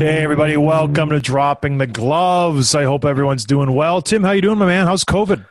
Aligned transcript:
Hey 0.00 0.22
everybody, 0.22 0.56
welcome 0.56 1.10
to 1.10 1.20
Dropping 1.20 1.76
the 1.76 1.86
Gloves. 1.86 2.74
I 2.74 2.84
hope 2.84 3.04
everyone's 3.04 3.44
doing 3.44 3.74
well. 3.74 4.00
Tim, 4.00 4.24
how 4.24 4.30
you 4.30 4.40
doing, 4.40 4.56
my 4.56 4.64
man? 4.64 4.86
How's 4.86 5.04
COVID? 5.04 5.44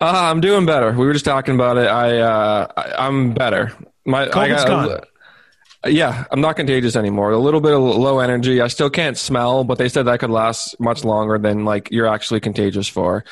Uh, 0.00 0.30
I'm 0.30 0.40
doing 0.40 0.64
better. 0.64 0.90
We 0.92 1.04
were 1.04 1.12
just 1.12 1.26
talking 1.26 1.54
about 1.54 1.76
it. 1.76 1.86
I, 1.86 2.18
uh, 2.18 2.66
I 2.78 3.06
I'm 3.06 3.34
better. 3.34 3.74
My 4.06 4.22
I 4.22 4.28
COVID's 4.28 4.64
got, 4.64 4.88
gone. 4.88 5.92
yeah, 5.92 6.24
I'm 6.30 6.40
not 6.40 6.56
contagious 6.56 6.96
anymore. 6.96 7.30
A 7.32 7.38
little 7.38 7.60
bit 7.60 7.74
of 7.74 7.82
low 7.82 8.20
energy. 8.20 8.62
I 8.62 8.68
still 8.68 8.88
can't 8.88 9.18
smell, 9.18 9.64
but 9.64 9.76
they 9.76 9.90
said 9.90 10.04
that 10.04 10.18
could 10.18 10.30
last 10.30 10.80
much 10.80 11.04
longer 11.04 11.36
than 11.36 11.66
like 11.66 11.90
you're 11.90 12.08
actually 12.08 12.40
contagious 12.40 12.88
for. 12.88 13.26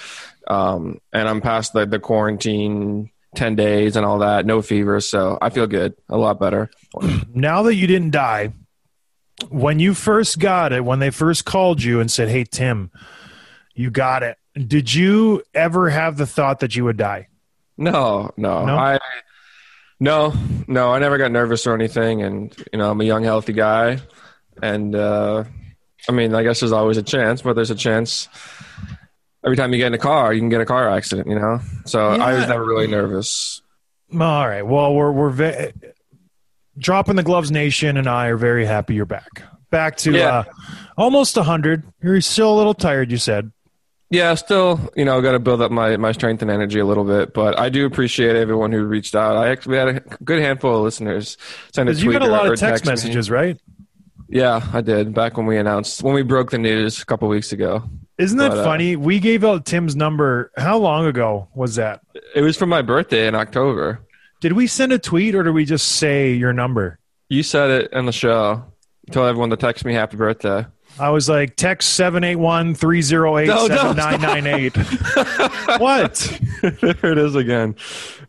Um, 0.49 1.01
and 1.15 1.31
I'm 1.31 1.41
past 1.41 1.73
the, 1.73 1.87
the 1.87 1.99
quarantine, 1.99 3.11
ten 3.35 3.57
days 3.57 3.97
and 3.97 4.05
all 4.05 4.19
that. 4.19 4.45
No 4.45 4.61
fever, 4.61 5.01
so 5.01 5.39
I 5.41 5.49
feel 5.49 5.67
good. 5.67 5.95
A 6.11 6.19
lot 6.19 6.39
better. 6.39 6.71
Now 7.33 7.63
that 7.63 7.75
you 7.75 7.87
didn't 7.87 8.11
die, 8.11 8.53
when 9.48 9.78
you 9.78 9.94
first 9.94 10.39
got 10.39 10.72
it, 10.72 10.84
when 10.84 10.98
they 10.98 11.11
first 11.11 11.44
called 11.44 11.83
you 11.83 12.00
and 12.00 12.11
said, 12.11 12.28
"Hey 12.28 12.44
Tim, 12.44 12.91
you 13.75 13.91
got 13.91 14.22
it," 14.22 14.36
did 14.55 14.92
you 14.92 15.42
ever 15.55 15.91
have 15.91 16.17
the 16.17 16.27
thought 16.27 16.61
that 16.61 16.75
you 16.77 16.84
would 16.84 16.97
die? 16.97 17.28
No, 17.77 18.31
no, 18.36 18.66
No? 18.66 18.77
I 18.77 18.98
no, 20.00 20.33
no. 20.66 20.92
I 20.92 20.98
never 20.98 21.19
got 21.19 21.31
nervous 21.31 21.66
or 21.66 21.75
anything, 21.75 22.22
and 22.22 22.55
you 22.72 22.78
know, 22.78 22.91
I'm 22.91 23.00
a 23.00 23.05
young, 23.05 23.22
healthy 23.25 23.53
guy, 23.53 23.98
and 24.62 24.94
uh, 24.94 25.44
I 26.09 26.12
mean, 26.12 26.34
I 26.34 26.42
guess 26.42 26.61
there's 26.61 26.72
always 26.72 26.97
a 26.97 27.03
chance, 27.03 27.42
but 27.42 27.55
there's 27.55 27.70
a 27.70 27.75
chance 27.77 28.28
every 29.44 29.56
time 29.56 29.72
you 29.72 29.78
get 29.78 29.87
in 29.88 29.94
a 29.94 29.98
car, 29.98 30.32
you 30.32 30.41
can 30.41 30.48
get 30.48 30.60
a 30.60 30.66
car 30.66 30.91
accident, 30.91 31.28
you 31.28 31.38
know. 31.38 31.60
So 31.84 32.09
I 32.09 32.34
was 32.34 32.48
never 32.48 32.65
really 32.65 32.87
nervous. 32.88 33.62
All 34.12 34.48
right. 34.48 34.62
Well, 34.62 34.94
we're 34.94 35.12
we're 35.12 35.31
ve- 35.31 35.72
dropping 36.78 37.16
the 37.16 37.22
gloves. 37.22 37.50
Nation 37.50 37.97
and 37.97 38.09
I 38.09 38.27
are 38.27 38.37
very 38.37 38.65
happy 38.65 38.94
you're 38.94 39.05
back. 39.06 39.43
Back 39.71 39.97
to 39.99 40.12
Yeah. 40.12 40.39
uh, 40.39 40.44
almost 40.97 41.37
hundred. 41.37 41.84
You're 42.03 42.21
still 42.21 42.55
a 42.55 42.56
little 42.56 42.75
tired. 42.75 43.11
You 43.11 43.19
said. 43.19 43.53
Yeah, 44.11 44.34
still, 44.37 44.81
you 44.97 45.05
know, 45.05 45.19
I 45.19 45.21
got 45.21 45.33
to 45.33 45.39
build 45.39 45.61
up 45.61 45.71
my, 45.71 45.99
my 45.99 46.12
strength 46.12 46.41
and 46.41 46.50
energy 46.50 46.78
a 46.78 46.87
little 46.87 47.05
bit, 47.05 47.34
but 47.34 47.59
I 47.59 47.69
do 47.69 47.84
appreciate 47.84 48.37
everyone 48.37 48.72
who 48.72 48.83
reached 48.84 49.15
out. 49.15 49.37
I 49.37 49.49
actually 49.50 49.77
had 49.77 49.89
a 49.89 50.00
good 50.25 50.41
handful 50.41 50.77
of 50.78 50.83
listeners 50.83 51.37
send 51.75 51.91
a 51.91 51.93
Because 51.93 52.03
tweet 52.03 52.15
you 52.15 52.19
got 52.19 52.27
a 52.27 52.31
lot 52.33 52.47
of 52.50 52.59
text 52.59 52.87
me. 52.87 52.93
messages, 52.93 53.31
right? 53.31 53.60
Yeah, 54.31 54.66
I 54.72 54.81
did 54.81 55.12
back 55.12 55.37
when 55.37 55.45
we 55.45 55.59
announced 55.59 56.03
when 56.03 56.15
we 56.15 56.22
broke 56.22 56.50
the 56.53 56.56
news 56.59 57.03
a 57.03 57.05
couple 57.05 57.28
weeks 57.28 57.53
ago. 57.53 57.83
Isn't 58.16 58.39
that 58.39 58.50
But, 58.53 58.59
uh, 58.59 58.65
funny? 58.65 58.97
We 58.97 59.21
gave 59.21 59.45
out 59.45 59.66
Tim's 59.66 59.95
number. 59.95 60.53
How 60.56 60.78
long 60.78 61.05
ago 61.05 61.49
was 61.55 61.75
that? 61.77 62.00
It 62.34 62.41
was 62.41 62.56
for 62.56 62.65
my 62.66 62.81
birthday 62.81 63.27
in 63.27 63.34
October. 63.34 64.00
Did 64.41 64.53
we 64.53 64.66
send 64.66 64.93
a 64.93 64.99
tweet 64.99 65.34
or 65.34 65.43
did 65.43 65.53
we 65.53 65.65
just 65.65 65.87
say 65.87 66.32
your 66.32 66.53
number? 66.53 66.99
You 67.28 67.43
said 67.43 67.71
it 67.71 67.93
in 67.93 68.06
the 68.06 68.12
show. 68.12 68.65
Tell 69.10 69.26
everyone 69.26 69.50
to 69.50 69.56
text 69.56 69.84
me 69.84 69.94
happy 69.94 70.16
birthday. 70.16 70.66
I 71.00 71.10
was 71.10 71.28
like, 71.28 71.54
text 71.56 71.94
781 71.94 72.75
308 72.75 73.47
No, 73.47 73.66
no, 73.66 73.94
7998. 73.94 74.77
What? 75.81 76.41
there 76.62 77.12
it 77.12 77.19
is 77.19 77.37
again. 77.37 77.77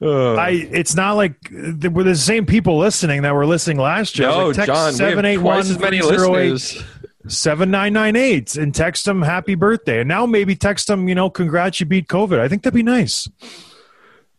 I, 0.02 0.68
it's 0.72 0.94
not 0.96 1.14
like 1.14 1.36
we're 1.52 2.03
the 2.03 2.16
same 2.16 2.46
people 2.46 2.78
listening 2.78 3.24
that 3.24 3.34
were 3.34 3.46
listening 3.46 3.78
last 3.78 4.19
year. 4.19 4.28
No, 4.28 4.48
like, 4.50 4.68
John, 4.68 4.94
text 4.94 5.00
we 5.00 5.06
have 5.06 5.42
twice 5.42 5.69
as 5.69 5.80
many 5.80 6.00
781 6.00 6.52
listeners. 6.52 6.84
7998 7.28 8.56
and 8.56 8.74
text 8.74 9.06
them 9.06 9.22
happy 9.22 9.56
birthday. 9.56 10.02
And 10.02 10.08
now 10.08 10.25
maybe 10.25 10.56
text 10.56 10.88
them, 10.88 11.08
you 11.08 11.16
know, 11.16 11.30
congrats, 11.30 11.80
you 11.80 11.86
beat 11.86 12.08
COVID. 12.08 12.40
I 12.40 12.48
think 12.48 12.64
that'd 12.64 12.75
be 12.75 12.84
nice. 12.84 13.28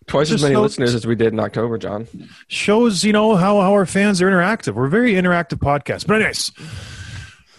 Twice 0.06 0.30
as 0.32 0.42
many 0.42 0.56
listeners 0.56 0.94
as 0.94 1.06
we 1.06 1.14
did 1.14 1.32
in 1.32 1.38
October, 1.40 1.78
John. 1.78 2.06
shows 2.48 3.04
you 3.04 3.12
know 3.12 3.36
how, 3.36 3.60
how 3.60 3.72
our 3.72 3.86
fans 3.86 4.20
are 4.20 4.28
interactive. 4.30 4.74
We're 4.74 4.86
a 4.86 4.90
very 4.90 5.12
interactive 5.14 5.58
podcast. 5.58 6.06
But 6.06 6.16
anyways 6.16 6.50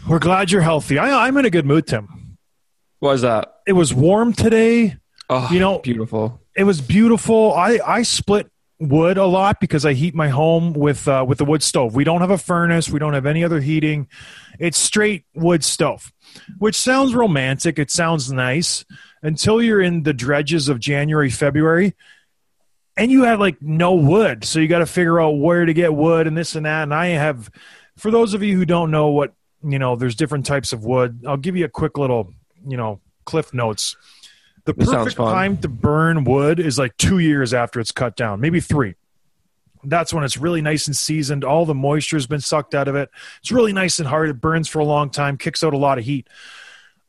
we're 0.10 0.20
glad 0.20 0.52
you're 0.52 0.62
healthy. 0.62 0.98
I, 0.98 1.28
i'm 1.28 1.38
in 1.38 1.46
a 1.46 1.50
good 1.50 1.66
mood 1.66 1.86
tim. 1.88 2.38
What 3.00 3.12
was 3.12 3.22
that? 3.22 3.56
it 3.68 3.74
was 3.74 3.94
warm 3.94 4.34
today. 4.34 4.98
Oh, 5.30 5.48
You 5.52 5.60
know- 5.60 5.80
beautiful. 5.80 6.42
it 6.56 6.64
was 6.64 6.82
beautiful. 6.82 7.54
I 7.54 7.80
i 7.86 8.02
split 8.04 8.48
wood 8.80 9.18
a 9.20 9.26
lot 9.28 9.60
because 9.60 9.86
i 9.86 9.94
heat 9.94 10.16
my 10.16 10.28
home 10.30 10.74
with 10.74 11.08
uh, 11.08 11.24
with 11.28 11.38
the 11.38 11.46
wood 11.46 11.62
stove. 11.64 11.94
We 11.96 12.04
don't 12.04 12.22
have 12.22 12.32
a 12.32 12.38
furnace. 12.38 12.90
We 12.90 12.98
don't 13.00 13.14
have 13.14 13.28
any 13.28 13.44
other 13.44 13.62
heating. 13.62 14.08
It's 14.60 14.78
straight 14.80 15.24
wood 15.36 15.64
stove 15.64 16.12
which 16.60 16.76
sounds 16.76 17.14
romantic. 17.14 17.78
It 17.78 17.92
sounds 17.92 18.32
nice. 18.32 18.86
Until 19.22 19.62
you're 19.62 19.82
in 19.82 20.02
the 20.04 20.14
dredges 20.14 20.68
of 20.68 20.80
january 20.80 21.30
february 21.30 21.94
and 22.98 23.12
you 23.12 23.24
have 23.24 23.40
like 23.40 23.62
no 23.62 23.94
wood 23.94 24.44
so 24.44 24.60
you 24.60 24.68
got 24.68 24.80
to 24.80 24.86
figure 24.86 25.20
out 25.20 25.32
where 25.32 25.66
to 25.66 25.74
get 25.74 25.94
wood 25.94 26.28
and 26.28 26.38
this 26.38 26.56
and 26.56 26.66
that 26.66 26.84
and 26.84 26.94
i 26.94 27.08
have 27.08 27.50
for 27.98 28.12
those 28.12 28.34
of 28.34 28.44
you 28.44 28.56
who 28.58 28.66
don't 28.66 28.92
know 28.92 29.10
what 29.10 29.34
you 29.64 29.80
know 29.80 29.96
there's 29.96 30.16
different 30.16 30.46
types 30.46 30.74
of 30.74 30.84
wood 30.84 31.24
i'll 31.28 31.38
give 31.38 31.56
you 31.56 31.66
a 31.66 31.70
quick 31.70 31.98
little 31.98 32.34
you 32.68 32.78
know 32.78 33.00
cliff 33.26 33.54
notes. 33.54 33.96
The 34.66 34.74
This 34.74 34.90
perfect 34.90 35.18
time 35.18 35.58
to 35.58 35.68
burn 35.68 36.24
wood 36.24 36.60
is 36.60 36.78
like 36.78 36.96
two 36.98 37.20
years 37.20 37.54
after 37.54 37.80
it's 37.80 37.92
cut 37.92 38.16
down 38.16 38.40
maybe 38.40 38.60
three. 38.60 38.96
That's 39.84 40.14
when 40.14 40.24
it's 40.24 40.38
really 40.38 40.62
nice 40.62 40.86
and 40.86 40.96
seasoned 40.96 41.44
all 41.44 41.66
the 41.66 41.74
moisture 41.74 42.16
has 42.16 42.28
been 42.28 42.42
sucked 42.42 42.76
out 42.76 42.88
of 42.88 42.96
it. 42.96 43.10
It's 43.40 43.52
really 43.52 43.74
nice 43.74 43.98
and 43.98 44.08
hard 44.08 44.30
it 44.30 44.40
burns 44.40 44.68
for 44.68 44.78
a 44.80 44.86
long 44.86 45.10
time 45.10 45.38
kicks 45.38 45.64
out 45.64 45.74
a 45.74 45.78
lot 45.78 45.98
of 45.98 46.04
heat 46.04 46.28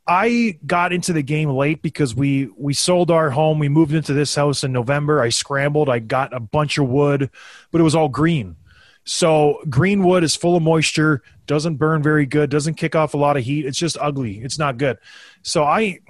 I 0.07 0.59
got 0.67 0.93
into 0.93 1.13
the 1.13 1.23
game 1.23 1.51
late 1.51 1.81
because 1.81 2.15
we 2.15 2.49
we 2.57 2.75
sold 2.75 3.11
our 3.11 3.31
home. 3.31 3.59
We 3.59 3.69
moved 3.69 3.95
into 3.95 4.13
this 4.13 4.35
house 4.35 4.65
in 4.65 4.73
November. 4.73 5.21
I 5.21 5.29
scrambled. 5.29 5.89
I 5.89 6.01
got 6.01 6.35
a 6.35 6.41
bunch 6.41 6.79
of 6.79 6.89
wood, 6.89 7.31
but 7.71 7.81
it 7.81 7.85
was 7.85 7.95
all 7.95 8.09
green. 8.09 8.57
So 9.05 9.61
green 9.69 10.05
wood 10.05 10.23
is 10.23 10.37
full 10.37 10.57
of 10.57 10.63
moisture, 10.63 11.23
doesn't 11.47 11.77
burn 11.77 12.03
very 12.03 12.27
good, 12.27 12.51
doesn't 12.51 12.75
kick 12.75 12.95
off 12.95 13.15
a 13.15 13.17
lot 13.17 13.37
of 13.37 13.45
heat. 13.45 13.67
It's 13.67 13.79
just 13.79 13.97
ugly. 14.01 14.39
It's 14.39 14.59
not 14.59 14.77
good. 14.77 14.99
So 15.43 15.65
I 15.65 16.01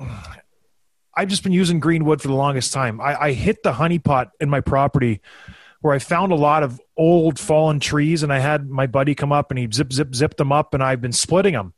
I've 1.15 1.29
just 1.29 1.43
been 1.43 1.53
using 1.53 1.79
green 1.79 2.05
wood 2.05 2.23
for 2.23 2.29
the 2.29 2.35
longest 2.35 2.73
time. 2.73 3.01
I, 3.01 3.21
I 3.21 3.33
hit 3.33 3.63
the 3.63 3.73
honey 3.73 3.99
pot 3.99 4.31
in 4.41 4.49
my 4.49 4.61
property 4.61 5.21
where 5.83 5.95
I 5.95 5.99
found 5.99 6.33
a 6.33 6.37
lot 6.37 6.63
of 6.63 6.81
old 6.97 7.39
fallen 7.39 7.81
trees 7.81 8.23
and 8.23 8.33
I 8.33 8.39
had 8.39 8.69
my 8.71 8.87
buddy 8.87 9.15
come 9.15 9.33
up 9.33 9.51
and 9.51 9.59
he 9.59 9.69
zip 9.71 9.93
zip 9.93 10.15
zipped 10.15 10.39
them 10.39 10.53
up 10.53 10.73
and 10.75 10.83
I've 10.83 11.01
been 11.01 11.13
splitting 11.13 11.55
them 11.55 11.75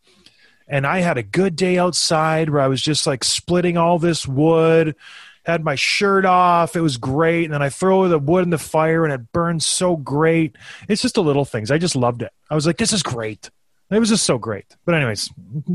and 0.69 0.87
I 0.87 1.01
had 1.01 1.19
a 1.19 1.23
good 1.23 1.57
day 1.57 1.79
outside 1.79 2.51
where 2.51 2.61
I 2.63 2.69
was 2.69 2.81
just 2.83 3.07
like 3.07 3.25
splitting 3.25 3.77
all 3.77 3.99
this 3.99 4.27
wood, 4.27 4.97
had 5.45 5.63
my 5.65 5.75
shirt 5.75 6.25
off. 6.25 6.75
It 6.77 6.81
was 6.81 6.97
great. 6.97 7.45
And 7.45 7.55
then 7.55 7.63
I 7.63 7.69
throw 7.69 8.09
the 8.09 8.19
wood 8.19 8.45
in 8.45 8.51
the 8.51 8.59
fire 8.59 9.05
and 9.05 9.13
it 9.13 9.33
burns 9.33 9.67
so 9.67 9.97
great. 9.97 10.57
It's 10.89 11.03
just 11.03 11.17
the 11.17 11.23
little 11.23 11.45
things. 11.45 11.71
I 11.71 11.79
just 11.79 11.95
loved 11.97 12.23
it. 12.23 12.33
I 12.51 12.55
was 12.55 12.67
like, 12.67 12.79
this 12.79 12.93
is 12.93 13.03
great. 13.03 13.51
It 13.91 13.99
was 13.99 14.09
just 14.09 14.25
so 14.25 14.39
great. 14.39 14.65
But 14.87 14.95
anyways, 14.95 15.31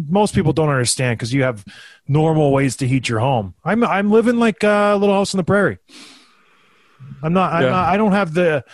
most 0.09 0.33
people 0.33 0.51
don't 0.51 0.69
understand 0.69 1.17
because 1.19 1.31
you 1.33 1.43
have 1.43 1.63
normal 2.07 2.51
ways 2.51 2.75
to 2.77 2.87
heat 2.87 3.07
your 3.07 3.19
home. 3.19 3.53
I'm 3.63 3.83
I'm 3.83 4.09
living 4.11 4.39
like 4.39 4.63
a 4.63 4.97
little 4.99 5.15
house 5.15 5.33
on 5.33 5.37
the 5.37 5.43
prairie. 5.43 5.77
I'm 7.21 7.33
not. 7.33 7.53
I'm 7.53 7.63
Yeah. 7.63 7.69
not 7.69 7.89
I 7.89 7.97
don't 7.97 8.11
have 8.13 8.33
the 8.33 8.65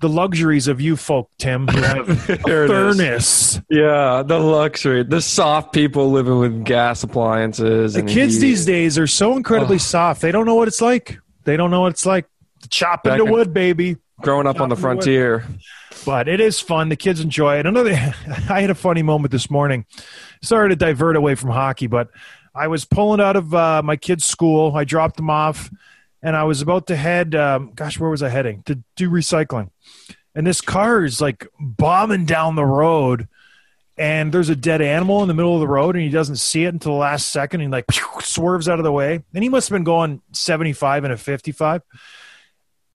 the 0.00 0.08
luxuries 0.08 0.68
of 0.68 0.80
you 0.80 0.96
folk, 0.96 1.30
Tim, 1.38 1.66
who 1.68 1.80
have 1.80 2.28
a 2.30 2.36
There 2.44 2.64
it 2.64 2.70
is. 2.70 2.96
furnace. 2.96 3.60
Yeah, 3.70 4.22
the 4.26 4.38
luxury, 4.38 5.02
the 5.04 5.20
soft 5.22 5.72
people 5.72 6.10
living 6.10 6.38
with 6.38 6.64
gas 6.64 7.02
appliances. 7.02 7.94
The 7.94 8.02
kids 8.02 8.34
heat. 8.34 8.40
these 8.40 8.66
days 8.66 8.98
are 8.98 9.06
so 9.06 9.36
incredibly 9.36 9.78
soft. 9.78 10.20
They 10.20 10.32
don't 10.32 10.44
know 10.46 10.54
what 10.54 10.68
it's 10.68 10.80
like. 10.82 11.18
They 11.44 11.56
don't 11.56 11.70
know 11.70 11.80
what 11.82 11.92
it's 11.92 12.04
like 12.06 12.26
to 12.62 12.68
chop 12.68 13.04
Back 13.04 13.14
into 13.14 13.24
in- 13.26 13.32
wood, 13.32 13.54
baby. 13.54 13.96
growing 14.20 14.46
up 14.46 14.60
on 14.60 14.68
the 14.68 14.74
wood. 14.74 14.80
frontier. 14.82 15.44
But 16.04 16.28
it 16.28 16.40
is 16.40 16.60
fun. 16.60 16.88
The 16.88 16.96
kids 16.96 17.20
enjoy 17.20 17.58
it. 17.58 17.66
Another, 17.66 17.90
I 18.50 18.60
had 18.60 18.70
a 18.70 18.74
funny 18.74 19.02
moment 19.02 19.32
this 19.32 19.50
morning. 19.50 19.86
Sorry 20.42 20.68
to 20.68 20.76
divert 20.76 21.16
away 21.16 21.34
from 21.34 21.50
hockey, 21.50 21.86
but 21.86 22.08
I 22.54 22.68
was 22.68 22.84
pulling 22.84 23.20
out 23.20 23.34
of 23.36 23.54
uh, 23.54 23.82
my 23.82 23.96
kids' 23.96 24.24
school. 24.24 24.76
I 24.76 24.84
dropped 24.84 25.16
them 25.16 25.30
off, 25.30 25.70
and 26.22 26.36
I 26.36 26.44
was 26.44 26.62
about 26.62 26.86
to 26.88 26.96
head. 26.96 27.34
Um, 27.34 27.72
gosh, 27.74 27.98
where 27.98 28.10
was 28.10 28.22
I 28.22 28.28
heading 28.28 28.62
to 28.64 28.82
do 28.96 29.10
recycling? 29.10 29.70
And 30.34 30.46
this 30.46 30.60
car 30.60 31.04
is 31.04 31.20
like 31.20 31.46
bombing 31.58 32.26
down 32.26 32.56
the 32.56 32.64
road, 32.64 33.28
and 33.96 34.32
there's 34.32 34.48
a 34.48 34.56
dead 34.56 34.82
animal 34.82 35.22
in 35.22 35.28
the 35.28 35.34
middle 35.34 35.54
of 35.54 35.60
the 35.60 35.68
road, 35.68 35.96
and 35.96 36.04
he 36.04 36.10
doesn't 36.10 36.36
see 36.36 36.64
it 36.64 36.74
until 36.74 36.92
the 36.92 36.98
last 36.98 37.28
second. 37.28 37.60
And 37.60 37.68
he 37.68 37.72
like 37.72 37.86
swerves 38.20 38.68
out 38.68 38.78
of 38.78 38.84
the 38.84 38.92
way, 38.92 39.22
and 39.34 39.42
he 39.42 39.48
must 39.48 39.68
have 39.68 39.76
been 39.76 39.84
going 39.84 40.22
75 40.32 41.04
and 41.04 41.12
a 41.12 41.16
55 41.16 41.82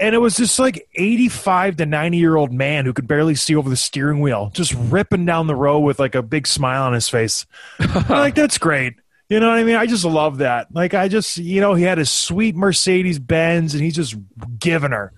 and 0.02 0.16
it 0.16 0.18
was 0.18 0.36
just 0.36 0.58
like 0.58 0.90
85 0.96 1.78
to 1.78 1.86
90 1.86 2.18
year 2.18 2.36
old 2.36 2.52
man 2.52 2.86
who 2.86 2.92
could 2.92 3.08
barely 3.08 3.36
see 3.36 3.56
over 3.56 3.70
the 3.70 3.78
steering 3.78 4.20
wheel 4.20 4.52
just 4.54 4.74
ripping 4.74 5.26
down 5.26 5.48
the 5.48 5.56
road 5.56 5.80
with 5.80 6.00
like 6.00 6.16
a 6.16 6.24
big 6.24 6.48
smile 6.48 6.84
on 6.84 6.94
his 6.94 7.08
face 7.08 7.46
like 8.10 8.36
that's 8.36 8.58
great 8.58 8.96
you 9.32 9.40
know 9.40 9.48
what 9.50 9.58
i 9.58 9.64
mean 9.64 9.76
i 9.76 9.86
just 9.86 10.06
love 10.06 10.38
that 10.40 10.68
like 10.74 10.94
i 10.94 11.08
just 11.08 11.38
you 11.38 11.62
know 11.62 11.74
he 11.74 11.84
had 11.84 11.98
his 11.98 12.10
sweet 12.10 12.56
mercedes 12.56 13.18
benz 13.20 13.74
and 13.74 13.84
he's 13.84 13.96
just 13.96 14.16
giving 14.60 14.92
her 14.92 15.14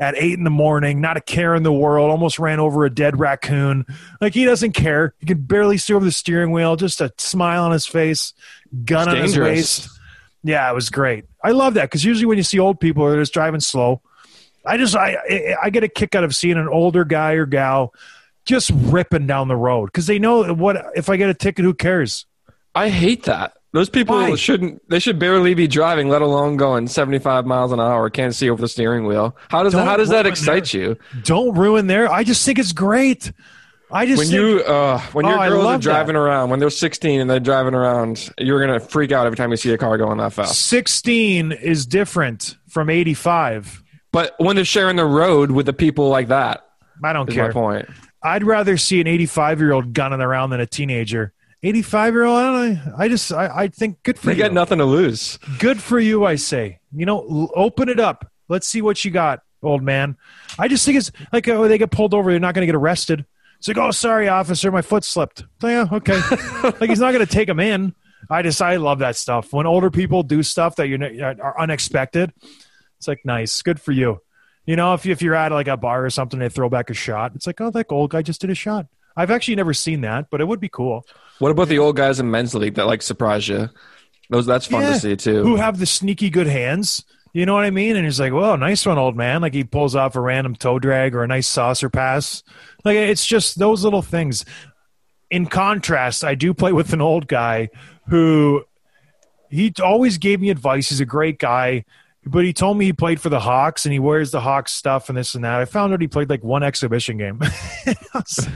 at 0.00 0.14
eight 0.16 0.34
in 0.38 0.44
the 0.44 0.50
morning 0.50 1.00
not 1.00 1.16
a 1.16 1.20
care 1.20 1.54
in 1.54 1.62
the 1.64 1.72
world 1.72 2.10
almost 2.10 2.38
ran 2.38 2.60
over 2.60 2.84
a 2.84 2.90
dead 2.90 3.18
raccoon 3.18 3.84
like 4.20 4.32
he 4.32 4.44
doesn't 4.44 4.72
care 4.72 5.12
he 5.18 5.26
can 5.26 5.38
barely 5.42 5.76
see 5.76 5.92
over 5.92 6.04
the 6.04 6.12
steering 6.12 6.52
wheel 6.52 6.76
just 6.76 7.00
a 7.00 7.12
smile 7.18 7.64
on 7.64 7.72
his 7.72 7.86
face 7.86 8.32
gun 8.84 9.08
It's 9.08 9.16
on 9.16 9.22
his 9.22 9.38
waist 9.38 9.88
yeah, 10.44 10.70
it 10.70 10.74
was 10.74 10.88
great. 10.88 11.24
I 11.42 11.50
love 11.50 11.74
that 11.74 11.82
because 11.90 12.04
usually 12.04 12.24
when 12.24 12.38
you 12.38 12.44
see 12.44 12.60
old 12.60 12.78
people, 12.78 13.10
they're 13.10 13.20
just 13.20 13.34
driving 13.34 13.58
slow. 13.58 14.00
I 14.64 14.76
just 14.76 14.94
I 14.94 15.16
I- 15.28 15.54
I 15.64 15.70
get 15.70 15.82
a 15.82 15.88
kick 15.88 16.14
out 16.14 16.22
of 16.22 16.32
seeing 16.34 16.56
an 16.56 16.68
older 16.68 17.04
guy 17.04 17.32
or 17.32 17.44
gal 17.44 17.92
just 18.46 18.70
ripping 18.72 19.26
down 19.26 19.48
the 19.48 19.56
road 19.56 19.86
because 19.86 20.06
they 20.06 20.20
know 20.20 20.54
what 20.54 20.76
if 20.94 21.08
I 21.10 21.16
get 21.16 21.28
a 21.28 21.34
ticket, 21.34 21.64
who 21.64 21.74
cares? 21.74 22.24
I 22.78 22.88
hate 22.88 23.24
that. 23.24 23.54
Those 23.72 23.90
people 23.90 24.16
Why? 24.16 24.34
shouldn't. 24.36 24.88
They 24.88 24.98
should 24.98 25.18
barely 25.18 25.52
be 25.54 25.66
driving, 25.66 26.08
let 26.08 26.22
alone 26.22 26.56
going 26.56 26.88
75 26.88 27.44
miles 27.44 27.70
an 27.70 27.80
hour. 27.80 28.08
Can't 28.08 28.34
see 28.34 28.48
over 28.48 28.60
the 28.62 28.68
steering 28.68 29.04
wheel. 29.04 29.36
How 29.50 29.62
does 29.62 29.74
Don't 29.74 29.86
how 29.86 29.96
does 29.96 30.08
that 30.08 30.26
excite 30.26 30.72
you? 30.72 30.96
Don't 31.22 31.54
ruin 31.54 31.86
their. 31.86 32.10
I 32.10 32.24
just 32.24 32.44
think 32.46 32.58
it's 32.58 32.72
great. 32.72 33.30
I 33.90 34.06
just 34.06 34.18
When 34.18 34.28
think, 34.28 34.40
you 34.40 34.60
uh, 34.64 35.00
when 35.12 35.26
Oh, 35.26 35.30
your 35.30 35.38
I 35.38 35.48
girls 35.48 35.66
are 35.66 35.78
driving 35.78 36.16
around, 36.16 36.50
when 36.50 36.60
they're 36.60 36.70
16 36.70 37.20
and 37.20 37.28
they're 37.28 37.40
driving 37.40 37.74
around, 37.74 38.30
you're 38.38 38.60
gonna 38.60 38.80
freak 38.80 39.12
out 39.12 39.26
every 39.26 39.36
time 39.36 39.50
you 39.50 39.56
see 39.56 39.72
a 39.72 39.78
car 39.78 39.96
going 39.98 40.18
that 40.18 40.32
fast. 40.32 40.66
sixteen 40.66 41.52
is 41.52 41.84
different 41.86 42.56
from 42.68 42.88
eighty 42.90 43.14
five. 43.14 43.82
But 44.12 44.34
when 44.38 44.56
they're 44.56 44.64
sharing 44.64 44.96
the 44.96 45.04
road 45.04 45.50
with 45.50 45.66
the 45.66 45.72
people 45.74 46.08
like 46.08 46.28
that, 46.28 46.66
I 47.04 47.12
don't 47.12 47.28
care. 47.30 47.48
my 47.48 47.52
point. 47.52 47.88
I'd 48.22 48.42
rather 48.44 48.76
see 48.78 49.00
an 49.00 49.06
85 49.06 49.60
year 49.60 49.72
old 49.72 49.92
gunning 49.92 50.20
around 50.20 50.50
than 50.50 50.60
a 50.60 50.66
teenager. 50.66 51.32
85 51.62 52.14
year 52.14 52.24
old, 52.24 52.38
I 52.38 52.42
don't 52.42 52.74
know. 52.86 52.94
I 52.98 53.08
just, 53.08 53.32
I, 53.32 53.50
I 53.62 53.68
think 53.68 54.02
good 54.02 54.18
for 54.18 54.26
They 54.26 54.32
you. 54.34 54.38
got 54.38 54.52
nothing 54.52 54.78
to 54.78 54.84
lose. 54.84 55.38
Good 55.58 55.82
for 55.82 55.98
you, 55.98 56.24
I 56.24 56.36
say. 56.36 56.78
You 56.94 57.06
know, 57.06 57.26
l- 57.28 57.50
open 57.54 57.88
it 57.88 57.98
up. 57.98 58.30
Let's 58.48 58.66
see 58.68 58.80
what 58.80 59.04
you 59.04 59.10
got, 59.10 59.42
old 59.62 59.82
man. 59.82 60.16
I 60.58 60.68
just 60.68 60.84
think 60.86 60.98
it's 60.98 61.10
like 61.32 61.48
oh, 61.48 61.66
they 61.68 61.78
get 61.78 61.90
pulled 61.90 62.14
over, 62.14 62.30
they're 62.30 62.40
not 62.40 62.54
going 62.54 62.62
to 62.62 62.66
get 62.66 62.76
arrested. 62.76 63.26
It's 63.58 63.66
like, 63.66 63.76
oh, 63.76 63.90
sorry, 63.90 64.28
officer, 64.28 64.70
my 64.70 64.82
foot 64.82 65.02
slipped. 65.02 65.44
Oh, 65.64 65.68
yeah, 65.68 65.86
okay. 65.92 66.20
like 66.62 66.88
he's 66.88 67.00
not 67.00 67.12
going 67.12 67.26
to 67.26 67.32
take 67.32 67.48
him 67.48 67.58
in. 67.58 67.92
I 68.30 68.42
just, 68.42 68.62
I 68.62 68.76
love 68.76 69.00
that 69.00 69.16
stuff. 69.16 69.52
When 69.52 69.66
older 69.66 69.90
people 69.90 70.22
do 70.22 70.44
stuff 70.44 70.76
that 70.76 70.86
you're 70.86 71.02
are 71.42 71.60
unexpected, 71.60 72.32
it's 72.98 73.08
like 73.08 73.24
nice, 73.24 73.62
good 73.62 73.80
for 73.80 73.90
you. 73.90 74.20
You 74.64 74.76
know, 74.76 74.94
if 74.94 75.04
you, 75.06 75.12
if 75.12 75.22
you're 75.22 75.34
at 75.34 75.50
like 75.50 75.66
a 75.66 75.76
bar 75.76 76.04
or 76.04 76.10
something, 76.10 76.38
they 76.38 76.48
throw 76.48 76.68
back 76.68 76.88
a 76.90 76.94
shot. 76.94 77.32
It's 77.34 77.46
like, 77.46 77.60
oh, 77.60 77.70
that 77.70 77.86
old 77.90 78.10
guy 78.10 78.22
just 78.22 78.40
did 78.40 78.50
a 78.50 78.54
shot. 78.54 78.86
I've 79.16 79.30
actually 79.32 79.56
never 79.56 79.74
seen 79.74 80.02
that, 80.02 80.26
but 80.30 80.40
it 80.40 80.46
would 80.46 80.60
be 80.60 80.68
cool. 80.68 81.04
What 81.38 81.50
about 81.50 81.68
the 81.68 81.78
old 81.78 81.96
guys 81.96 82.18
in 82.20 82.30
men's 82.30 82.54
league 82.54 82.74
that 82.74 82.86
like 82.86 83.02
surprise 83.02 83.48
you? 83.48 83.68
Those 84.30 84.46
that's 84.46 84.66
fun 84.66 84.82
Yeah. 84.82 84.92
to 84.94 85.00
see 85.00 85.16
too. 85.16 85.42
who 85.42 85.56
have 85.56 85.78
the 85.78 85.86
sneaky 85.86 86.30
good 86.30 86.46
hands. 86.46 87.04
You 87.32 87.46
know 87.46 87.54
what 87.54 87.64
I 87.64 87.70
mean? 87.70 87.94
And 87.96 88.04
he's 88.04 88.18
like, 88.18 88.32
"Well, 88.32 88.56
nice 88.56 88.84
one, 88.86 88.98
old 88.98 89.16
man." 89.16 89.42
Like 89.42 89.54
he 89.54 89.62
pulls 89.62 89.94
off 89.94 90.16
a 90.16 90.20
random 90.20 90.56
toe 90.56 90.78
drag 90.78 91.14
or 91.14 91.22
a 91.22 91.26
nice 91.28 91.46
saucer 91.46 91.88
pass. 91.90 92.42
Like 92.84 92.96
it's 92.96 93.24
just 93.26 93.58
those 93.58 93.84
little 93.84 94.02
things. 94.02 94.44
In 95.30 95.46
contrast, 95.46 96.24
I 96.24 96.34
do 96.34 96.54
play 96.54 96.72
with 96.72 96.92
an 96.94 97.00
old 97.02 97.28
guy 97.28 97.68
who 98.08 98.64
he 99.50 99.72
always 99.82 100.16
gave 100.18 100.40
me 100.40 100.48
advice. 100.50 100.88
He's 100.88 101.00
a 101.00 101.04
great 101.06 101.38
guy, 101.38 101.84
but 102.30 102.44
he 102.44 102.52
told 102.52 102.76
me 102.76 102.86
he 102.86 102.92
played 102.92 103.20
for 103.20 103.28
the 103.28 103.40
Hawks 103.40 103.86
and 103.86 103.92
he 103.92 103.98
wears 103.98 104.30
the 104.30 104.40
Hawks 104.40 104.72
stuff 104.72 105.08
and 105.08 105.18
this 105.18 105.34
and 105.34 105.44
that. 105.44 105.60
I 105.60 105.64
found 105.64 105.92
out 105.92 106.00
he 106.00 106.08
played 106.08 106.30
like 106.30 106.44
one 106.44 106.62
exhibition 106.62 107.16
game. 107.16 107.38
Was 108.14 108.48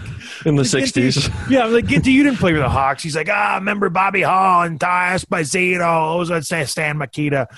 in 0.45 0.57
the 0.57 0.63
60s. 0.63 1.51
Yeah, 1.51 1.65
I'm 1.65 1.73
like, 1.73 1.87
Ginty, 1.87 2.13
you 2.13 2.23
didn't 2.23 2.39
play 2.39 2.53
for 2.53 2.59
the 2.59 2.69
Hawks. 2.69 3.03
He's 3.03 3.17
like, 3.17 3.29
ah, 3.31 3.57
remember 3.57 3.89
Bobby 3.91 4.23
Hull 4.23 4.63
and 4.63 4.81
Ty 4.81 5.15
Esposito, 5.15 6.19
those 6.19 6.31
are 6.31 6.43
Stan 6.43 6.67
Stan 6.67 6.99
Mikita. 6.99 7.49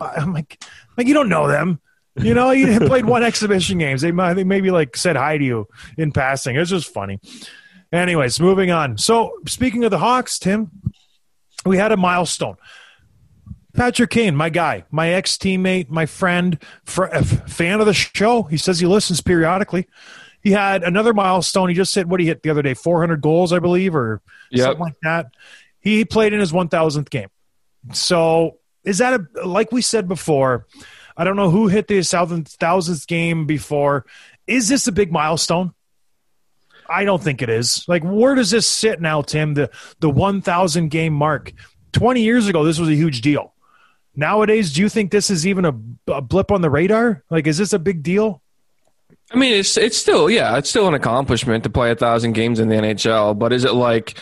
I'm 0.00 0.32
like, 0.32 0.62
like 0.96 1.06
you 1.06 1.14
don't 1.14 1.28
know 1.28 1.48
them. 1.48 1.80
You 2.16 2.34
know, 2.34 2.50
you 2.50 2.80
played 2.80 3.04
one 3.04 3.22
exhibition 3.24 3.78
games. 3.78 4.02
They 4.02 4.12
might, 4.12 4.34
they 4.34 4.44
maybe 4.44 4.70
like 4.70 4.96
said 4.96 5.16
hi 5.16 5.38
to 5.38 5.44
you 5.44 5.68
in 5.96 6.12
passing. 6.12 6.56
It's 6.56 6.70
just 6.70 6.92
funny. 6.92 7.20
Anyways, 7.92 8.40
moving 8.40 8.70
on. 8.70 8.98
So 8.98 9.32
speaking 9.46 9.84
of 9.84 9.90
the 9.90 9.98
Hawks, 9.98 10.38
Tim, 10.38 10.70
we 11.64 11.76
had 11.76 11.92
a 11.92 11.96
milestone. 11.96 12.56
Patrick 13.78 14.10
Kane, 14.10 14.34
my 14.34 14.50
guy, 14.50 14.84
my 14.90 15.10
ex 15.10 15.36
teammate, 15.36 15.88
my 15.88 16.04
friend, 16.04 16.58
fr- 16.84 17.06
fan 17.06 17.80
of 17.80 17.86
the 17.86 17.94
show. 17.94 18.42
He 18.42 18.56
says 18.56 18.80
he 18.80 18.86
listens 18.86 19.20
periodically. 19.20 19.86
He 20.42 20.50
had 20.50 20.82
another 20.82 21.14
milestone. 21.14 21.68
He 21.68 21.74
just 21.74 21.94
hit 21.94 22.06
what 22.08 22.20
he 22.20 22.26
hit 22.26 22.42
the 22.42 22.50
other 22.50 22.62
day, 22.62 22.74
400 22.74 23.20
goals, 23.20 23.52
I 23.52 23.58
believe, 23.60 23.94
or 23.94 24.20
Yep. 24.50 24.64
something 24.64 24.80
like 24.80 24.94
that. 25.02 25.26
He 25.80 26.04
played 26.04 26.32
in 26.32 26.40
his 26.40 26.52
1,000th 26.52 27.08
game. 27.10 27.28
So 27.92 28.58
is 28.84 28.98
that 28.98 29.20
a 29.20 29.46
like 29.46 29.70
we 29.72 29.80
said 29.82 30.08
before? 30.08 30.66
I 31.16 31.24
don't 31.24 31.36
know 31.36 31.50
who 31.50 31.68
hit 31.68 31.86
the 31.88 32.02
thousandth 32.02 32.48
thousandth 32.58 33.06
game 33.06 33.46
before. 33.46 34.04
Is 34.46 34.68
this 34.68 34.86
a 34.88 34.92
big 34.92 35.12
milestone? 35.12 35.72
I 36.88 37.04
don't 37.04 37.22
think 37.22 37.42
it 37.42 37.50
is. 37.50 37.84
Like, 37.86 38.02
where 38.02 38.34
does 38.34 38.50
this 38.50 38.66
sit 38.66 39.00
now, 39.00 39.22
Tim? 39.22 39.54
The 39.54 39.70
the 40.00 40.10
1,000 40.10 40.88
game 40.88 41.12
mark. 41.12 41.52
20 41.92 42.22
years 42.22 42.48
ago, 42.48 42.64
this 42.64 42.78
was 42.78 42.88
a 42.88 42.94
huge 42.94 43.20
deal. 43.20 43.54
Nowadays, 44.18 44.72
do 44.72 44.80
you 44.80 44.88
think 44.88 45.12
this 45.12 45.30
is 45.30 45.46
even 45.46 45.64
a, 45.64 45.72
a 46.12 46.20
blip 46.20 46.50
on 46.50 46.60
the 46.60 46.68
radar? 46.68 47.22
Like, 47.30 47.46
is 47.46 47.56
this 47.56 47.72
a 47.72 47.78
big 47.78 48.02
deal? 48.02 48.42
I 49.30 49.36
mean, 49.36 49.54
it's 49.54 49.76
it's 49.76 49.96
still 49.96 50.28
yeah, 50.28 50.58
it's 50.58 50.68
still 50.68 50.88
an 50.88 50.94
accomplishment 50.94 51.62
to 51.62 51.70
play 51.70 51.92
a 51.92 51.94
thousand 51.94 52.32
games 52.32 52.58
in 52.58 52.68
the 52.68 52.74
NHL. 52.74 53.38
But 53.38 53.52
is 53.52 53.64
it 53.64 53.74
like, 53.74 54.18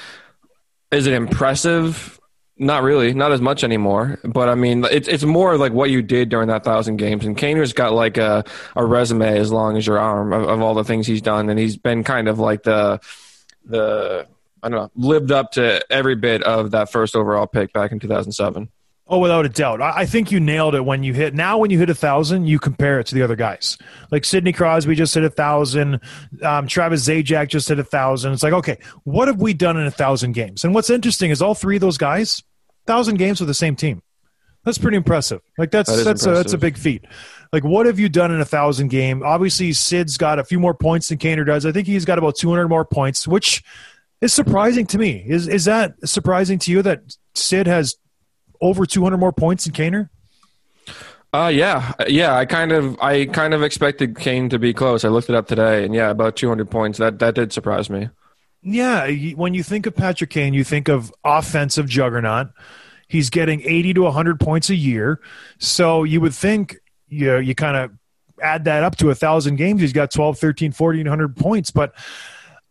is 0.92 1.06
it 1.06 1.14
impressive? 1.14 2.20
Not 2.58 2.82
really, 2.82 3.14
not 3.14 3.32
as 3.32 3.40
much 3.40 3.64
anymore. 3.64 4.18
But 4.22 4.50
I 4.50 4.54
mean, 4.54 4.84
it's 4.84 5.08
it's 5.08 5.24
more 5.24 5.56
like 5.56 5.72
what 5.72 5.88
you 5.88 6.02
did 6.02 6.28
during 6.28 6.48
that 6.48 6.62
thousand 6.62 6.98
games. 6.98 7.24
And 7.24 7.34
Kaner's 7.34 7.72
got 7.72 7.94
like 7.94 8.18
a 8.18 8.44
a 8.76 8.84
resume 8.84 9.38
as 9.38 9.50
long 9.50 9.78
as 9.78 9.86
your 9.86 9.98
arm 9.98 10.34
of, 10.34 10.46
of 10.46 10.60
all 10.60 10.74
the 10.74 10.84
things 10.84 11.06
he's 11.06 11.22
done, 11.22 11.48
and 11.48 11.58
he's 11.58 11.78
been 11.78 12.04
kind 12.04 12.28
of 12.28 12.38
like 12.38 12.64
the 12.64 13.00
the 13.64 14.26
I 14.62 14.68
don't 14.68 14.78
know 14.78 14.90
lived 14.94 15.32
up 15.32 15.52
to 15.52 15.80
every 15.90 16.16
bit 16.16 16.42
of 16.42 16.72
that 16.72 16.92
first 16.92 17.16
overall 17.16 17.46
pick 17.46 17.72
back 17.72 17.92
in 17.92 17.98
two 17.98 18.08
thousand 18.08 18.32
seven. 18.32 18.68
Oh, 19.08 19.18
without 19.18 19.46
a 19.46 19.48
doubt. 19.48 19.80
I, 19.80 20.04
think 20.04 20.32
you 20.32 20.40
nailed 20.40 20.74
it 20.74 20.84
when 20.84 21.04
you 21.04 21.12
hit. 21.14 21.32
Now, 21.32 21.58
when 21.58 21.70
you 21.70 21.78
hit 21.78 21.88
a 21.90 21.94
thousand, 21.94 22.46
you 22.46 22.58
compare 22.58 22.98
it 22.98 23.06
to 23.06 23.14
the 23.14 23.22
other 23.22 23.36
guys. 23.36 23.78
Like 24.10 24.24
Sidney 24.24 24.52
Crosby 24.52 24.96
just 24.96 25.14
hit 25.14 25.22
a 25.22 25.30
thousand. 25.30 26.00
Um, 26.42 26.66
Travis 26.66 27.06
Zajac 27.06 27.46
just 27.46 27.68
hit 27.68 27.78
a 27.78 27.84
thousand. 27.84 28.32
It's 28.32 28.42
like, 28.42 28.52
okay, 28.52 28.78
what 29.04 29.28
have 29.28 29.40
we 29.40 29.54
done 29.54 29.76
in 29.76 29.86
a 29.86 29.92
thousand 29.92 30.32
games? 30.32 30.64
And 30.64 30.74
what's 30.74 30.90
interesting 30.90 31.30
is 31.30 31.40
all 31.40 31.54
three 31.54 31.76
of 31.76 31.82
those 31.82 31.98
guys, 31.98 32.42
thousand 32.84 33.18
games 33.18 33.38
with 33.40 33.46
the 33.46 33.54
same 33.54 33.76
team. 33.76 34.02
That's 34.64 34.78
pretty 34.78 34.96
impressive. 34.96 35.40
Like 35.56 35.70
that's 35.70 35.88
That 35.88 36.04
that's 36.04 36.26
a, 36.26 36.30
that's 36.30 36.52
a 36.52 36.58
big 36.58 36.76
feat. 36.76 37.04
Like 37.52 37.62
what 37.62 37.86
have 37.86 38.00
you 38.00 38.08
done 38.08 38.32
in 38.32 38.40
a 38.40 38.44
thousand 38.44 38.88
game? 38.88 39.22
Obviously, 39.22 39.72
Sid's 39.72 40.16
got 40.16 40.40
a 40.40 40.44
few 40.44 40.58
more 40.58 40.74
points 40.74 41.08
than 41.08 41.18
Kaner 41.18 41.46
does. 41.46 41.64
I 41.64 41.70
think 41.70 41.86
he's 41.86 42.04
got 42.04 42.18
about 42.18 42.34
two 42.34 42.50
hundred 42.50 42.66
more 42.66 42.84
points, 42.84 43.28
which 43.28 43.62
is 44.20 44.34
surprising 44.34 44.84
to 44.88 44.98
me. 44.98 45.24
Is 45.24 45.46
is 45.46 45.66
that 45.66 45.94
surprising 46.04 46.58
to 46.58 46.72
you 46.72 46.82
that 46.82 47.02
Sid 47.36 47.68
has 47.68 47.94
over 48.60 48.86
200 48.86 49.16
more 49.18 49.32
points 49.32 49.64
than 49.64 49.72
Kaner? 49.72 50.08
Uh 51.32 51.48
yeah, 51.48 51.92
yeah. 52.08 52.34
I 52.36 52.46
kind 52.46 52.72
of, 52.72 52.98
I 53.00 53.26
kind 53.26 53.52
of 53.52 53.62
expected 53.62 54.16
Kane 54.18 54.48
to 54.48 54.58
be 54.58 54.72
close. 54.72 55.04
I 55.04 55.08
looked 55.08 55.28
it 55.28 55.34
up 55.34 55.48
today, 55.48 55.84
and 55.84 55.94
yeah, 55.94 56.08
about 56.08 56.36
200 56.36 56.70
points. 56.70 56.98
That 56.98 57.18
that 57.18 57.34
did 57.34 57.52
surprise 57.52 57.90
me. 57.90 58.08
Yeah, 58.62 59.08
when 59.34 59.52
you 59.54 59.62
think 59.62 59.86
of 59.86 59.94
Patrick 59.94 60.30
Kane, 60.30 60.54
you 60.54 60.64
think 60.64 60.88
of 60.88 61.12
offensive 61.24 61.88
juggernaut. 61.88 62.48
He's 63.08 63.30
getting 63.30 63.60
80 63.60 63.94
to 63.94 64.02
100 64.02 64.40
points 64.40 64.70
a 64.70 64.74
year. 64.74 65.20
So 65.58 66.02
you 66.02 66.20
would 66.20 66.34
think 66.34 66.78
you, 67.08 67.26
know, 67.26 67.38
you 67.38 67.54
kind 67.54 67.76
of 67.76 67.92
add 68.42 68.64
that 68.64 68.82
up 68.82 68.96
to 68.96 69.10
a 69.10 69.14
thousand 69.14 69.56
games, 69.56 69.80
he's 69.80 69.92
got 69.92 70.10
12, 70.10 70.38
13, 70.38 70.72
1400 70.72 71.36
points. 71.36 71.70
But 71.70 71.94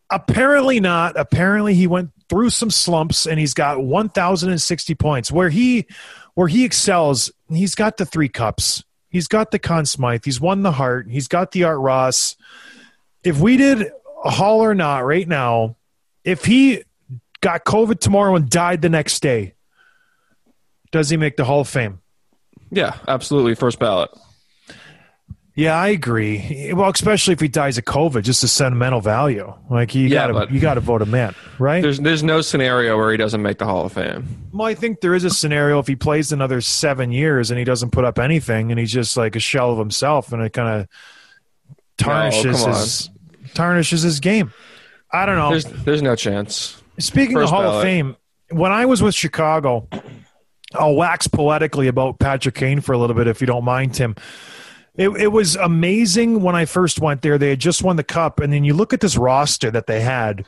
apparently 0.10 0.80
not. 0.80 1.18
Apparently 1.18 1.74
he 1.74 1.88
went 1.88 2.12
through 2.29 2.50
some 2.50 2.72
slumps 2.72 3.25
and 3.25 3.39
he's 3.39 3.53
got 3.53 3.84
1060 3.84 4.96
points 4.96 5.32
where 5.32 5.50
he 5.50 5.86
where 6.34 6.48
he 6.48 6.65
excels. 6.65 7.32
He's 7.50 7.75
got 7.75 7.98
the 7.98 8.05
three 8.05 8.29
cups. 8.29 8.84
He's 9.10 9.27
got 9.27 9.51
the 9.51 9.60
Conn 9.60 9.86
Smythe. 9.86 10.25
He's 10.25 10.41
won 10.41 10.62
the 10.62 10.72
Hart 10.72 11.08
He's 11.10 11.27
got 11.27 11.51
the 11.51 11.63
Art 11.63 11.79
Ross. 11.79 12.36
If 13.24 13.39
we 13.39 13.58
did 13.58 13.91
a 14.24 14.29
Hall 14.29 14.62
or 14.62 14.75
not 14.75 15.05
right 15.05 15.27
now, 15.27 15.77
if 16.24 16.46
he 16.46 16.84
got 17.41 17.63
COVID 17.63 18.00
tomorrow 18.00 18.36
and 18.36 18.50
died 18.50 18.82
the 18.82 18.89
next 18.89 19.22
day, 19.22 19.53
does 20.91 21.10
he 21.10 21.17
make 21.17 21.38
the 21.38 21.46
Hall 21.46 21.62
of 21.62 21.67
Fame? 21.67 22.01
Yeah, 22.72 22.98
absolutely. 23.08 23.55
First 23.55 23.79
ballot. 23.79 24.10
Yeah, 25.57 25.74
I 25.79 25.88
agree. 25.88 26.74
Well, 26.74 26.89
especially 26.89 27.31
if 27.31 27.39
he 27.39 27.47
dies 27.47 27.77
of 27.77 27.85
COVID, 27.85 28.24
just 28.24 28.43
a 28.43 28.47
sentimental 28.47 29.00
value. 29.00 29.53
Like 29.69 29.95
you 29.95 30.07
Yeah, 30.09 30.27
gotta 30.31 30.53
you 30.53 30.59
gotta 30.59 30.81
vote 30.81 31.01
him 31.01 31.15
in, 31.15 31.33
right? 31.59 31.81
There's 31.81 31.97
there's 31.97 32.24
no 32.24 32.41
scenario 32.41 32.97
where 32.97 33.09
he 33.09 33.15
doesn't 33.17 33.41
make 33.41 33.57
the 33.59 33.65
Hall 33.65 33.85
of 33.85 33.93
Fame. 33.93 34.27
Well, 34.51 34.67
I 34.67 34.74
think 34.74 35.00
there 35.00 35.15
is 35.15 35.24
a 35.24 35.29
scenario 35.29 35.79
if 35.79 35.88
he 35.88 35.95
plays 35.95 36.33
another 36.33 36.59
seven 36.59 37.13
years 37.13 37.51
and 37.51 37.57
he 37.57 37.63
doesn't 37.63 37.91
put 37.91 38.03
up 38.03 38.19
anything 38.19 38.69
and 38.69 38.77
he's 38.77 38.91
just 38.91 39.15
like 39.15 39.38
a 39.38 39.39
shell 39.39 39.71
of 39.71 39.77
himself 39.79 40.33
and 40.33 40.41
it 40.43 40.51
kind 40.51 40.81
of 40.81 40.88
tarnishes 41.97 42.63
on. 42.63 42.74
his 42.74 43.09
tarnishes 43.53 44.01
his 44.01 44.19
game. 44.19 44.51
I 45.12 45.25
don't 45.25 45.38
know. 45.38 45.51
There's 45.51 45.65
there's 45.85 46.01
no 46.01 46.17
chance. 46.17 46.81
Speaking 47.00 47.38
of 47.38 47.43
First 47.43 47.53
Hall 47.53 47.63
of. 47.63 47.81
Fame, 47.81 48.17
when 48.50 48.74
I 48.74 48.85
was 48.85 49.01
with 49.01 49.15
Chicago, 49.15 49.88
I'll 50.74 50.95
wax 50.95 51.27
poetically 51.27 51.88
about 51.88 52.19
Patrick 52.19 52.55
Kane 52.55 52.81
for 52.81 52.91
a 52.91 52.97
little 52.97 53.15
bit, 53.15 53.27
if 53.27 53.39
you 53.39 53.47
don't 53.47 53.63
mind, 53.63 53.93
Tim. 53.93 54.15
It, 54.98 55.10
it 55.10 55.28
was 55.28 55.56
amazing 55.56 56.42
when 56.42 56.56
I 56.56 56.66
first 56.66 57.00
went 57.00 57.22
there. 57.22 57.38
They 57.38 57.50
had 57.50 57.60
just 57.60 57.84
won 57.84 57.96
the 57.96 58.04
cup, 58.04 58.40
and 58.40 58.52
then 58.52 58.64
you 58.64 58.74
look 58.74 58.94
at 58.94 59.02
this 59.02 59.18
roster 59.18 59.70
that 59.72 59.88
they 59.88 60.02
had, 60.02 60.46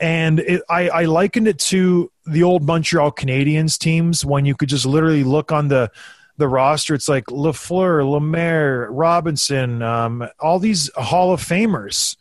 and 0.00 0.40
it, 0.40 0.62
I, 0.68 0.88
I 0.88 1.04
likened 1.04 1.48
it 1.48 1.58
to 1.60 2.10
the 2.26 2.42
old 2.42 2.64
Montreal 2.64 3.12
Canadiens 3.12 3.78
teams 3.78 4.24
when 4.24 4.44
you 4.44 4.54
could 4.54 4.68
just 4.68 4.86
literally 4.86 5.24
look 5.24 5.52
on 5.52 5.68
the 5.68 5.90
the 6.36 6.48
roster. 6.48 6.94
It's 6.94 7.08
like 7.08 7.26
Lafleur, 7.26 8.08
Lemaire, 8.08 8.88
Robinson, 8.90 9.82
um, 9.82 10.28
all 10.38 10.60
these 10.60 10.88
Hall 10.94 11.32
of 11.32 11.42
Famers 11.42 12.16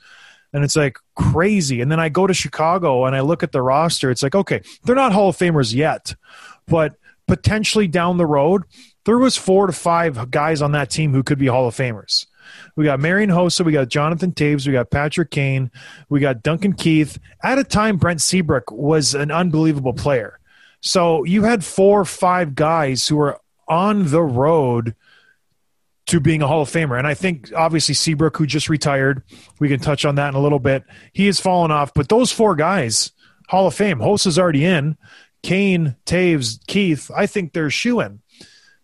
and 0.54 0.64
it's 0.64 0.76
like 0.76 0.98
crazy. 1.16 1.82
And 1.82 1.92
then 1.92 2.00
I 2.00 2.10
go 2.10 2.28
to 2.28 2.34
Chicago 2.34 3.06
and 3.06 3.16
I 3.16 3.22
look 3.22 3.44
at 3.44 3.52
the 3.52 3.62
roster. 3.62 4.10
It's 4.10 4.24
like, 4.24 4.36
okay, 4.36 4.62
they're 4.84 4.96
not 4.96 5.14
Hall 5.14 5.30
of 5.30 5.38
Famers 5.38 5.74
yet, 5.74 6.16
but 6.68 6.96
potentially 7.28 7.88
down 7.88 8.18
the 8.18 8.26
road, 8.26 8.64
there 9.08 9.18
was 9.18 9.38
four 9.38 9.68
to 9.68 9.74
five 9.74 10.30
guys 10.32 10.62
on 10.62 10.74
that 10.74 10.90
team 10.90 11.14
who 11.14 11.24
could 11.24 11.40
be 11.40 11.48
Hall 11.48 11.66
of 11.66 11.74
Famers. 11.74 12.26
We 12.76 12.84
got 12.84 13.00
Marian 13.00 13.30
Hossa, 13.30 13.64
we 13.64 13.72
got 13.72 13.88
Jonathan 13.88 14.34
Toews, 14.34 14.68
we 14.68 14.74
got 14.74 14.92
Patrick 14.92 15.32
Kane, 15.32 15.72
we 16.10 16.20
got 16.20 16.44
Duncan 16.44 16.74
Keith. 16.74 17.18
At 17.42 17.58
a 17.58 17.64
time, 17.64 17.96
Brent 17.96 18.22
Seabrook 18.22 18.70
was 18.70 19.16
an 19.16 19.32
unbelievable 19.32 19.94
player. 19.94 20.40
So 20.82 21.24
you 21.24 21.44
had 21.44 21.64
four 21.64 22.02
or 22.02 22.06
five 22.06 22.54
guys 22.54 23.08
who 23.08 23.16
were 23.16 23.40
on 23.70 24.12
the 24.12 24.22
road 24.22 24.94
to 26.08 26.20
being 26.20 26.42
a 26.42 26.48
Hall 26.48 26.62
of 26.62 26.70
Famer. 26.70 26.98
And 26.98 27.08
I 27.08 27.14
think 27.14 27.54
obviously 27.56 27.96
Seabrook, 27.96 28.36
who 28.36 28.46
just 28.46 28.68
retired, 28.68 29.24
we 29.58 29.70
can 29.70 29.80
touch 29.80 30.04
on 30.04 30.16
that 30.16 30.30
in 30.30 30.36
a 30.36 30.42
little 30.42 30.60
bit. 30.60 30.84
He 31.14 31.28
has 31.28 31.40
fallen 31.40 31.72
off, 31.72 31.94
but 31.94 32.10
those 32.10 32.34
four 32.34 32.56
guys, 32.56 33.14
Hall 33.48 33.68
of 33.68 33.74
Fame, 33.74 34.00
Hossa's 34.00 34.38
already 34.38 34.66
in. 34.66 34.98
Kane, 35.44 35.96
Taves, 36.06 36.60
Keith, 36.68 37.10
I 37.16 37.26
think 37.26 37.54
they're 37.54 37.70
shoe 37.70 38.02
in. 38.02 38.22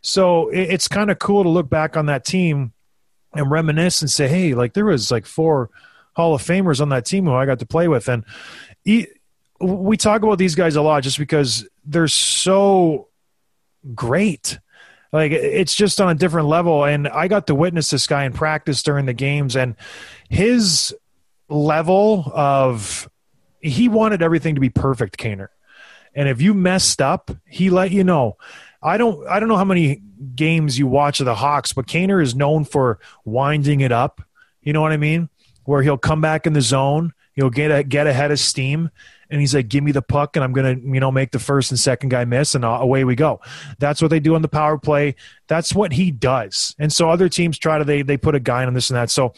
So 0.04 0.50
it- 0.50 0.70
it's 0.70 0.88
kind 0.88 1.10
of 1.10 1.18
cool 1.18 1.44
to 1.44 1.50
look 1.50 1.70
back 1.70 1.98
on 1.98 2.06
that 2.08 2.26
team 2.26 2.74
and 3.34 3.50
reminisce 3.50 4.02
and 4.02 4.12
say, 4.12 4.28
hey, 4.28 4.54
like 4.54 4.74
there 4.74 4.86
was 4.86 5.10
like 5.10 5.26
four 5.26 5.70
Hall 6.16 6.36
of 6.36 6.44
Famers 6.44 6.80
on 6.80 6.90
that 6.90 7.06
team 7.06 7.26
who 7.26 7.34
I 7.34 7.48
got 7.48 7.58
to 7.60 7.66
play 7.66 7.88
with. 7.88 8.08
And 8.08 8.24
e- 8.86 9.08
we 9.60 9.98
talk 9.98 10.22
about 10.22 10.38
these 10.38 10.54
guys 10.56 10.76
a 10.76 10.82
lot 10.82 11.02
just 11.02 11.18
because 11.18 11.68
they're 11.86 12.08
so 12.08 13.08
great. 13.96 14.60
Like 15.12 15.32
it's 15.32 15.74
just 15.74 16.00
on 16.02 16.10
a 16.10 16.16
different 16.16 16.48
level. 16.48 16.84
And 16.86 17.08
I 17.08 17.28
got 17.28 17.48
to 17.48 17.56
witness 17.56 17.90
this 17.90 18.06
guy 18.08 18.26
in 18.26 18.34
practice 18.34 18.84
during 18.84 19.06
the 19.06 19.14
games, 19.14 19.56
and 19.56 19.76
his 20.30 20.94
level 21.50 22.32
of 22.34 23.10
he 23.60 23.88
wanted 23.88 24.22
everything 24.22 24.56
to 24.56 24.62
be 24.62 24.70
perfect, 24.70 25.18
Kaner. 25.18 25.48
And 26.14 26.28
if 26.28 26.42
you 26.42 26.54
messed 26.54 27.02
up, 27.02 27.32
he 27.48 27.70
let 27.70 27.92
you 27.92 28.04
know. 28.04 28.38
I 28.84 28.98
don't 28.98 29.26
I 29.28 29.40
don't 29.40 29.50
know 29.50 29.58
how 29.58 29.64
many 29.64 30.02
games 30.36 30.78
you 30.78 30.88
watch 30.88 31.20
of 31.20 31.26
the 31.26 31.36
Hawks, 31.36 31.74
but 31.74 31.88
Kaner 31.88 32.22
is 32.22 32.36
known 32.36 32.66
for 32.66 33.00
winding 33.24 33.82
it 33.82 33.92
up. 33.92 34.22
You 34.62 34.74
know 34.74 34.82
what 34.82 34.92
I 34.92 34.98
mean? 34.98 35.30
Where 35.64 35.82
he'll 35.82 35.98
come 35.98 36.20
back 36.20 36.46
in 36.46 36.54
the 36.54 36.62
zone, 36.62 37.14
he'll 37.34 37.50
get 37.50 37.72
a, 37.72 37.84
get 37.84 38.08
ahead 38.08 38.32
of 38.32 38.40
steam, 38.40 38.92
and 39.30 39.40
he's 39.40 39.56
like, 39.56 39.70
"Give 39.70 39.84
me 39.84 39.94
the 39.94 40.02
puck, 40.02 40.36
and 40.36 40.44
I'm 40.44 40.52
gonna 40.52 40.76
you 40.76 41.00
know 41.00 41.12
make 41.12 41.32
the 41.32 41.40
first 41.40 41.72
and 41.72 41.80
second 41.80 42.10
guy 42.10 42.26
miss, 42.26 42.56
and 42.56 42.66
away 42.66 43.06
we 43.06 43.16
go." 43.16 43.40
That's 43.80 44.02
what 44.02 44.12
they 44.12 44.20
do 44.20 44.36
on 44.36 44.42
the 44.42 44.50
power 44.50 44.78
play. 44.78 45.16
That's 45.48 45.74
what 45.74 45.94
he 45.94 46.12
does. 46.12 46.76
And 46.78 46.92
so 46.92 47.10
other 47.10 47.30
teams 47.30 47.58
try 47.58 47.78
to 47.78 47.86
they 47.86 48.02
they 48.02 48.18
put 48.18 48.36
a 48.36 48.40
guy 48.40 48.66
on 48.66 48.74
this 48.74 48.90
and 48.90 48.98
that. 48.98 49.10
So 49.10 49.34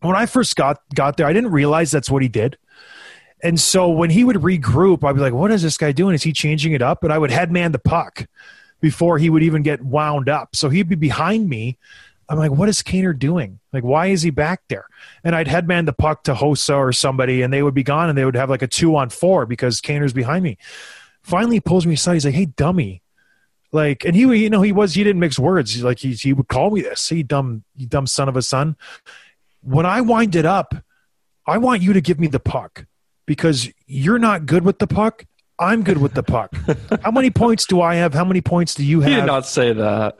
when 0.00 0.16
I 0.16 0.26
first 0.26 0.56
got 0.56 0.80
got 0.94 1.16
there, 1.16 1.26
I 1.26 1.32
didn't 1.32 1.52
realize 1.52 1.92
that's 1.92 2.10
what 2.10 2.22
he 2.22 2.28
did. 2.28 2.58
And 3.42 3.60
so 3.60 3.90
when 3.90 4.10
he 4.10 4.24
would 4.24 4.36
regroup, 4.36 5.04
I'd 5.04 5.14
be 5.14 5.20
like, 5.20 5.32
"What 5.32 5.52
is 5.52 5.62
this 5.62 5.78
guy 5.78 5.92
doing? 5.92 6.14
Is 6.14 6.24
he 6.24 6.32
changing 6.32 6.72
it 6.72 6.82
up?" 6.82 7.04
And 7.04 7.12
I 7.12 7.18
would 7.18 7.30
headman 7.30 7.70
the 7.70 7.78
puck 7.78 8.26
before 8.84 9.16
he 9.16 9.30
would 9.30 9.42
even 9.42 9.62
get 9.62 9.80
wound 9.80 10.28
up. 10.28 10.54
So 10.54 10.68
he'd 10.68 10.90
be 10.90 10.94
behind 10.94 11.48
me. 11.48 11.78
I'm 12.28 12.36
like, 12.36 12.50
"What 12.50 12.68
is 12.68 12.82
Kaner 12.82 13.18
doing? 13.18 13.58
Like, 13.72 13.82
why 13.82 14.08
is 14.08 14.20
he 14.20 14.28
back 14.28 14.60
there?" 14.68 14.86
And 15.24 15.34
I'd 15.34 15.48
headman 15.48 15.86
the 15.86 15.94
puck 15.94 16.24
to 16.24 16.34
Hossa 16.34 16.76
or 16.76 16.92
somebody, 16.92 17.40
and 17.40 17.50
they 17.50 17.62
would 17.62 17.72
be 17.72 17.82
gone, 17.82 18.10
and 18.10 18.18
they 18.18 18.26
would 18.26 18.36
have 18.36 18.50
like 18.50 18.60
a 18.60 18.66
two 18.66 18.94
on 18.94 19.08
four 19.08 19.46
because 19.46 19.80
Kaner's 19.80 20.12
behind 20.12 20.44
me. 20.44 20.58
Finally, 21.22 21.56
he 21.56 21.60
pulls 21.60 21.86
me 21.86 21.94
aside. 21.94 22.12
He's 22.12 22.26
like, 22.26 22.34
"Hey, 22.34 22.44
dummy." 22.44 23.00
Like, 23.72 24.04
and 24.04 24.14
he, 24.14 24.22
you 24.22 24.50
know, 24.50 24.62
he 24.62 24.70
was, 24.70 24.94
he 24.94 25.02
didn't 25.02 25.18
mix 25.18 25.36
words. 25.36 25.82
Like, 25.82 25.98
he, 25.98 26.12
he 26.12 26.32
would 26.32 26.46
call 26.46 26.70
me 26.70 26.82
this. 26.82 27.08
Hey, 27.08 27.24
dumb, 27.24 27.64
you 27.74 27.86
dumb 27.86 28.06
son 28.06 28.28
of 28.28 28.36
a 28.36 28.42
son. 28.42 28.76
When 29.62 29.84
I 29.84 30.00
wind 30.00 30.36
it 30.36 30.44
up, 30.46 30.76
I 31.44 31.58
want 31.58 31.82
you 31.82 31.92
to 31.92 32.00
give 32.00 32.20
me 32.20 32.28
the 32.28 32.38
puck 32.38 32.86
because 33.26 33.68
you're 33.86 34.20
not 34.20 34.46
good 34.46 34.64
with 34.64 34.78
the 34.78 34.86
puck. 34.86 35.24
I'm 35.58 35.82
good 35.84 35.98
with 35.98 36.14
the 36.14 36.22
puck. 36.22 36.54
How 37.02 37.10
many 37.10 37.30
points 37.30 37.66
do 37.66 37.80
I 37.80 37.94
have? 37.96 38.12
How 38.12 38.24
many 38.24 38.40
points 38.40 38.74
do 38.74 38.84
you 38.84 39.00
have? 39.00 39.10
He 39.10 39.16
did 39.16 39.26
not 39.26 39.46
say 39.46 39.72
that. 39.72 40.18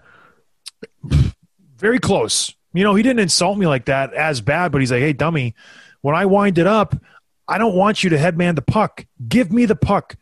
Very 1.76 1.99
close. 1.99 2.55
You 2.73 2.85
know, 2.85 2.95
he 2.95 3.03
didn't 3.03 3.21
insult 3.21 3.59
me 3.59 3.67
like 3.67 3.87
that 3.87 4.14
as 4.14 4.41
bad, 4.41 4.73
but 4.73 4.81
he's 4.81 4.93
like, 4.93 5.00
hey, 5.00 5.12
dummy, 5.12 5.55
when 6.03 6.14
I 6.14 6.26
wind 6.26 6.59
it 6.59 6.67
up, 6.67 6.97
I 7.47 7.59
don't 7.59 7.75
want 7.75 8.05
you 8.05 8.11
to 8.11 8.19
headman 8.19 8.55
the 8.55 8.62
puck. 8.62 9.07
Give 9.29 9.53
me 9.53 9.67
the 9.67 9.76
puck. 9.76 10.17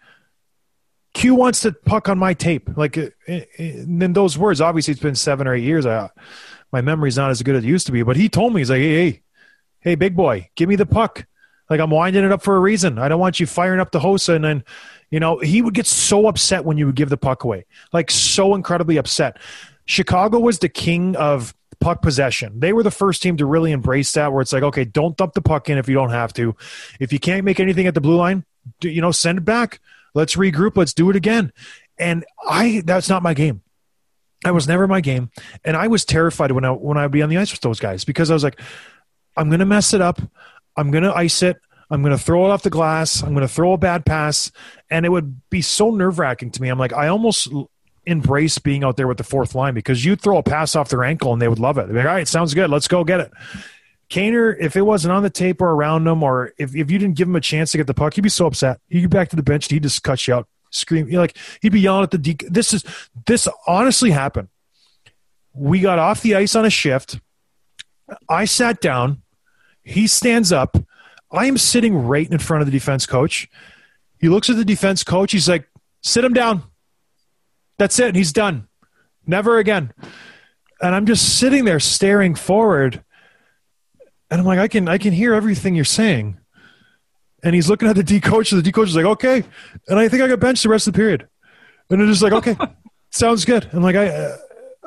Q 1.14 1.35
wants 1.35 1.61
the 1.61 1.73
puck 1.73 2.09
on 2.09 2.19
my 2.19 2.33
tape. 2.33 2.71
Like, 2.76 2.97
uh, 2.97 3.11
uh, 3.28 3.40
then 3.59 4.14
those 4.14 4.38
words, 4.38 4.61
obviously, 4.61 4.92
it's 4.92 5.02
been 5.02 5.14
seven 5.14 5.47
or 5.47 5.54
eight 5.54 5.62
years. 5.62 5.85
I, 5.85 6.09
my 6.73 6.81
memory's 6.81 7.19
not 7.19 7.31
as 7.31 7.42
good 7.42 7.54
as 7.54 7.64
it 7.64 7.66
used 7.69 7.87
to 7.87 7.92
be, 7.92 8.02
but 8.02 8.16
he 8.16 8.31
told 8.31 8.54
me, 8.54 8.62
he's 8.62 8.71
like, 8.71 8.78
hey, 8.78 9.11
hey, 9.11 9.23
hey, 9.81 9.95
big 9.95 10.16
boy, 10.16 10.49
give 10.57 10.71
me 10.71 10.76
the 10.76 10.87
puck. 10.87 11.26
Like, 11.69 11.81
I'm 11.81 11.90
winding 11.90 12.25
it 12.25 12.33
up 12.33 12.42
for 12.42 12.57
a 12.57 12.61
reason. 12.61 12.99
I 12.99 13.09
don't 13.09 13.21
want 13.21 13.40
you 13.40 13.47
firing 13.47 13.81
up 13.81 13.92
the 13.92 14.00
Hossa. 14.00 14.35
And 14.35 14.45
then, 14.45 14.64
you 15.12 15.21
know, 15.21 15.38
he 15.38 15.62
would 15.62 15.75
get 15.75 15.87
so 15.87 16.26
upset 16.26 16.64
when 16.64 16.76
you 16.78 16.87
would 16.87 16.97
give 16.97 17.09
the 17.09 17.16
puck 17.16 17.45
away, 17.45 17.66
like, 17.92 18.11
so 18.11 18.57
incredibly 18.57 18.97
upset. 18.97 19.37
Chicago 19.85 20.40
was 20.40 20.59
the 20.59 20.69
king 20.69 21.14
of 21.14 21.54
puck 21.78 22.02
possession. 22.02 22.59
They 22.59 22.73
were 22.73 22.83
the 22.83 22.90
first 22.90 23.23
team 23.23 23.37
to 23.37 23.47
really 23.47 23.71
embrace 23.71 24.12
that, 24.14 24.33
where 24.33 24.42
it's 24.42 24.52
like, 24.52 24.62
okay, 24.64 24.85
don't 24.85 25.16
dump 25.16 25.35
the 25.35 25.42
puck 25.42 25.69
in 25.69 25.78
if 25.78 25.88
you 25.88 25.95
don't 25.95 26.11
have 26.11 26.33
to. 26.35 26.57
If 26.99 27.12
you 27.12 27.21
can't 27.21 27.45
make 27.45 27.61
anything 27.61 27.87
at 27.87 27.95
the 27.95 28.00
blue 28.00 28.16
line, 28.16 28.45
do, 28.81 28.88
you 28.88 29.00
know, 29.00 29.12
send 29.12 29.38
it 29.38 29.45
back. 29.45 29.81
Let's 30.14 30.37
regroup. 30.37 30.76
Let's 30.76 30.95
do 30.95 31.11
it 31.11 31.16
again. 31.16 31.52
And 31.99 32.25
I, 32.49 32.83
that's 32.85 33.09
not 33.09 33.23
my 33.23 33.35
game. 33.35 33.62
That 34.45 34.54
was 34.54 34.66
never 34.66 34.88
my 34.88 35.00
game, 35.00 35.31
and 35.64 35.76
I 35.76 35.87
was 35.87 36.04
terrified 36.04 36.50
when 36.50 36.64
I 36.64 36.71
when 36.71 36.99
I 36.99 37.02
would 37.02 37.12
be 37.12 37.23
on 37.23 37.28
the 37.28 37.37
ice 37.37 37.52
with 37.52 37.61
those 37.61 37.78
guys 37.78 38.04
because 38.04 38.28
I 38.28 38.35
was 38.35 38.42
like, 38.42 38.61
I'm 39.37 39.50
gonna 39.50 39.66
mess 39.66 39.95
it 39.95 40.00
up. 40.00 40.21
I'm 40.76 40.90
gonna 40.90 41.12
ice 41.12 41.45
it. 41.45 41.59
I'm 41.92 42.02
gonna 42.02 42.18
throw 42.18 42.46
it 42.46 42.50
off 42.50 42.62
the 42.62 42.70
glass. 42.70 43.22
I'm 43.22 43.34
gonna 43.34 43.46
throw 43.46 43.75
a 43.75 43.78
bad 43.78 44.06
pass, 44.06 44.50
and 44.90 45.04
it 45.04 45.11
would 45.11 45.49
be 45.50 45.61
so 45.61 45.90
nerve 45.90 46.18
wracking 46.18 46.50
to 46.52 46.62
me. 46.62 46.68
I'm 46.68 46.78
like, 46.78 46.94
I 46.94 47.08
almost 47.08 47.52
embrace 48.06 48.58
being 48.58 48.82
out 48.82 48.96
there 48.96 49.06
with 49.06 49.18
the 49.18 49.25
fourth 49.25 49.54
line 49.54 49.75
because 49.75 50.04
you 50.04 50.16
throw 50.16 50.38
a 50.38 50.42
pass 50.42 50.75
off 50.75 50.88
their 50.88 51.04
ankle 51.04 51.32
and 51.32 51.40
they 51.40 51.49
would 51.49 51.58
love 51.58 51.78
it. 51.78 51.87
They'd 51.87 51.92
be 51.92 51.99
like, 51.99 52.06
all 52.06 52.14
right, 52.14 52.26
sounds 52.26 52.54
good. 52.54 52.70
Let's 52.70 52.88
go 52.88 53.04
get 53.04 53.20
it. 53.20 53.30
Kaner, 54.11 54.56
if 54.58 54.75
it 54.76 54.82
wasn't 54.82 55.12
on 55.12 55.22
the 55.22 55.30
tape 55.30 55.62
or 55.62 55.70
around 55.70 56.06
him, 56.06 56.22
or 56.22 56.52
if, 56.58 56.75
if 56.75 56.90
you 56.90 56.99
didn't 56.99 57.14
give 57.14 57.28
him 57.28 57.37
a 57.37 57.40
chance 57.40 57.70
to 57.72 57.78
get 57.78 57.87
the 57.87 57.94
puck, 57.94 58.14
he'd 58.14 58.22
be 58.22 58.28
so 58.28 58.46
upset. 58.46 58.80
He'd 58.88 59.02
get 59.02 59.11
back 59.11 59.28
to 59.30 59.37
the 59.37 59.42
bench 59.42 59.66
and 59.66 59.72
he'd 59.72 59.82
just 59.82 60.02
cut 60.02 60.26
you 60.26 60.34
out, 60.34 60.49
scream. 60.70 61.06
You 61.06 61.14
know, 61.14 61.20
like 61.20 61.37
he'd 61.61 61.72
be 61.72 61.80
yelling 61.80 62.02
at 62.02 62.11
the 62.11 62.18
de- 62.18 62.49
This 62.49 62.75
is 62.75 62.84
this 63.26 63.46
honestly 63.66 64.11
happened. 64.11 64.49
We 65.54 65.80
got 65.80 65.99
off 65.99 66.22
the 66.22 66.34
ice 66.34 66.54
on 66.56 66.64
a 66.64 66.70
shift. 66.70 67.20
I 68.28 68.46
sat 68.46 68.80
down. 68.80 69.22
He 69.82 70.06
stands 70.06 70.52
up. 70.52 70.76
I 71.32 71.46
am 71.46 71.56
sitting 71.56 71.96
right 71.96 72.30
in 72.30 72.38
front 72.38 72.62
of 72.62 72.66
the 72.66 72.72
defense 72.72 73.06
coach. 73.06 73.48
He 74.20 74.28
looks 74.28 74.50
at 74.50 74.56
the 74.56 74.64
defense 74.64 75.02
coach. 75.02 75.32
He's 75.32 75.48
like, 75.48 75.68
"Sit 76.02 76.24
him 76.24 76.34
down." 76.34 76.64
That's 77.78 77.98
it. 77.98 78.14
He's 78.14 78.32
done. 78.32 78.68
Never 79.26 79.58
again. 79.58 79.92
and 80.80 80.94
I'm 80.94 81.06
just 81.06 81.38
sitting 81.38 81.64
there 81.64 81.80
staring 81.80 82.34
forward, 82.34 83.02
and 84.30 84.40
I'm 84.40 84.46
like, 84.46 84.58
I 84.58 84.68
can 84.68 84.88
I 84.88 84.98
can 84.98 85.12
hear 85.12 85.32
everything 85.34 85.74
you're 85.74 85.84
saying. 85.84 86.38
And 87.44 87.54
he's 87.54 87.68
looking 87.68 87.88
at 87.88 87.96
the 87.96 88.04
D 88.04 88.20
coach, 88.20 88.52
and 88.52 88.58
the 88.58 88.62
D 88.62 88.70
coach 88.70 88.88
is 88.88 88.96
like, 88.96 89.04
okay. 89.04 89.44
And 89.88 89.98
I 89.98 90.08
think 90.08 90.22
I 90.22 90.28
got 90.28 90.38
benched 90.40 90.62
the 90.62 90.68
rest 90.68 90.86
of 90.86 90.92
the 90.92 90.96
period. 90.96 91.28
And 91.90 92.00
it's 92.00 92.10
just 92.10 92.22
like, 92.22 92.32
okay, 92.32 92.56
sounds 93.10 93.44
good. 93.44 93.68
I'm 93.72 93.82
like, 93.82 93.96
I, 93.96 94.36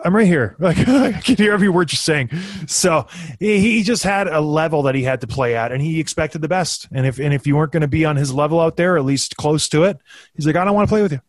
I'm 0.06 0.16
right 0.16 0.28
here. 0.28 0.56
Like 0.66 0.88
I 0.88 1.12
can 1.14 1.36
hear 1.36 1.54
every 1.54 1.70
word 1.70 1.92
you're 1.92 1.98
saying. 1.98 2.30
So 2.68 3.08
he, 3.40 3.84
just 3.84 4.04
had 4.04 4.28
a 4.28 4.40
level 4.40 4.84
that 4.84 4.96
he 4.96 5.04
had 5.04 5.22
to 5.22 5.28
play 5.28 5.56
at, 5.56 5.72
and 5.72 5.82
he 5.82 6.00
expected 6.00 6.42
the 6.42 6.48
best. 6.48 6.88
And 6.92 7.06
if 7.06 7.20
and 7.20 7.34
if 7.34 7.46
you 7.46 7.56
weren't 7.56 7.72
going 7.72 7.82
to 7.82 7.88
be 7.88 8.06
on 8.06 8.16
his 8.16 8.34
level 8.34 8.60
out 8.60 8.78
there, 8.78 8.98
at 8.98 9.06
least 9.06 9.36
close 9.38 9.68
to 9.70 9.84
it, 9.84 9.98
he's 10.36 10.48
like, 10.48 10.56
I 10.56 10.64
don't 10.64 10.74
want 10.74 10.88
to 10.88 10.92
play 10.92 11.02
with 11.02 11.12
you. 11.12 11.22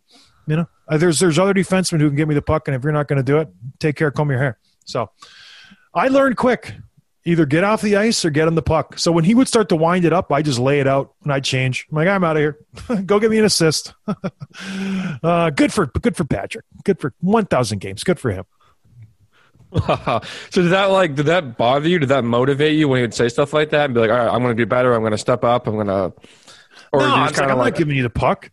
You 0.46 0.56
know, 0.56 0.68
Uh, 0.88 0.96
there's 0.96 1.18
there's 1.18 1.38
other 1.38 1.54
defensemen 1.54 2.00
who 2.00 2.08
can 2.08 2.16
give 2.16 2.28
me 2.28 2.34
the 2.34 2.42
puck, 2.42 2.68
and 2.68 2.74
if 2.74 2.84
you're 2.84 2.92
not 2.92 3.08
going 3.08 3.18
to 3.18 3.22
do 3.22 3.38
it, 3.38 3.48
take 3.78 3.96
care, 3.96 4.10
comb 4.10 4.30
your 4.30 4.38
hair. 4.38 4.58
So 4.84 5.10
I 5.94 6.08
learned 6.08 6.36
quick. 6.36 6.74
Either 7.24 7.44
get 7.44 7.64
off 7.64 7.82
the 7.82 7.96
ice 7.96 8.24
or 8.24 8.30
get 8.30 8.46
him 8.46 8.54
the 8.54 8.62
puck. 8.62 9.00
So 9.00 9.10
when 9.10 9.24
he 9.24 9.34
would 9.34 9.48
start 9.48 9.68
to 9.70 9.76
wind 9.76 10.04
it 10.04 10.12
up, 10.12 10.30
I 10.30 10.42
just 10.42 10.60
lay 10.60 10.78
it 10.78 10.86
out 10.86 11.12
and 11.24 11.32
I 11.32 11.40
change. 11.40 11.88
I'm 11.90 11.96
like, 11.96 12.06
I'm 12.06 12.22
out 12.22 12.36
of 12.36 12.40
here. 12.40 13.02
Go 13.04 13.18
get 13.18 13.32
me 13.32 13.38
an 13.40 13.44
assist. 13.44 13.94
uh, 15.24 15.50
good 15.50 15.72
for 15.72 15.86
good 15.86 16.16
for 16.16 16.24
Patrick. 16.24 16.64
Good 16.84 17.00
for 17.00 17.12
1,000 17.22 17.80
games. 17.80 18.04
Good 18.04 18.20
for 18.20 18.30
him. 18.30 18.44
so 20.50 20.62
did 20.62 20.72
that 20.72 20.86
like 20.86 21.14
did 21.14 21.26
that 21.26 21.56
bother 21.56 21.88
you? 21.88 21.98
Did 21.98 22.08
that 22.08 22.24
motivate 22.24 22.76
you 22.76 22.88
when 22.88 22.98
he 22.98 23.02
would 23.02 23.14
say 23.14 23.28
stuff 23.28 23.52
like 23.52 23.70
that 23.70 23.86
and 23.86 23.94
be 23.94 24.00
like, 24.00 24.10
all 24.10 24.16
right, 24.16 24.28
I'm 24.28 24.42
going 24.42 24.56
to 24.56 24.62
do 24.62 24.66
better. 24.66 24.94
I'm 24.94 25.02
going 25.02 25.12
to 25.12 25.18
step 25.18 25.44
up. 25.44 25.66
I'm 25.66 25.74
going 25.74 25.86
to. 25.86 26.12
Or 26.92 27.00
no, 27.00 27.06
I 27.06 27.22
was 27.22 27.30
like, 27.30 27.34
kind 27.34 27.50
I'm 27.50 27.58
of 27.58 27.64
not 27.64 27.74
giving 27.74 27.96
you 27.96 28.02
the 28.02 28.10
puck. 28.10 28.50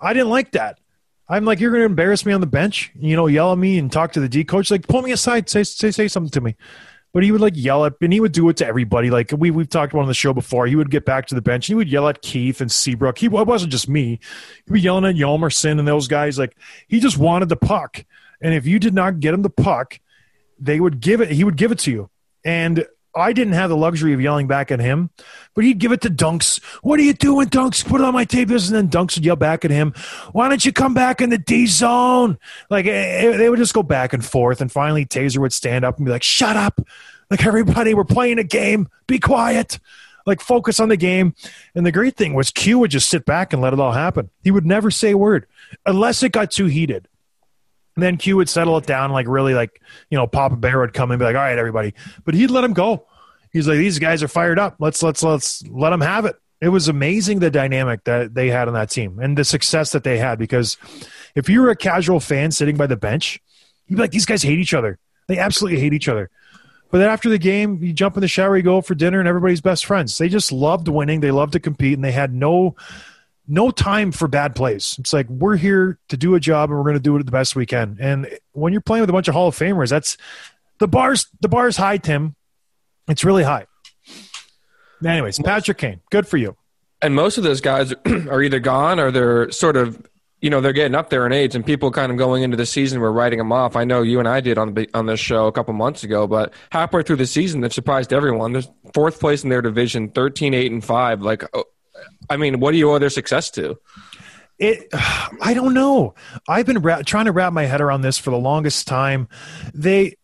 I 0.00 0.12
didn't 0.12 0.30
like 0.30 0.52
that. 0.52 0.78
I'm 1.28 1.44
like, 1.44 1.60
you're 1.60 1.70
going 1.70 1.82
to 1.82 1.86
embarrass 1.86 2.26
me 2.26 2.32
on 2.32 2.40
the 2.40 2.46
bench, 2.46 2.90
you 2.98 3.14
know, 3.14 3.28
yell 3.28 3.52
at 3.52 3.58
me 3.58 3.78
and 3.78 3.90
talk 3.90 4.12
to 4.12 4.20
the 4.20 4.28
D 4.28 4.42
coach. 4.42 4.70
Like, 4.70 4.88
pull 4.88 5.02
me 5.02 5.12
aside, 5.12 5.48
say 5.48 5.62
say 5.62 5.90
say 5.92 6.08
something 6.08 6.30
to 6.32 6.40
me. 6.40 6.56
But 7.12 7.24
he 7.24 7.32
would 7.32 7.40
like 7.40 7.54
yell 7.56 7.84
at, 7.84 7.94
and 8.00 8.12
he 8.12 8.20
would 8.20 8.32
do 8.32 8.48
it 8.48 8.56
to 8.58 8.66
everybody. 8.66 9.10
Like 9.10 9.32
we 9.36 9.50
we've 9.50 9.68
talked 9.68 9.92
about 9.92 10.02
on 10.02 10.08
the 10.08 10.14
show 10.14 10.32
before. 10.32 10.66
He 10.66 10.76
would 10.76 10.90
get 10.90 11.04
back 11.04 11.26
to 11.26 11.34
the 11.34 11.42
bench. 11.42 11.68
And 11.68 11.72
he 11.72 11.76
would 11.76 11.88
yell 11.88 12.08
at 12.08 12.22
Keith 12.22 12.60
and 12.60 12.70
Seabrook. 12.70 13.18
He 13.18 13.26
it 13.26 13.32
wasn't 13.32 13.72
just 13.72 13.88
me. 13.88 14.20
He 14.66 14.72
was 14.72 14.84
yelling 14.84 15.04
at 15.04 15.16
Hjalmarsson 15.16 15.78
and 15.78 15.88
those 15.88 16.08
guys. 16.08 16.38
Like 16.38 16.56
he 16.88 17.00
just 17.00 17.18
wanted 17.18 17.48
the 17.48 17.56
puck, 17.56 18.04
and 18.40 18.54
if 18.54 18.66
you 18.66 18.78
did 18.78 18.94
not 18.94 19.20
get 19.20 19.34
him 19.34 19.42
the 19.42 19.50
puck, 19.50 19.98
they 20.60 20.80
would 20.80 21.00
give 21.00 21.20
it. 21.20 21.30
He 21.30 21.44
would 21.44 21.56
give 21.56 21.72
it 21.72 21.78
to 21.80 21.90
you, 21.90 22.10
and 22.44 22.86
I 23.14 23.32
didn't 23.32 23.54
have 23.54 23.70
the 23.70 23.76
luxury 23.76 24.12
of 24.12 24.20
yelling 24.20 24.46
back 24.46 24.70
at 24.70 24.78
him, 24.78 25.10
but 25.54 25.64
he'd 25.64 25.78
give 25.78 25.90
it 25.90 26.00
to 26.02 26.10
Dunks. 26.10 26.62
What 26.82 27.00
are 27.00 27.02
you 27.02 27.12
doing, 27.12 27.48
Dunks? 27.48 27.84
Put 27.84 28.00
it 28.00 28.04
on 28.04 28.14
my 28.14 28.24
tape. 28.24 28.48
This 28.48 28.68
and 28.68 28.76
then 28.76 28.88
Dunks 28.88 29.16
would 29.16 29.24
yell 29.24 29.36
back 29.36 29.64
at 29.64 29.70
him. 29.70 29.92
Why 30.32 30.48
don't 30.48 30.64
you 30.64 30.72
come 30.72 30.94
back 30.94 31.20
in 31.20 31.30
the 31.30 31.38
D 31.38 31.66
zone? 31.66 32.38
Like 32.68 32.86
eh, 32.86 33.36
they 33.36 33.50
would 33.50 33.58
just 33.58 33.74
go 33.74 33.82
back 33.82 34.12
and 34.12 34.24
forth, 34.24 34.60
and 34.60 34.70
finally 34.70 35.04
Tazer 35.04 35.38
would 35.38 35.52
stand 35.52 35.84
up 35.84 35.96
and 35.96 36.06
be 36.06 36.12
like, 36.12 36.22
"Shut 36.22 36.56
up! 36.56 36.80
Like 37.30 37.44
everybody, 37.44 37.94
we're 37.94 38.04
playing 38.04 38.38
a 38.38 38.44
game. 38.44 38.88
Be 39.06 39.18
quiet." 39.18 39.78
Like 40.26 40.40
focus 40.40 40.78
on 40.78 40.90
the 40.90 40.98
game. 40.98 41.34
And 41.74 41.84
the 41.86 41.90
great 41.92 42.16
thing 42.16 42.34
was 42.34 42.50
Q 42.50 42.78
would 42.80 42.90
just 42.90 43.08
sit 43.08 43.24
back 43.24 43.52
and 43.52 43.62
let 43.62 43.72
it 43.72 43.80
all 43.80 43.92
happen. 43.92 44.30
He 44.44 44.50
would 44.50 44.66
never 44.66 44.90
say 44.90 45.12
a 45.12 45.18
word 45.18 45.46
unless 45.86 46.22
it 46.22 46.32
got 46.32 46.50
too 46.50 46.66
heated. 46.66 47.08
And 48.00 48.06
then 48.06 48.16
Q 48.16 48.38
would 48.38 48.48
settle 48.48 48.78
it 48.78 48.86
down, 48.86 49.10
like 49.10 49.28
really, 49.28 49.52
like 49.52 49.82
you 50.08 50.16
know, 50.16 50.26
Papa 50.26 50.56
Bear 50.56 50.78
would 50.78 50.94
come 50.94 51.10
and 51.10 51.18
be 51.18 51.24
like, 51.26 51.36
"All 51.36 51.42
right, 51.42 51.58
everybody," 51.58 51.92
but 52.24 52.32
he'd 52.32 52.50
let 52.50 52.64
him 52.64 52.72
go. 52.72 53.06
He's 53.52 53.68
like, 53.68 53.76
"These 53.76 53.98
guys 53.98 54.22
are 54.22 54.28
fired 54.28 54.58
up. 54.58 54.76
Let's 54.78 55.02
let's 55.02 55.22
let's 55.22 55.62
let 55.68 55.90
them 55.90 56.00
have 56.00 56.24
it." 56.24 56.36
It 56.62 56.70
was 56.70 56.88
amazing 56.88 57.40
the 57.40 57.50
dynamic 57.50 58.04
that 58.04 58.32
they 58.32 58.48
had 58.48 58.68
on 58.68 58.74
that 58.74 58.88
team 58.88 59.18
and 59.18 59.36
the 59.36 59.44
success 59.44 59.92
that 59.92 60.02
they 60.02 60.16
had. 60.16 60.38
Because 60.38 60.78
if 61.34 61.50
you 61.50 61.60
were 61.60 61.68
a 61.68 61.76
casual 61.76 62.20
fan 62.20 62.52
sitting 62.52 62.78
by 62.78 62.86
the 62.86 62.96
bench, 62.96 63.38
you'd 63.86 63.96
be 63.96 64.00
like, 64.00 64.12
"These 64.12 64.24
guys 64.24 64.42
hate 64.42 64.58
each 64.58 64.72
other. 64.72 64.98
They 65.28 65.36
absolutely 65.36 65.78
hate 65.78 65.92
each 65.92 66.08
other." 66.08 66.30
But 66.90 67.00
then 67.00 67.10
after 67.10 67.28
the 67.28 67.36
game, 67.36 67.82
you 67.82 67.92
jump 67.92 68.16
in 68.16 68.22
the 68.22 68.28
shower, 68.28 68.56
you 68.56 68.62
go 68.62 68.80
for 68.80 68.94
dinner, 68.94 69.18
and 69.18 69.28
everybody's 69.28 69.60
best 69.60 69.84
friends. 69.84 70.16
They 70.16 70.30
just 70.30 70.52
loved 70.52 70.88
winning. 70.88 71.20
They 71.20 71.32
loved 71.32 71.52
to 71.52 71.60
compete, 71.60 71.98
and 71.98 72.04
they 72.04 72.12
had 72.12 72.32
no 72.32 72.76
no 73.50 73.70
time 73.70 74.12
for 74.12 74.28
bad 74.28 74.54
plays. 74.54 74.96
It's 74.98 75.12
like 75.12 75.28
we're 75.28 75.56
here 75.56 75.98
to 76.08 76.16
do 76.16 76.34
a 76.36 76.40
job 76.40 76.70
and 76.70 76.78
we're 76.78 76.84
going 76.84 76.94
to 76.94 77.00
do 77.00 77.16
it 77.16 77.26
the 77.26 77.32
best 77.32 77.56
we 77.56 77.66
can. 77.66 77.98
And 78.00 78.28
when 78.52 78.72
you're 78.72 78.80
playing 78.80 79.02
with 79.02 79.10
a 79.10 79.12
bunch 79.12 79.28
of 79.28 79.34
Hall 79.34 79.48
of 79.48 79.56
Famers, 79.56 79.90
that's 79.90 80.16
the 80.78 80.88
bars. 80.88 81.26
The 81.40 81.48
bars 81.48 81.76
high, 81.76 81.98
Tim. 81.98 82.36
It's 83.08 83.24
really 83.24 83.42
high. 83.42 83.66
Anyways, 85.04 85.38
Patrick 85.40 85.78
Kane, 85.78 86.00
good 86.10 86.26
for 86.26 86.36
you. 86.36 86.56
and 87.02 87.14
most 87.14 87.38
of 87.38 87.44
those 87.44 87.60
guys 87.60 87.92
are 88.06 88.42
either 88.42 88.60
gone 88.60 89.00
or 89.00 89.10
they're 89.10 89.50
sort 89.50 89.76
of 89.76 90.06
you 90.42 90.48
know 90.50 90.60
they're 90.60 90.72
getting 90.72 90.94
up 90.94 91.10
there 91.10 91.26
in 91.26 91.32
age 91.32 91.54
and 91.54 91.64
people 91.66 91.90
kind 91.90 92.12
of 92.12 92.18
going 92.18 92.42
into 92.42 92.56
the 92.56 92.66
season 92.66 93.00
were 93.00 93.12
writing 93.12 93.38
them 93.38 93.52
off 93.52 93.76
i 93.76 93.84
know 93.84 94.00
you 94.00 94.18
and 94.18 94.26
i 94.28 94.40
did 94.40 94.56
on 94.56 94.72
the 94.72 94.88
on 94.94 95.04
this 95.06 95.20
show 95.20 95.46
a 95.46 95.52
couple 95.52 95.74
months 95.74 96.02
ago 96.02 96.26
but 96.26 96.52
halfway 96.72 97.02
through 97.02 97.16
the 97.16 97.26
season 97.26 97.60
they've 97.60 97.74
surprised 97.74 98.10
everyone 98.12 98.52
they're 98.52 98.62
fourth 98.94 99.20
place 99.20 99.44
in 99.44 99.50
their 99.50 99.60
division 99.60 100.08
13 100.08 100.54
8 100.54 100.72
and 100.72 100.84
5 100.84 101.20
like 101.22 101.44
oh, 101.54 101.64
i 102.28 102.36
mean 102.36 102.60
what 102.60 102.72
do 102.72 102.78
you 102.78 102.90
owe 102.90 102.98
their 102.98 103.10
success 103.10 103.50
to 103.50 103.78
It, 104.58 104.88
I 105.40 105.54
don't 105.54 105.72
know. 105.72 106.14
I've 106.46 106.66
been 106.66 106.82
ra- 106.82 107.00
trying 107.00 107.24
to 107.24 107.32
wrap 107.32 107.50
my 107.54 107.64
head 107.64 107.80
around 107.80 108.02
this 108.02 108.18
for 108.18 108.30
the 108.30 108.36
longest 108.36 108.86
time. 108.86 109.26
They, 109.72 110.16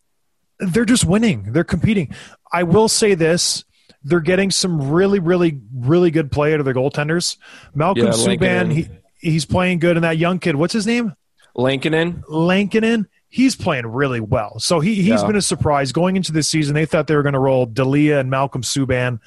they're 0.59 0.85
just 0.85 1.05
winning. 1.05 1.53
They're 1.53 1.63
competing. 1.63 2.13
I 2.53 2.61
will 2.61 2.87
say 2.87 3.15
this: 3.15 3.65
they're 4.03 4.19
getting 4.19 4.51
some 4.51 4.91
really, 4.91 5.17
really, 5.17 5.59
really 5.73 6.11
good 6.11 6.31
play 6.31 6.53
out 6.53 6.59
of 6.59 6.65
their 6.65 6.75
goaltenders. 6.75 7.37
Malcolm 7.73 8.05
Yeah, 8.05 8.11
Subban, 8.11 8.71
he, 8.71 8.87
he's 9.19 9.45
playing 9.45 9.79
good, 9.79 9.97
and 9.97 10.03
that 10.03 10.19
young 10.19 10.37
kid, 10.37 10.55
what's 10.55 10.73
his 10.73 10.85
name? 10.85 11.15
Lankinen, 11.55 12.23
Lankinen, 12.29 13.07
he's 13.37 13.55
playing 13.55 13.85
really 13.85 14.19
well. 14.19 14.59
So 14.59 14.79
he, 14.79 14.95
he's 14.95 15.21
Yeah. 15.21 15.27
been 15.27 15.35
a 15.35 15.41
surprise. 15.43 15.91
Going 15.91 16.15
into 16.15 16.31
this 16.31 16.47
season, 16.47 16.73
they 16.73 16.87
thought 16.87 17.05
they 17.05 17.15
were 17.15 17.21
going 17.21 17.33
to 17.33 17.39
roll 17.39 17.67
Delia 17.67 18.19
and 18.19 18.31
Malcolm 18.31 18.63
Subban. 18.63 19.19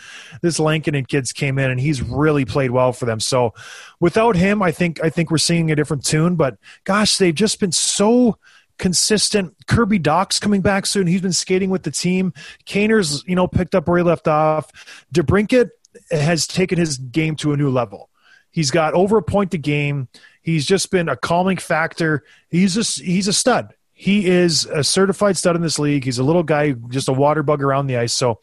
This 0.42 0.58
Lankinen 0.58 1.04
kids 1.04 1.32
came 1.32 1.58
in 1.60 1.70
and 1.70 1.78
he's 1.78 2.02
really 2.02 2.44
played 2.44 2.72
well 2.72 2.92
for 2.92 3.06
them. 3.06 3.20
So 3.20 3.54
without 4.00 4.34
him, 4.34 4.62
I 4.62 4.72
think 4.72 5.02
I 5.04 5.10
think 5.10 5.30
we're 5.30 5.38
seeing 5.38 5.70
a 5.70 5.76
different 5.76 6.04
tune. 6.04 6.34
But 6.34 6.58
gosh, 6.82 7.18
they've 7.18 7.34
just 7.34 7.60
been 7.60 7.70
so 7.70 8.36
consistent. 8.78 9.54
Kirby 9.68 9.98
Dach's 10.00 10.40
coming 10.40 10.60
back 10.60 10.86
soon. 10.86 11.06
He's 11.06 11.20
been 11.22 11.32
skating 11.32 11.70
with 11.70 11.84
the 11.84 11.90
team. 11.92 12.32
Kaner's, 12.66 13.22
you 13.26 13.36
know, 13.36 13.46
picked 13.46 13.74
up 13.76 13.86
where 13.86 13.98
he 13.98 14.02
left 14.02 14.26
off. 14.26 14.70
DeBrincat 15.14 15.70
has 16.10 16.46
taken 16.48 16.78
his 16.78 16.98
game 16.98 17.36
to 17.36 17.52
a 17.52 17.56
new 17.56 17.70
level. 17.70 18.10
He's 18.50 18.70
got 18.72 18.94
over 18.94 19.18
a 19.18 19.22
point 19.22 19.54
a 19.54 19.58
game. 19.58 20.08
He's 20.42 20.66
just 20.66 20.90
been 20.90 21.08
a 21.08 21.14
calming 21.16 21.58
factor. 21.58 22.24
He's 22.48 22.74
just 22.74 23.00
he's 23.00 23.28
a 23.28 23.32
stud. 23.32 23.74
He 24.00 24.28
is 24.28 24.64
a 24.64 24.82
certified 24.82 25.36
stud 25.36 25.56
in 25.56 25.60
this 25.60 25.78
league. 25.78 26.04
He's 26.04 26.18
a 26.18 26.24
little 26.24 26.42
guy, 26.42 26.72
just 26.88 27.10
a 27.10 27.12
water 27.12 27.42
bug 27.42 27.62
around 27.62 27.86
the 27.86 27.98
ice. 27.98 28.14
So 28.14 28.40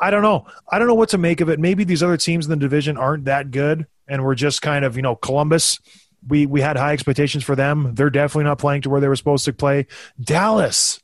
I 0.00 0.10
don't 0.10 0.22
know. 0.22 0.46
I 0.72 0.78
don't 0.78 0.88
know 0.88 0.94
what 0.94 1.10
to 1.10 1.18
make 1.18 1.42
of 1.42 1.50
it. 1.50 1.60
Maybe 1.60 1.84
these 1.84 2.02
other 2.02 2.16
teams 2.16 2.46
in 2.46 2.50
the 2.50 2.56
division 2.56 2.96
aren't 2.96 3.26
that 3.26 3.50
good, 3.50 3.86
and 4.08 4.24
we're 4.24 4.34
just 4.34 4.62
kind 4.62 4.86
of 4.86 4.96
you 4.96 5.02
know 5.02 5.14
Columbus. 5.14 5.80
We 6.26 6.46
we 6.46 6.62
had 6.62 6.78
high 6.78 6.94
expectations 6.94 7.44
for 7.44 7.54
them. 7.54 7.94
They're 7.94 8.08
definitely 8.08 8.44
not 8.44 8.58
playing 8.58 8.82
to 8.82 8.88
where 8.88 9.02
they 9.02 9.08
were 9.08 9.16
supposed 9.16 9.44
to 9.44 9.52
play. 9.52 9.86
Dallas. 10.18 10.98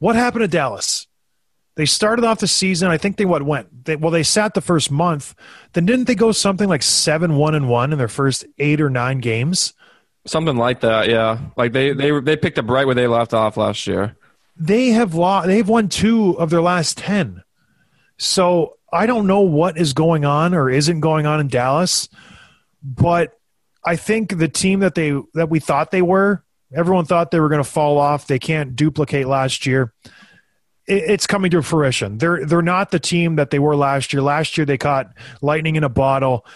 What 0.00 0.16
happened 0.16 0.42
to 0.42 0.48
Dallas? 0.48 1.06
They 1.76 1.86
started 1.86 2.24
off 2.24 2.40
the 2.40 2.48
season. 2.48 2.88
I 2.88 2.98
think 2.98 3.18
they 3.18 3.24
what 3.24 3.44
went. 3.44 3.84
They, 3.84 3.94
well, 3.94 4.10
they 4.10 4.24
sat 4.24 4.54
the 4.54 4.60
first 4.60 4.90
month. 4.90 5.36
Then 5.74 5.86
didn't 5.86 6.06
they 6.06 6.16
go 6.16 6.32
something 6.32 6.68
like 6.68 6.82
seven 6.82 7.36
one 7.36 7.54
and 7.54 7.68
one 7.68 7.92
in 7.92 7.98
their 7.98 8.08
first 8.08 8.44
eight 8.58 8.80
or 8.80 8.90
nine 8.90 9.20
games? 9.20 9.74
Something 10.26 10.56
like 10.56 10.80
that. 10.80 11.08
Yeah, 11.08 11.38
like 11.56 11.72
they 11.72 11.92
they 11.92 12.18
they 12.20 12.36
picked 12.36 12.58
up 12.58 12.68
right 12.68 12.86
where 12.86 12.94
they 12.94 13.06
left 13.06 13.34
off 13.34 13.56
last 13.56 13.86
year. 13.86 14.16
they 14.56 14.88
have 14.88 15.14
lost 15.14 15.46
they've 15.46 15.68
won 15.68 15.88
two 15.88 16.38
of 16.38 16.50
their 16.50 16.60
last 16.60 16.98
10 16.98 17.42
so 18.18 18.76
i 18.92 19.06
don't 19.06 19.26
know 19.26 19.40
what 19.40 19.78
is 19.78 19.94
going 19.94 20.26
on 20.26 20.52
or 20.52 20.68
isn't 20.68 21.00
going 21.00 21.24
on 21.24 21.40
in 21.40 21.48
dallas 21.48 22.08
but 22.82 23.38
i 23.82 23.96
think 23.96 24.36
the 24.38 24.48
team 24.48 24.80
that 24.80 24.94
they 24.94 25.18
that 25.32 25.48
we 25.48 25.58
thought 25.58 25.90
they 25.90 26.02
were 26.02 26.44
everyone 26.74 27.04
thought 27.04 27.30
they 27.30 27.40
were 27.40 27.48
going 27.48 27.62
to 27.62 27.68
fall 27.68 27.98
off. 27.98 28.26
They 28.26 28.38
can't 28.38 28.74
duplicate 28.76 29.26
last 29.26 29.66
year. 29.66 29.92
It, 30.86 31.04
it's 31.10 31.26
coming 31.26 31.50
to 31.52 31.62
fruition. 31.62 32.18
They're 32.18 32.44
they're 32.44 32.62
not 32.62 32.90
the 32.90 33.00
team 33.00 33.36
that 33.36 33.50
they 33.50 33.58
were 33.58 33.76
last 33.76 34.12
year. 34.12 34.22
Last 34.22 34.56
year 34.56 34.64
they 34.64 34.78
caught 34.78 35.12
lightning 35.40 35.76
in 35.76 35.84
a 35.84 35.88
bottle. 35.88 36.46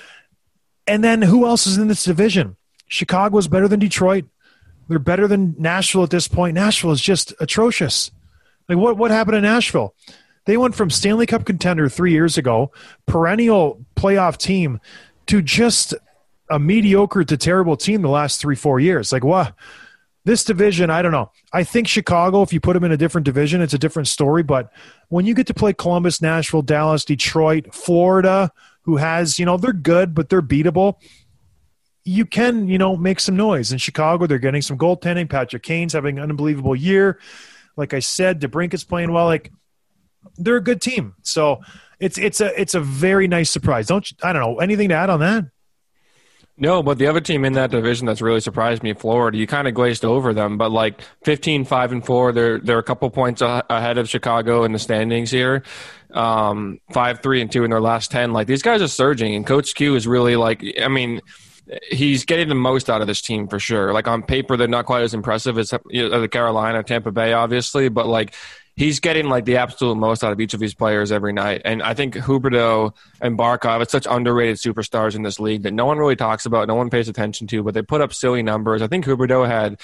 And 0.86 1.02
then 1.02 1.22
who 1.22 1.46
else 1.46 1.66
is 1.66 1.78
in 1.78 1.88
this 1.88 2.04
division 2.04 2.56
chicago 2.88 3.38
is 3.38 3.48
better 3.48 3.68
than 3.68 3.78
detroit 3.78 4.24
they're 4.88 4.98
better 4.98 5.26
than 5.26 5.54
Nashville 5.58 6.04
at 6.04 6.10
this 6.10 6.28
point. 6.28 6.54
Nashville 6.54 6.92
is 6.92 7.00
just 7.00 7.34
atrocious. 7.40 8.10
Like 8.68 8.78
what 8.78 8.96
what 8.96 9.10
happened 9.10 9.36
in 9.36 9.42
Nashville? 9.42 9.94
They 10.44 10.56
went 10.56 10.76
from 10.76 10.90
Stanley 10.90 11.26
Cup 11.26 11.44
contender 11.44 11.88
three 11.88 12.12
years 12.12 12.38
ago, 12.38 12.70
perennial 13.06 13.84
playoff 13.96 14.36
team, 14.36 14.80
to 15.26 15.42
just 15.42 15.94
a 16.48 16.58
mediocre 16.58 17.24
to 17.24 17.36
terrible 17.36 17.76
team 17.76 18.02
the 18.02 18.08
last 18.08 18.40
three 18.40 18.54
four 18.54 18.78
years. 18.78 19.12
Like 19.12 19.24
what? 19.24 19.54
This 20.24 20.42
division, 20.42 20.90
I 20.90 21.02
don't 21.02 21.12
know. 21.12 21.30
I 21.52 21.62
think 21.62 21.86
Chicago, 21.86 22.42
if 22.42 22.52
you 22.52 22.58
put 22.58 22.72
them 22.72 22.82
in 22.82 22.90
a 22.90 22.96
different 22.96 23.24
division, 23.24 23.60
it's 23.62 23.74
a 23.74 23.78
different 23.78 24.08
story. 24.08 24.42
But 24.42 24.72
when 25.08 25.24
you 25.24 25.34
get 25.34 25.46
to 25.46 25.54
play 25.54 25.72
Columbus, 25.72 26.20
Nashville, 26.20 26.62
Dallas, 26.62 27.04
Detroit, 27.04 27.72
Florida, 27.72 28.50
who 28.82 28.96
has, 28.96 29.38
you 29.38 29.46
know, 29.46 29.56
they're 29.56 29.72
good, 29.72 30.16
but 30.16 30.28
they're 30.28 30.42
beatable 30.42 30.96
you 32.06 32.24
can, 32.24 32.68
you 32.68 32.78
know, 32.78 32.96
make 32.96 33.18
some 33.18 33.36
noise. 33.36 33.72
In 33.72 33.78
Chicago, 33.78 34.26
they're 34.26 34.38
getting 34.38 34.62
some 34.62 34.78
goaltending. 34.78 35.28
Patrick 35.28 35.64
Kane's 35.64 35.92
having 35.92 36.18
an 36.18 36.30
unbelievable 36.30 36.76
year. 36.76 37.18
Like 37.76 37.92
I 37.92 37.98
said, 37.98 38.40
DeBrink 38.40 38.72
is 38.72 38.84
playing 38.84 39.12
well. 39.12 39.26
Like 39.26 39.52
they're 40.36 40.56
a 40.56 40.62
good 40.62 40.80
team. 40.80 41.14
So 41.22 41.60
it's 41.98 42.16
it's 42.16 42.40
a 42.40 42.58
it's 42.58 42.74
a 42.74 42.80
very 42.80 43.26
nice 43.26 43.50
surprise. 43.50 43.88
Don't 43.88 44.08
you, 44.08 44.16
I 44.22 44.32
don't 44.32 44.40
know 44.40 44.60
anything 44.60 44.88
to 44.90 44.94
add 44.94 45.10
on 45.10 45.20
that? 45.20 45.46
No, 46.58 46.82
but 46.82 46.96
the 46.96 47.06
other 47.06 47.20
team 47.20 47.44
in 47.44 47.52
that 47.54 47.70
division 47.70 48.06
that's 48.06 48.22
really 48.22 48.40
surprised 48.40 48.82
me, 48.82 48.94
Florida, 48.94 49.36
you 49.36 49.46
kind 49.46 49.68
of 49.68 49.74
glazed 49.74 50.06
over 50.06 50.32
them, 50.32 50.56
but 50.56 50.70
like 50.70 51.02
15, 51.24 51.66
5 51.66 51.92
and 51.92 52.06
4, 52.06 52.32
they're 52.32 52.58
they're 52.60 52.78
a 52.78 52.84
couple 52.84 53.10
points 53.10 53.42
ahead 53.42 53.98
of 53.98 54.08
Chicago 54.08 54.64
in 54.64 54.72
the 54.72 54.78
standings 54.78 55.30
here. 55.30 55.64
Um, 56.12 56.80
5, 56.92 57.20
3 57.20 57.42
and 57.42 57.52
2 57.52 57.64
in 57.64 57.70
their 57.70 57.80
last 57.80 58.10
10. 58.10 58.32
Like 58.32 58.46
these 58.46 58.62
guys 58.62 58.80
are 58.80 58.88
surging 58.88 59.34
and 59.34 59.44
coach 59.44 59.74
Q 59.74 59.96
is 59.96 60.06
really 60.06 60.36
like 60.36 60.64
I 60.80 60.88
mean, 60.88 61.20
he's 61.90 62.24
getting 62.24 62.48
the 62.48 62.54
most 62.54 62.88
out 62.88 63.00
of 63.00 63.06
this 63.06 63.20
team 63.20 63.48
for 63.48 63.58
sure. 63.58 63.92
Like 63.92 64.08
on 64.08 64.22
paper 64.22 64.56
they're 64.56 64.68
not 64.68 64.86
quite 64.86 65.02
as 65.02 65.14
impressive 65.14 65.58
as 65.58 65.72
you 65.88 66.08
know, 66.08 66.20
the 66.20 66.28
Carolina, 66.28 66.82
Tampa 66.82 67.10
Bay 67.10 67.32
obviously, 67.32 67.88
but 67.88 68.06
like 68.06 68.34
he's 68.76 69.00
getting 69.00 69.28
like 69.28 69.44
the 69.44 69.56
absolute 69.56 69.96
most 69.96 70.22
out 70.22 70.32
of 70.32 70.40
each 70.40 70.54
of 70.54 70.60
these 70.60 70.74
players 70.74 71.10
every 71.10 71.32
night. 71.32 71.62
And 71.64 71.82
I 71.82 71.94
think 71.94 72.14
Huberdeau 72.14 72.94
and 73.20 73.38
Barkov, 73.38 73.82
it's 73.82 73.92
such 73.92 74.06
underrated 74.08 74.56
superstars 74.56 75.14
in 75.14 75.22
this 75.22 75.40
league 75.40 75.62
that 75.62 75.72
no 75.72 75.86
one 75.86 75.98
really 75.98 76.16
talks 76.16 76.46
about, 76.46 76.68
no 76.68 76.74
one 76.74 76.90
pays 76.90 77.08
attention 77.08 77.46
to, 77.48 77.62
but 77.62 77.74
they 77.74 77.82
put 77.82 78.00
up 78.00 78.12
silly 78.12 78.42
numbers. 78.42 78.82
I 78.82 78.86
think 78.86 79.04
Huberdeau 79.04 79.46
had 79.46 79.80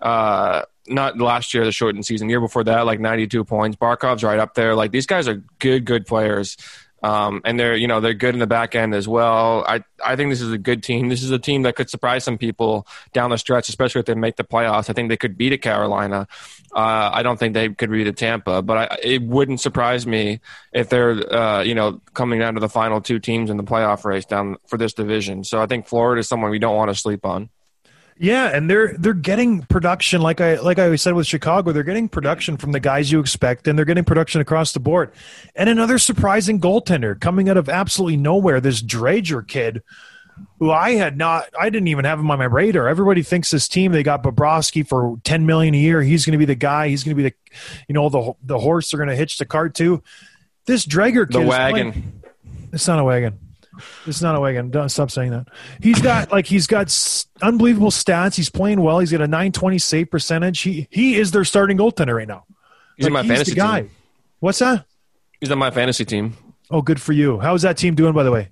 uh 0.00 0.62
not 0.88 1.18
last 1.18 1.52
year, 1.52 1.64
the 1.64 1.72
shortened 1.72 2.06
season, 2.06 2.28
year 2.28 2.40
before 2.40 2.64
that, 2.64 2.86
like 2.86 3.00
92 3.00 3.44
points. 3.44 3.76
Barkov's 3.76 4.22
right 4.22 4.38
up 4.38 4.54
there. 4.54 4.74
Like 4.74 4.92
these 4.92 5.06
guys 5.06 5.26
are 5.28 5.42
good, 5.58 5.84
good 5.84 6.06
players. 6.06 6.56
Um, 7.02 7.42
and 7.44 7.60
they're 7.60 7.76
you 7.76 7.86
know 7.86 8.00
they're 8.00 8.14
good 8.14 8.34
in 8.34 8.38
the 8.40 8.46
back 8.46 8.74
end 8.74 8.94
as 8.94 9.06
well. 9.06 9.64
I 9.68 9.84
I 10.04 10.16
think 10.16 10.30
this 10.30 10.40
is 10.40 10.52
a 10.52 10.58
good 10.58 10.82
team. 10.82 11.08
This 11.08 11.22
is 11.22 11.30
a 11.30 11.38
team 11.38 11.62
that 11.62 11.76
could 11.76 11.90
surprise 11.90 12.24
some 12.24 12.38
people 12.38 12.86
down 13.12 13.30
the 13.30 13.38
stretch, 13.38 13.68
especially 13.68 14.00
if 14.00 14.06
they 14.06 14.14
make 14.14 14.36
the 14.36 14.44
playoffs. 14.44 14.88
I 14.88 14.94
think 14.94 15.10
they 15.10 15.16
could 15.16 15.36
beat 15.36 15.52
a 15.52 15.58
Carolina. 15.58 16.26
Uh, 16.74 17.10
I 17.12 17.22
don't 17.22 17.38
think 17.38 17.54
they 17.54 17.68
could 17.68 17.90
beat 17.90 18.06
a 18.06 18.12
Tampa, 18.12 18.62
but 18.62 18.76
I, 18.78 18.98
it 19.02 19.22
wouldn't 19.22 19.60
surprise 19.60 20.06
me 20.06 20.40
if 20.72 20.88
they're 20.88 21.32
uh, 21.32 21.62
you 21.62 21.74
know 21.74 22.00
coming 22.14 22.38
down 22.38 22.54
to 22.54 22.60
the 22.60 22.68
final 22.68 23.00
two 23.00 23.18
teams 23.18 23.50
in 23.50 23.56
the 23.56 23.64
playoff 23.64 24.04
race 24.04 24.24
down 24.24 24.56
for 24.66 24.78
this 24.78 24.94
division. 24.94 25.44
So 25.44 25.60
I 25.60 25.66
think 25.66 25.86
Florida 25.86 26.20
is 26.20 26.28
someone 26.28 26.50
we 26.50 26.58
don't 26.58 26.76
want 26.76 26.90
to 26.90 26.94
sleep 26.94 27.26
on. 27.26 27.50
Yeah, 28.18 28.48
and 28.48 28.70
they're 28.70 28.94
they're 28.98 29.12
getting 29.12 29.60
production 29.62 30.22
like 30.22 30.40
I 30.40 30.54
like 30.56 30.78
I 30.78 30.96
said 30.96 31.12
with 31.14 31.26
Chicago, 31.26 31.72
they're 31.72 31.82
getting 31.82 32.08
production 32.08 32.56
from 32.56 32.72
the 32.72 32.80
guys 32.80 33.12
you 33.12 33.20
expect, 33.20 33.68
and 33.68 33.78
they're 33.78 33.84
getting 33.84 34.04
production 34.04 34.40
across 34.40 34.72
the 34.72 34.80
board. 34.80 35.12
And 35.54 35.68
another 35.68 35.98
surprising 35.98 36.58
goaltender 36.60 37.20
coming 37.20 37.48
out 37.50 37.58
of 37.58 37.68
absolutely 37.68 38.16
nowhere, 38.16 38.58
this 38.60 38.82
Driedger 38.82 39.46
kid, 39.46 39.82
who 40.58 40.70
I 40.70 40.92
had 40.92 41.18
not, 41.18 41.48
I 41.60 41.68
didn't 41.68 41.88
even 41.88 42.06
have 42.06 42.18
him 42.18 42.30
on 42.30 42.38
my 42.38 42.46
radar. 42.46 42.88
Everybody 42.88 43.22
thinks 43.22 43.50
this 43.50 43.68
team 43.68 43.92
they 43.92 44.02
got 44.02 44.22
Bobrovsky 44.22 44.86
for 44.88 45.16
ten 45.22 45.44
million 45.44 45.74
a 45.74 45.78
year. 45.78 46.00
He's 46.00 46.24
going 46.24 46.32
to 46.32 46.38
be 46.38 46.46
the 46.46 46.54
guy. 46.54 46.88
He's 46.88 47.04
going 47.04 47.14
to 47.16 47.22
be 47.22 47.28
the, 47.28 47.34
you 47.86 47.92
know, 47.92 48.08
the 48.08 48.32
the 48.42 48.58
horse 48.58 48.90
they're 48.90 48.98
going 48.98 49.10
to 49.10 49.16
hitch 49.16 49.36
the 49.36 49.44
cart 49.44 49.74
to. 49.74 50.02
This 50.64 50.86
Driedger 50.86 51.26
kid, 51.28 51.42
The 51.42 51.46
wagon. 51.46 51.92
playing- 51.92 52.22
it's 52.72 52.88
not 52.88 52.98
a 52.98 53.04
wagon. 53.04 53.38
It's 54.06 54.22
not 54.22 54.34
a 54.36 54.40
wagon. 54.40 54.70
Don't 54.70 54.88
stop 54.88 55.10
saying 55.10 55.30
that. 55.30 55.46
He's 55.82 56.00
got 56.00 56.30
like 56.32 56.46
he's 56.46 56.66
got 56.66 56.86
s- 56.86 57.26
unbelievable 57.42 57.90
stats. 57.90 58.34
He's 58.36 58.50
playing 58.50 58.80
well. 58.80 58.98
He's 58.98 59.10
got 59.12 59.20
a 59.20 59.26
920 59.28 59.78
save 59.78 60.10
percentage. 60.10 60.60
He 60.60 60.86
he 60.90 61.16
is 61.16 61.30
their 61.32 61.44
starting 61.44 61.76
goaltender 61.78 62.16
right 62.16 62.28
now. 62.28 62.44
He's 62.96 63.04
Like, 63.04 63.08
in 63.08 63.12
my 63.12 63.22
the 63.22 63.28
fantasy 63.28 63.54
guy. 63.54 63.80
team. 63.82 63.90
What's 64.40 64.58
that? 64.60 64.84
He's 65.40 65.50
on 65.50 65.58
my 65.58 65.70
fantasy 65.70 66.04
team. 66.04 66.36
Oh, 66.70 66.82
good 66.82 67.00
for 67.00 67.12
you. 67.12 67.38
How's 67.40 67.62
that 67.62 67.76
team 67.76 67.94
doing, 67.94 68.12
by 68.12 68.22
the 68.22 68.30
way? 68.32 68.48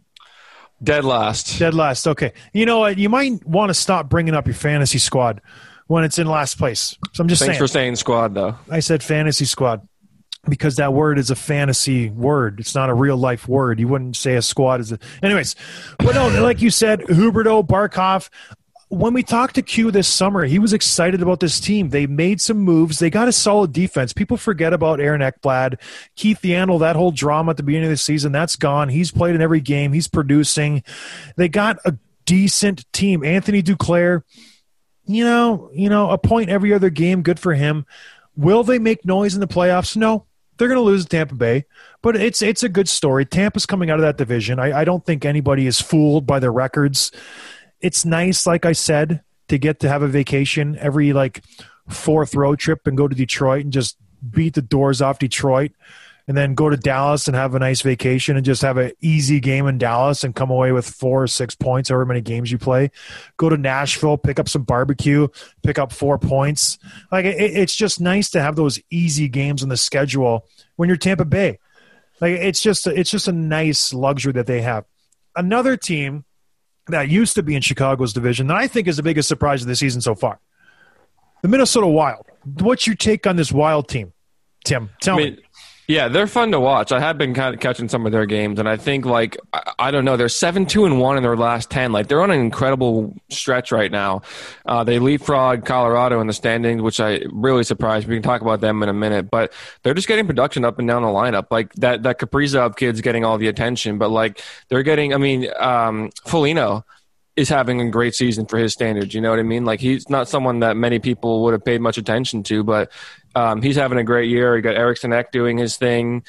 Dead 0.82 1.04
last. 1.04 1.58
Dead 1.58 1.72
last. 1.74 2.06
Okay. 2.06 2.32
You 2.52 2.66
know 2.66 2.80
what? 2.80 2.98
You 2.98 3.08
might 3.08 3.44
want 3.46 3.70
to 3.70 3.74
stop 3.74 4.08
bringing 4.08 4.34
up 4.34 4.46
your 4.46 4.54
fantasy 4.54 4.98
squad 4.98 5.40
when 5.87 6.04
it's 6.04 6.18
in 6.18 6.26
last 6.26 6.58
place. 6.58 6.96
So 7.12 7.22
I'm 7.22 7.28
just 7.28 7.40
Thanks 7.40 7.52
saying. 7.54 7.58
for 7.58 7.66
saying 7.66 7.96
squad 7.96 8.34
though. 8.34 8.56
I 8.70 8.80
said 8.80 9.02
fantasy 9.02 9.44
squad 9.46 9.87
because 10.48 10.76
that 10.76 10.92
word 10.92 11.18
is 11.18 11.30
a 11.30 11.37
fantasy 11.37 12.11
word. 12.11 12.61
It's 12.61 12.74
not 12.74 12.90
a 12.90 12.94
real 12.94 13.16
life 13.16 13.48
word. 13.48 13.80
You 13.80 13.88
wouldn't 13.88 14.16
say 14.16 14.35
a 14.37 14.42
squad 14.42 14.80
is 14.80 14.92
a. 14.92 14.98
Anyways, 15.22 15.57
but 15.98 16.14
no, 16.14 16.28
like 16.42 16.62
you 16.62 16.70
said, 16.70 17.00
Huberdeau, 17.00 17.66
Barkov. 17.66 18.28
When 18.88 19.14
we 19.14 19.24
talked 19.24 19.57
to 19.57 19.62
Q 19.62 19.90
this 19.90 20.07
summer, 20.07 20.44
he 20.44 20.59
was 20.61 20.72
excited 20.72 21.20
about 21.20 21.40
this 21.40 21.59
team. 21.59 21.88
They 21.88 22.07
made 22.07 22.40
some 22.40 22.59
moves. 22.59 23.00
They 23.00 23.11
got 23.11 23.26
a 23.26 23.33
solid 23.33 23.72
defense. 23.72 24.12
People 24.12 24.37
forget 24.37 24.72
about 24.72 25.00
Aaron 25.00 25.20
Ekblad, 25.20 25.80
Keith 26.14 26.40
Yandle, 26.42 26.78
that 26.80 26.94
whole 26.94 27.11
drama 27.11 27.50
at 27.50 27.57
the 27.57 27.64
beginning 27.64 27.87
of 27.87 27.90
the 27.90 27.96
season. 27.96 28.30
That's 28.30 28.54
gone. 28.54 28.90
He's 28.90 29.11
played 29.11 29.35
in 29.35 29.42
every 29.42 29.61
game. 29.61 29.92
He's 29.92 30.07
producing. 30.07 30.85
They 31.37 31.48
got 31.48 31.78
a 31.85 31.96
decent 32.24 32.85
team. 32.92 33.24
Anthony 33.24 33.62
Duclair, 33.62 34.22
you 35.07 35.24
know, 35.24 35.70
you 35.72 35.88
know, 35.88 36.11
a 36.11 36.18
point 36.18 36.50
every 36.50 36.72
other 36.72 36.90
game. 36.90 37.22
Good 37.22 37.40
for 37.40 37.54
him. 37.54 37.87
Will 38.37 38.62
they 38.62 38.78
make 38.78 39.04
noise 39.04 39.35
in 39.35 39.40
the 39.40 39.48
playoffs? 39.48 39.96
No. 39.96 40.26
They're 40.57 40.69
going 40.69 40.79
to 40.79 40.83
lose 40.83 41.05
to 41.05 41.09
Tampa 41.09 41.35
Bay, 41.35 41.64
but 42.03 42.17
it's 42.17 42.43
it's 42.43 42.62
a 42.62 42.69
good 42.69 42.88
story. 42.88 43.25
Tampa's 43.25 43.67
coming 43.67 43.90
out 43.90 43.99
of 43.99 44.03
that 44.03 44.17
division. 44.17 44.59
I, 44.59 44.81
I 44.81 44.85
don't 44.85 45.05
think 45.05 45.25
anybody 45.25 45.67
is 45.67 45.81
fooled 45.81 46.27
by 46.27 46.38
their 46.38 46.53
records. 46.53 47.11
It's 47.81 48.05
nice, 48.05 48.47
like 48.47 48.64
I 48.64 48.73
said, 48.73 49.23
to 49.49 49.59
get 49.59 49.81
to 49.81 49.88
have 49.88 50.03
a 50.03 50.09
vacation 50.09 50.77
every 50.79 51.12
like 51.12 51.43
fourth 51.88 52.35
road 52.35 52.59
trip 52.59 52.87
and 52.87 52.97
go 52.97 53.09
to 53.09 53.14
Detroit 53.14 53.64
and 53.64 53.73
just 53.73 53.97
beat 54.31 54.55
the 54.55 54.62
doors 54.62 55.03
off 55.03 55.19
Detroit, 55.19 55.73
and 56.26 56.37
then 56.37 56.54
go 56.54 56.70
to 56.70 56.76
Dallas 56.76 57.26
and 57.26 57.37
have 57.37 57.54
a 57.54 57.58
nice 57.58 57.82
vacation 57.82 58.37
and 58.37 58.44
just 58.44 58.62
have 58.62 58.78
an 58.78 58.92
easy 59.00 59.40
game 59.40 59.66
in 59.66 59.76
Dallas 59.76 60.24
and 60.24 60.34
come 60.34 60.50
away 60.50 60.72
with 60.72 60.87
four 60.87 61.22
or 61.22 61.26
six 61.26 61.54
points, 61.54 61.90
however 61.90 62.06
many 62.06 62.22
games 62.22 62.50
you 62.50 62.58
play. 62.58 62.90
Go 63.37 63.48
to 63.48 63.56
Nashville, 63.56 64.16
pick 64.16 64.38
up 64.38 64.48
some 64.48 64.62
barbecue, 64.62 65.28
pick 65.62 65.78
up 65.78 65.92
four 65.92 66.18
points. 66.18 66.78
Like 67.12 67.26
it, 67.26 67.37
it's 67.38 67.76
just 67.76 68.00
nice 68.00 68.30
to 68.30 68.40
have 68.40 68.56
those 68.56 68.80
easy 68.90 69.28
games 69.28 69.62
on 69.62 69.68
the 69.68 69.76
schedule 69.76 70.46
when 70.76 70.88
you're 70.88 70.96
Tampa 70.96 71.26
Bay. 71.26 71.58
Like 72.20 72.32
it's 72.32 72.62
just 72.62 72.87
it's 72.87 73.10
just 73.10 73.28
a 73.28 73.32
nice 73.32 73.92
luxury 73.92 74.32
that 74.32 74.46
they 74.46 74.62
have. 74.62 74.84
Another 75.37 75.76
team 75.76 76.24
that 76.87 77.08
used 77.08 77.34
to 77.34 77.42
be 77.42 77.54
in 77.54 77.60
Chicago's 77.62 78.12
division 78.12 78.46
that 78.46 78.56
I 78.56 78.66
think 78.66 78.88
is 78.88 78.96
the 78.96 79.02
biggest 79.02 79.28
surprise 79.28 79.62
of 79.62 79.68
the 79.68 79.76
season 79.76 80.00
so 80.00 80.14
far. 80.14 80.38
The 81.42 81.48
Minnesota 81.48 81.87
Wild. 81.87 82.26
What's 82.60 82.87
your 82.87 82.96
take 82.96 83.26
on 83.26 83.37
this 83.37 83.52
Wild 83.52 83.88
team, 83.88 84.14
Tim? 84.64 84.90
Tell 85.02 85.16
I 85.16 85.18
me. 85.18 85.43
Yeah, 85.87 86.09
they're 86.09 86.27
fun 86.27 86.51
to 86.53 86.61
watch. 86.61 86.92
I 86.92 87.01
have 87.01 87.18
been 87.18 87.35
kind 87.35 87.55
of 87.55 87.61
catching 87.61 87.90
some 87.90 88.07
of 88.07 88.12
their 88.12 88.25
games, 88.25 88.59
and 88.59 88.66
I 88.66 88.77
think 88.79 89.05
like 89.05 89.37
I, 89.79 89.90
don't 89.90 90.07
know, 90.07 90.16
they're 90.16 90.31
seven 90.31 90.64
two 90.64 90.87
and 90.87 90.99
one 90.99 91.18
in 91.18 91.23
their 91.23 91.37
last 91.37 91.70
ten. 91.70 91.92
Like 91.92 92.07
they're 92.09 92.23
on 92.23 92.31
an 92.31 92.40
incredible 92.40 93.14
stretch 93.29 93.70
right 93.70 93.92
now. 93.92 94.23
Uh, 94.64 94.83
they 94.83 94.99
leapfrog 94.99 95.66
Colorado 95.66 96.20
in 96.23 96.27
the 96.27 96.33
standings, 96.33 96.81
which 96.81 97.01
I 97.01 97.20
really 97.31 97.64
surprised. 97.64 98.09
We 98.09 98.16
can 98.16 98.23
talk 98.23 98.40
about 98.40 98.62
them 98.62 98.83
in 98.83 98.88
a 98.88 98.94
minute, 98.94 99.31
but 99.31 99.53
they're 99.83 99.92
just 99.92 100.09
getting 100.09 100.27
production 100.27 100.64
up 100.64 100.79
and 100.79 100.88
down 100.88 101.03
the 101.03 101.09
lineup. 101.09 101.49
Like 101.51 101.75
that 101.75 102.03
that 102.05 102.18
Kaprizov 102.18 102.77
kid's 102.77 103.03
getting 103.03 103.27
all 103.27 103.37
the 103.37 103.49
attention, 103.49 103.99
but 103.99 104.09
like 104.09 104.40
they're 104.68 104.83
getting. 104.83 105.12
I 105.12 105.18
mean, 105.18 105.49
um, 105.59 106.11
Foligno 106.27 106.87
is 107.37 107.49
having 107.49 107.81
a 107.81 107.90
great 107.90 108.14
season 108.14 108.47
for 108.47 108.59
his 108.59 108.73
standards. 108.73 109.14
You 109.14 109.20
know 109.20 109.31
what 109.31 109.38
I 109.38 109.42
mean? 109.42 109.64
Like 109.64 109.81
he's 109.81 110.09
not 110.09 110.29
someone 110.29 110.61
that 110.61 110.77
many 110.77 110.99
people 110.99 111.42
would 111.44 111.53
have 111.53 111.64
paid 111.64 111.81
much 111.81 111.99
attention 111.99 112.42
to, 112.44 112.62
but 112.62 112.92
um, 113.35 113.62
he's 113.62 113.77
having 113.77 113.99
a 113.99 114.05
great 114.05 114.29
year. 114.29 114.55
He 114.57 114.62
got 114.62 114.77
Eriksson 114.77 115.12
Ek 115.12 115.33
doing 115.33 115.59
his 115.59 115.77
thing. 115.77 116.23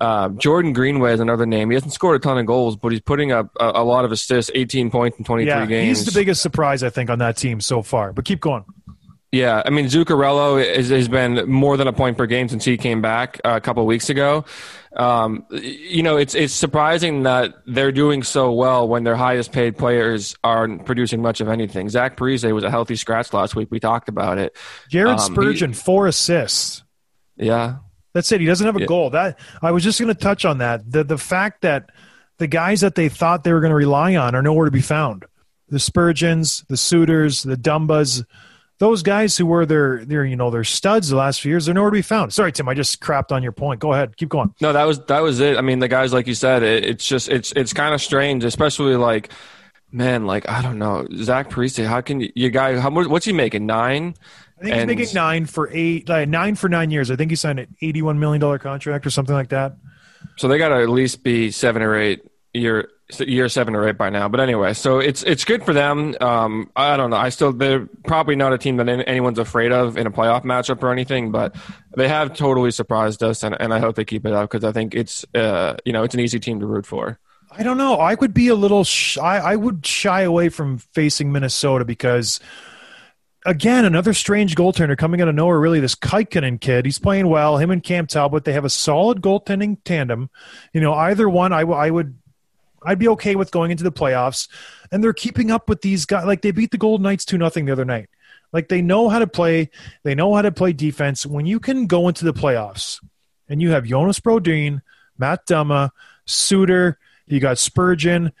Uh, 0.00 0.28
Jordan 0.30 0.72
Greenway 0.72 1.12
is 1.14 1.20
another 1.20 1.46
name. 1.46 1.70
He 1.70 1.74
hasn't 1.74 1.92
scored 1.92 2.16
a 2.16 2.18
ton 2.18 2.38
of 2.38 2.46
goals, 2.46 2.76
but 2.76 2.92
he's 2.92 3.00
putting 3.00 3.32
up 3.32 3.50
a, 3.58 3.72
a 3.76 3.84
lot 3.84 4.04
of 4.04 4.12
assists, 4.12 4.50
18 4.54 4.90
points 4.90 5.18
in 5.18 5.24
23 5.24 5.48
yeah, 5.48 5.66
games. 5.66 5.98
he's 5.98 6.06
the 6.06 6.18
biggest 6.18 6.42
surprise 6.42 6.82
I 6.82 6.90
think 6.90 7.10
on 7.10 7.18
that 7.18 7.36
team 7.36 7.60
so 7.60 7.82
far. 7.82 8.12
But 8.12 8.24
keep 8.24 8.40
going. 8.40 8.64
Yeah, 9.30 9.62
I 9.64 9.70
mean 9.70 9.86
Zuccarello 9.86 10.62
is, 10.64 10.88
has 10.88 11.08
been 11.08 11.50
more 11.50 11.76
than 11.76 11.86
a 11.86 11.92
point 11.92 12.16
per 12.16 12.24
game 12.24 12.48
since 12.48 12.64
he 12.64 12.78
came 12.78 13.02
back 13.02 13.38
uh, 13.44 13.56
a 13.56 13.60
couple 13.60 13.84
weeks 13.84 14.08
ago. 14.08 14.46
Um, 14.98 15.46
you 15.50 16.02
know, 16.02 16.16
it's 16.16 16.34
it's 16.34 16.52
surprising 16.52 17.22
that 17.22 17.54
they're 17.66 17.92
doing 17.92 18.22
so 18.24 18.52
well 18.52 18.88
when 18.88 19.04
their 19.04 19.14
highest 19.14 19.52
paid 19.52 19.78
players 19.78 20.34
aren't 20.42 20.84
producing 20.86 21.22
much 21.22 21.40
of 21.40 21.48
anything. 21.48 21.88
Zach 21.88 22.16
Parise 22.16 22.52
was 22.52 22.64
a 22.64 22.70
healthy 22.70 22.96
scratch 22.96 23.32
last 23.32 23.54
week. 23.54 23.68
We 23.70 23.78
talked 23.78 24.08
about 24.08 24.38
it. 24.38 24.56
Jared 24.90 25.12
Um, 25.12 25.18
Spurgeon, 25.20 25.72
four 25.72 26.06
assists. 26.08 26.82
Yeah, 27.36 27.76
That's 28.14 28.32
it. 28.32 28.40
He 28.40 28.46
doesn't 28.46 28.66
have 28.66 28.74
a 28.76 28.80
Yeah. 28.80 28.86
goal. 28.86 29.10
That 29.10 29.38
I 29.62 29.70
was 29.70 29.84
just 29.84 30.00
going 30.00 30.12
to 30.12 30.20
touch 30.20 30.44
on 30.44 30.58
that. 30.58 30.90
The 30.90 31.04
the 31.04 31.18
fact 31.18 31.60
that 31.62 31.90
the 32.38 32.48
guys 32.48 32.80
that 32.80 32.96
they 32.96 33.08
thought 33.08 33.44
they 33.44 33.52
were 33.52 33.60
going 33.60 33.70
to 33.70 33.76
rely 33.76 34.16
on 34.16 34.34
are 34.34 34.42
nowhere 34.42 34.64
to 34.64 34.70
be 34.72 34.80
found. 34.80 35.24
The 35.68 35.78
Spurgeons, 35.78 36.64
the 36.68 36.76
Suters, 36.76 37.42
the 37.44 37.56
Dumbas, 37.56 38.24
those 38.78 39.02
guys 39.02 39.36
who 39.36 39.44
were 39.46 39.66
their 39.66 40.04
their 40.04 40.24
you 40.24 40.36
know 40.36 40.50
their 40.50 40.64
studs 40.64 41.08
the 41.08 41.16
last 41.16 41.40
few 41.40 41.50
years, 41.50 41.66
they're 41.66 41.74
nowhere 41.74 41.90
to 41.90 41.94
be 41.94 42.02
found. 42.02 42.32
Sorry, 42.32 42.52
Tim, 42.52 42.68
I 42.68 42.74
just 42.74 43.00
crapped 43.00 43.32
on 43.32 43.42
your 43.42 43.52
point. 43.52 43.80
Go 43.80 43.92
ahead, 43.92 44.16
keep 44.16 44.28
going. 44.28 44.54
No, 44.60 44.72
that 44.72 44.84
was 44.84 45.00
that 45.06 45.20
was 45.20 45.40
it. 45.40 45.56
I 45.56 45.60
mean, 45.60 45.78
the 45.80 45.88
guys, 45.88 46.12
like 46.12 46.26
you 46.26 46.34
said, 46.34 46.62
it, 46.62 46.84
it's 46.84 47.06
just 47.06 47.28
it's 47.28 47.52
it's 47.52 47.72
kind 47.72 47.94
of 47.94 48.00
strange, 48.00 48.44
especially 48.44 48.96
like, 48.96 49.30
man, 49.92 50.26
like 50.26 50.48
I 50.48 50.62
don't 50.62 50.78
know, 50.78 51.06
Zach 51.16 51.50
Parise. 51.50 51.84
How 51.84 52.00
can 52.00 52.20
you, 52.20 52.32
you 52.34 52.50
guy? 52.50 52.78
How 52.78 52.90
much? 52.90 53.08
What's 53.08 53.26
he 53.26 53.32
making? 53.32 53.66
Nine. 53.66 54.14
I 54.60 54.62
think 54.62 54.72
he's 54.74 54.80
And- 54.80 54.86
making 54.88 55.14
nine 55.14 55.46
for 55.46 55.70
eight, 55.72 56.10
uh, 56.10 56.24
nine 56.24 56.56
for 56.56 56.68
nine 56.68 56.90
years. 56.90 57.10
I 57.12 57.16
think 57.16 57.30
he 57.30 57.36
signed 57.36 57.60
an 57.60 57.76
eighty-one 57.80 58.18
million 58.18 58.40
dollar 58.40 58.58
contract 58.58 59.06
or 59.06 59.10
something 59.10 59.34
like 59.34 59.50
that. 59.50 59.76
So 60.36 60.48
they 60.48 60.58
got 60.58 60.68
to 60.70 60.76
at 60.82 60.88
least 60.88 61.22
be 61.22 61.50
seven 61.52 61.80
or 61.80 61.96
eight 61.96 62.27
year 62.54 62.88
year 63.20 63.48
seven 63.48 63.74
or 63.74 63.88
eight 63.88 63.96
by 63.96 64.10
now. 64.10 64.28
But 64.28 64.40
anyway, 64.40 64.74
so 64.74 64.98
it's 64.98 65.22
it's 65.22 65.44
good 65.44 65.64
for 65.64 65.72
them. 65.72 66.14
Um, 66.20 66.70
I 66.76 66.96
don't 66.96 67.10
know. 67.10 67.16
I 67.16 67.30
still 67.30 67.52
they're 67.52 67.86
probably 68.04 68.36
not 68.36 68.52
a 68.52 68.58
team 68.58 68.76
that 68.76 68.88
anyone's 68.88 69.38
afraid 69.38 69.72
of 69.72 69.96
in 69.96 70.06
a 70.06 70.10
playoff 70.10 70.44
matchup 70.44 70.82
or 70.82 70.92
anything, 70.92 71.30
but 71.30 71.56
they 71.96 72.08
have 72.08 72.34
totally 72.34 72.70
surprised 72.70 73.22
us, 73.22 73.42
and, 73.42 73.56
and 73.60 73.72
I 73.72 73.78
hope 73.78 73.96
they 73.96 74.04
keep 74.04 74.26
it 74.26 74.32
up 74.32 74.50
because 74.50 74.64
I 74.64 74.72
think 74.72 74.94
it's 74.94 75.24
uh, 75.34 75.76
you 75.84 75.92
know 75.92 76.02
it's 76.02 76.14
an 76.14 76.20
easy 76.20 76.38
team 76.40 76.60
to 76.60 76.66
root 76.66 76.86
for. 76.86 77.18
I 77.50 77.62
don't 77.62 77.78
know. 77.78 77.94
I 77.94 78.14
would 78.14 78.34
be 78.34 78.48
a 78.48 78.54
little. 78.54 78.84
Sh- 78.84 79.16
I, 79.18 79.38
I 79.38 79.56
would 79.56 79.84
shy 79.86 80.20
away 80.20 80.50
from 80.50 80.78
facing 80.78 81.32
Minnesota 81.32 81.86
because, 81.86 82.40
again, 83.46 83.86
another 83.86 84.12
strange 84.12 84.54
goaltender 84.54 84.98
coming 84.98 85.22
out 85.22 85.28
of 85.28 85.34
nowhere. 85.34 85.58
Really, 85.58 85.80
this 85.80 85.94
Kahkonen 85.94 86.60
kid. 86.60 86.84
He's 86.84 86.98
playing 86.98 87.26
well. 87.28 87.56
Him 87.56 87.70
and 87.70 87.82
Cam 87.82 88.06
Talbot. 88.06 88.44
They 88.44 88.52
have 88.52 88.66
a 88.66 88.70
solid 88.70 89.22
goaltending 89.22 89.78
tandem. 89.82 90.28
You 90.74 90.82
know, 90.82 90.92
either 90.92 91.26
one, 91.26 91.54
I, 91.54 91.60
w- 91.60 91.78
I 91.78 91.88
would. 91.90 92.18
I'd 92.82 92.98
be 92.98 93.08
okay 93.08 93.36
with 93.36 93.50
going 93.50 93.70
into 93.70 93.84
the 93.84 93.92
playoffs, 93.92 94.48
and 94.92 95.02
they're 95.02 95.12
keeping 95.12 95.50
up 95.50 95.68
with 95.68 95.82
these 95.82 96.06
guys. 96.06 96.26
Like 96.26 96.42
they 96.42 96.50
beat 96.50 96.70
the 96.70 96.78
Golden 96.78 97.04
Knights 97.04 97.24
two 97.24 97.38
nothing 97.38 97.64
the 97.64 97.72
other 97.72 97.84
night. 97.84 98.08
Like 98.52 98.68
they 98.68 98.82
know 98.82 99.08
how 99.08 99.18
to 99.18 99.26
play. 99.26 99.70
They 100.04 100.14
know 100.14 100.34
how 100.34 100.42
to 100.42 100.52
play 100.52 100.72
defense. 100.72 101.26
When 101.26 101.46
you 101.46 101.60
can 101.60 101.86
go 101.86 102.08
into 102.08 102.24
the 102.24 102.32
playoffs, 102.32 103.02
and 103.48 103.60
you 103.60 103.70
have 103.70 103.84
Jonas 103.84 104.20
Brodin, 104.20 104.82
Matt 105.16 105.46
Dumba, 105.46 105.90
Suter, 106.26 106.98
you 107.26 107.40
got 107.40 107.58
Spurgeon. 107.58 108.32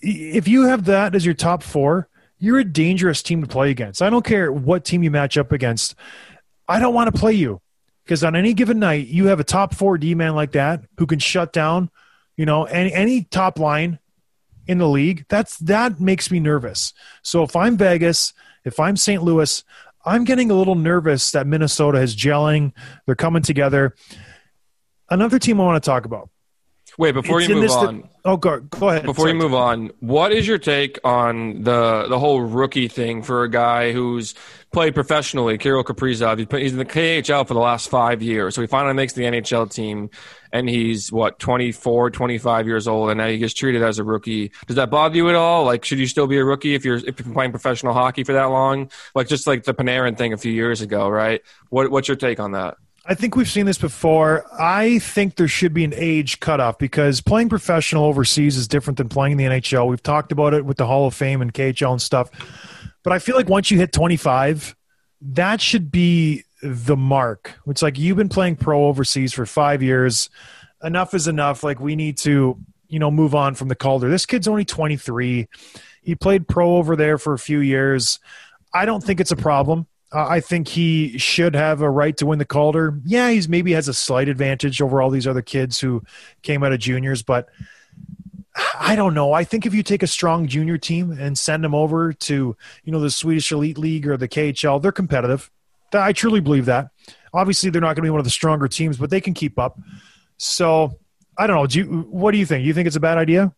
If 0.00 0.48
you 0.48 0.64
have 0.66 0.86
that 0.86 1.14
as 1.14 1.24
your 1.24 1.34
top 1.34 1.62
four, 1.62 2.08
you're 2.38 2.58
a 2.58 2.64
dangerous 2.64 3.22
team 3.22 3.40
to 3.40 3.46
play 3.46 3.70
against. 3.70 4.02
I 4.02 4.10
don't 4.10 4.24
care 4.24 4.52
what 4.52 4.84
team 4.84 5.02
you 5.02 5.10
match 5.10 5.38
up 5.38 5.52
against. 5.52 5.94
I 6.68 6.80
don't 6.80 6.94
want 6.94 7.12
to 7.12 7.18
play 7.18 7.34
you 7.34 7.60
because 8.04 8.24
on 8.24 8.34
any 8.34 8.52
given 8.52 8.80
night, 8.80 9.06
you 9.06 9.26
have 9.26 9.38
a 9.38 9.44
top 9.44 9.74
four 9.74 9.98
D 9.98 10.14
man 10.14 10.34
like 10.34 10.52
that 10.52 10.84
who 10.98 11.06
can 11.06 11.20
shut 11.20 11.52
down, 11.52 11.90
you 12.42 12.46
know, 12.46 12.64
any 12.64 12.92
any 12.92 13.22
top 13.22 13.60
line 13.60 14.00
in 14.66 14.78
the 14.78 14.88
league. 14.88 15.26
That's 15.28 15.58
that 15.58 16.00
makes 16.00 16.28
me 16.28 16.40
nervous. 16.40 16.92
So 17.22 17.44
if 17.44 17.54
I'm 17.54 17.76
Vegas, 17.76 18.32
if 18.64 18.80
I'm 18.80 18.96
St. 18.96 19.22
Louis, 19.22 19.62
I'm 20.04 20.24
getting 20.24 20.50
a 20.50 20.54
little 20.54 20.74
nervous 20.74 21.30
that 21.30 21.46
Minnesota 21.46 22.00
is 22.00 22.16
gelling. 22.16 22.72
They're 23.06 23.14
coming 23.14 23.42
together. 23.42 23.94
Another 25.08 25.38
team 25.38 25.60
I 25.60 25.64
want 25.64 25.80
to 25.80 25.88
talk 25.88 26.04
about. 26.04 26.30
Wait, 26.98 27.12
before 27.12 27.40
It's 27.40 27.48
you 27.48 27.56
move 27.56 27.70
on, 27.70 28.08
Oh, 28.24 28.36
go, 28.36 28.60
go 28.60 28.90
ahead. 28.90 29.04
before 29.04 29.28
you 29.28 29.34
move 29.34 29.54
on, 29.54 29.90
what 30.00 30.32
is 30.32 30.46
your 30.46 30.58
take 30.58 30.98
on 31.02 31.62
the 31.62 32.06
the 32.08 32.18
whole 32.18 32.40
rookie 32.42 32.86
thing 32.88 33.22
for 33.22 33.42
a 33.44 33.48
guy 33.50 33.92
who's 33.92 34.34
played 34.72 34.94
professionally, 34.94 35.58
Kirill 35.58 35.82
Kaprizov? 35.84 36.38
He's, 36.38 36.60
he's 36.62 36.72
in 36.72 36.78
the 36.78 36.84
KHL 36.84 37.48
for 37.48 37.54
the 37.54 37.60
last 37.60 37.88
five 37.88 38.22
years, 38.22 38.54
so 38.54 38.60
he 38.60 38.66
finally 38.66 38.94
makes 38.94 39.14
the 39.14 39.22
NHL 39.22 39.72
team, 39.72 40.10
and 40.52 40.68
he's 40.68 41.10
what 41.10 41.38
24, 41.38 42.10
25 42.10 42.66
years 42.66 42.86
old, 42.86 43.10
and 43.10 43.18
now 43.18 43.26
he 43.26 43.38
gets 43.38 43.54
treated 43.54 43.82
as 43.82 43.98
a 43.98 44.04
rookie. 44.04 44.52
Does 44.66 44.76
that 44.76 44.90
bother 44.90 45.16
you 45.16 45.28
at 45.30 45.34
all? 45.34 45.64
Like, 45.64 45.84
should 45.84 45.98
you 45.98 46.06
still 46.06 46.26
be 46.26 46.36
a 46.38 46.44
rookie 46.44 46.74
if 46.74 46.84
you're 46.84 46.98
if 46.98 47.18
you're 47.24 47.34
playing 47.34 47.50
professional 47.50 47.92
hockey 47.94 48.22
for 48.22 48.34
that 48.34 48.44
long? 48.44 48.90
Like, 49.14 49.28
just 49.28 49.46
like 49.46 49.64
the 49.64 49.74
Panarin 49.74 50.16
thing 50.16 50.32
a 50.32 50.36
few 50.38 50.52
years 50.52 50.80
ago, 50.82 51.08
right? 51.08 51.40
What 51.70 51.90
what's 51.90 52.06
your 52.06 52.16
take 52.16 52.38
on 52.38 52.52
that? 52.52 52.76
I 53.04 53.14
think 53.14 53.34
we've 53.34 53.48
seen 53.48 53.66
this 53.66 53.78
before. 53.78 54.46
I 54.60 55.00
think 55.00 55.34
there 55.34 55.48
should 55.48 55.74
be 55.74 55.82
an 55.82 55.92
age 55.96 56.38
cutoff 56.38 56.78
because 56.78 57.20
playing 57.20 57.48
professional 57.48 58.04
overseas 58.04 58.56
is 58.56 58.68
different 58.68 58.96
than 58.96 59.08
playing 59.08 59.32
in 59.32 59.38
the 59.38 59.44
NHL. 59.44 59.88
We've 59.88 60.02
talked 60.02 60.30
about 60.30 60.54
it 60.54 60.64
with 60.64 60.76
the 60.76 60.86
Hall 60.86 61.08
of 61.08 61.14
Fame 61.14 61.42
and 61.42 61.52
KHL 61.52 61.90
and 61.92 62.02
stuff. 62.02 62.30
But 63.02 63.12
I 63.12 63.18
feel 63.18 63.34
like 63.34 63.48
once 63.48 63.72
you 63.72 63.78
hit 63.78 63.92
25, 63.92 64.76
that 65.20 65.60
should 65.60 65.90
be 65.90 66.44
the 66.62 66.96
mark. 66.96 67.54
It's 67.66 67.82
like 67.82 67.98
you've 67.98 68.16
been 68.16 68.28
playing 68.28 68.56
pro 68.56 68.84
overseas 68.84 69.32
for 69.32 69.46
five 69.46 69.82
years. 69.82 70.30
Enough 70.84 71.12
is 71.14 71.26
enough. 71.26 71.64
Like 71.64 71.80
we 71.80 71.96
need 71.96 72.18
to, 72.18 72.56
you 72.88 72.98
know, 73.00 73.10
move 73.10 73.34
on 73.34 73.56
from 73.56 73.66
the 73.66 73.74
Calder. 73.74 74.10
This 74.10 74.26
kid's 74.26 74.46
only 74.46 74.64
23. 74.64 75.48
He 76.02 76.14
played 76.14 76.46
pro 76.46 76.76
over 76.76 76.94
there 76.94 77.18
for 77.18 77.32
a 77.32 77.38
few 77.38 77.58
years. 77.58 78.20
I 78.72 78.84
don't 78.84 79.02
think 79.02 79.18
it's 79.18 79.32
a 79.32 79.36
problem. 79.36 79.88
Uh, 80.12 80.26
I 80.28 80.40
think 80.40 80.68
he 80.68 81.16
should 81.18 81.54
have 81.54 81.80
a 81.80 81.90
right 81.90 82.16
to 82.18 82.26
win 82.26 82.38
the 82.38 82.44
Calder. 82.44 83.00
Yeah, 83.04 83.30
he's 83.30 83.48
maybe 83.48 83.72
has 83.72 83.88
a 83.88 83.94
slight 83.94 84.28
advantage 84.28 84.82
over 84.82 85.00
all 85.00 85.10
these 85.10 85.26
other 85.26 85.42
kids 85.42 85.80
who 85.80 86.02
came 86.42 86.62
out 86.62 86.72
of 86.72 86.80
juniors, 86.80 87.22
but 87.22 87.48
I 88.78 88.96
don't 88.96 89.14
know. 89.14 89.32
I 89.32 89.44
think 89.44 89.64
if 89.64 89.74
you 89.74 89.82
take 89.82 90.02
a 90.02 90.06
strong 90.06 90.46
junior 90.46 90.76
team 90.76 91.12
and 91.12 91.38
send 91.38 91.64
them 91.64 91.74
over 91.74 92.12
to, 92.12 92.56
you 92.84 92.92
know, 92.92 93.00
the 93.00 93.10
Swedish 93.10 93.50
Elite 93.50 93.78
League 93.78 94.06
or 94.06 94.16
the 94.16 94.28
KHL, 94.28 94.82
they're 94.82 94.92
competitive. 94.92 95.50
I 95.94 96.12
truly 96.12 96.40
believe 96.40 96.66
that. 96.66 96.90
Obviously, 97.32 97.70
they're 97.70 97.80
not 97.80 97.88
going 97.88 97.96
to 97.96 98.02
be 98.02 98.10
one 98.10 98.20
of 98.20 98.24
the 98.24 98.30
stronger 98.30 98.68
teams, 98.68 98.98
but 98.98 99.10
they 99.10 99.20
can 99.20 99.32
keep 99.32 99.58
up. 99.58 99.78
So, 100.36 100.98
I 101.38 101.46
don't 101.46 101.56
know. 101.56 101.66
Do 101.66 101.78
you, 101.78 101.84
what 102.10 102.32
do 102.32 102.38
you 102.38 102.46
think? 102.46 102.64
You 102.64 102.74
think 102.74 102.86
it's 102.86 102.96
a 102.96 103.00
bad 103.00 103.16
idea? 103.16 103.54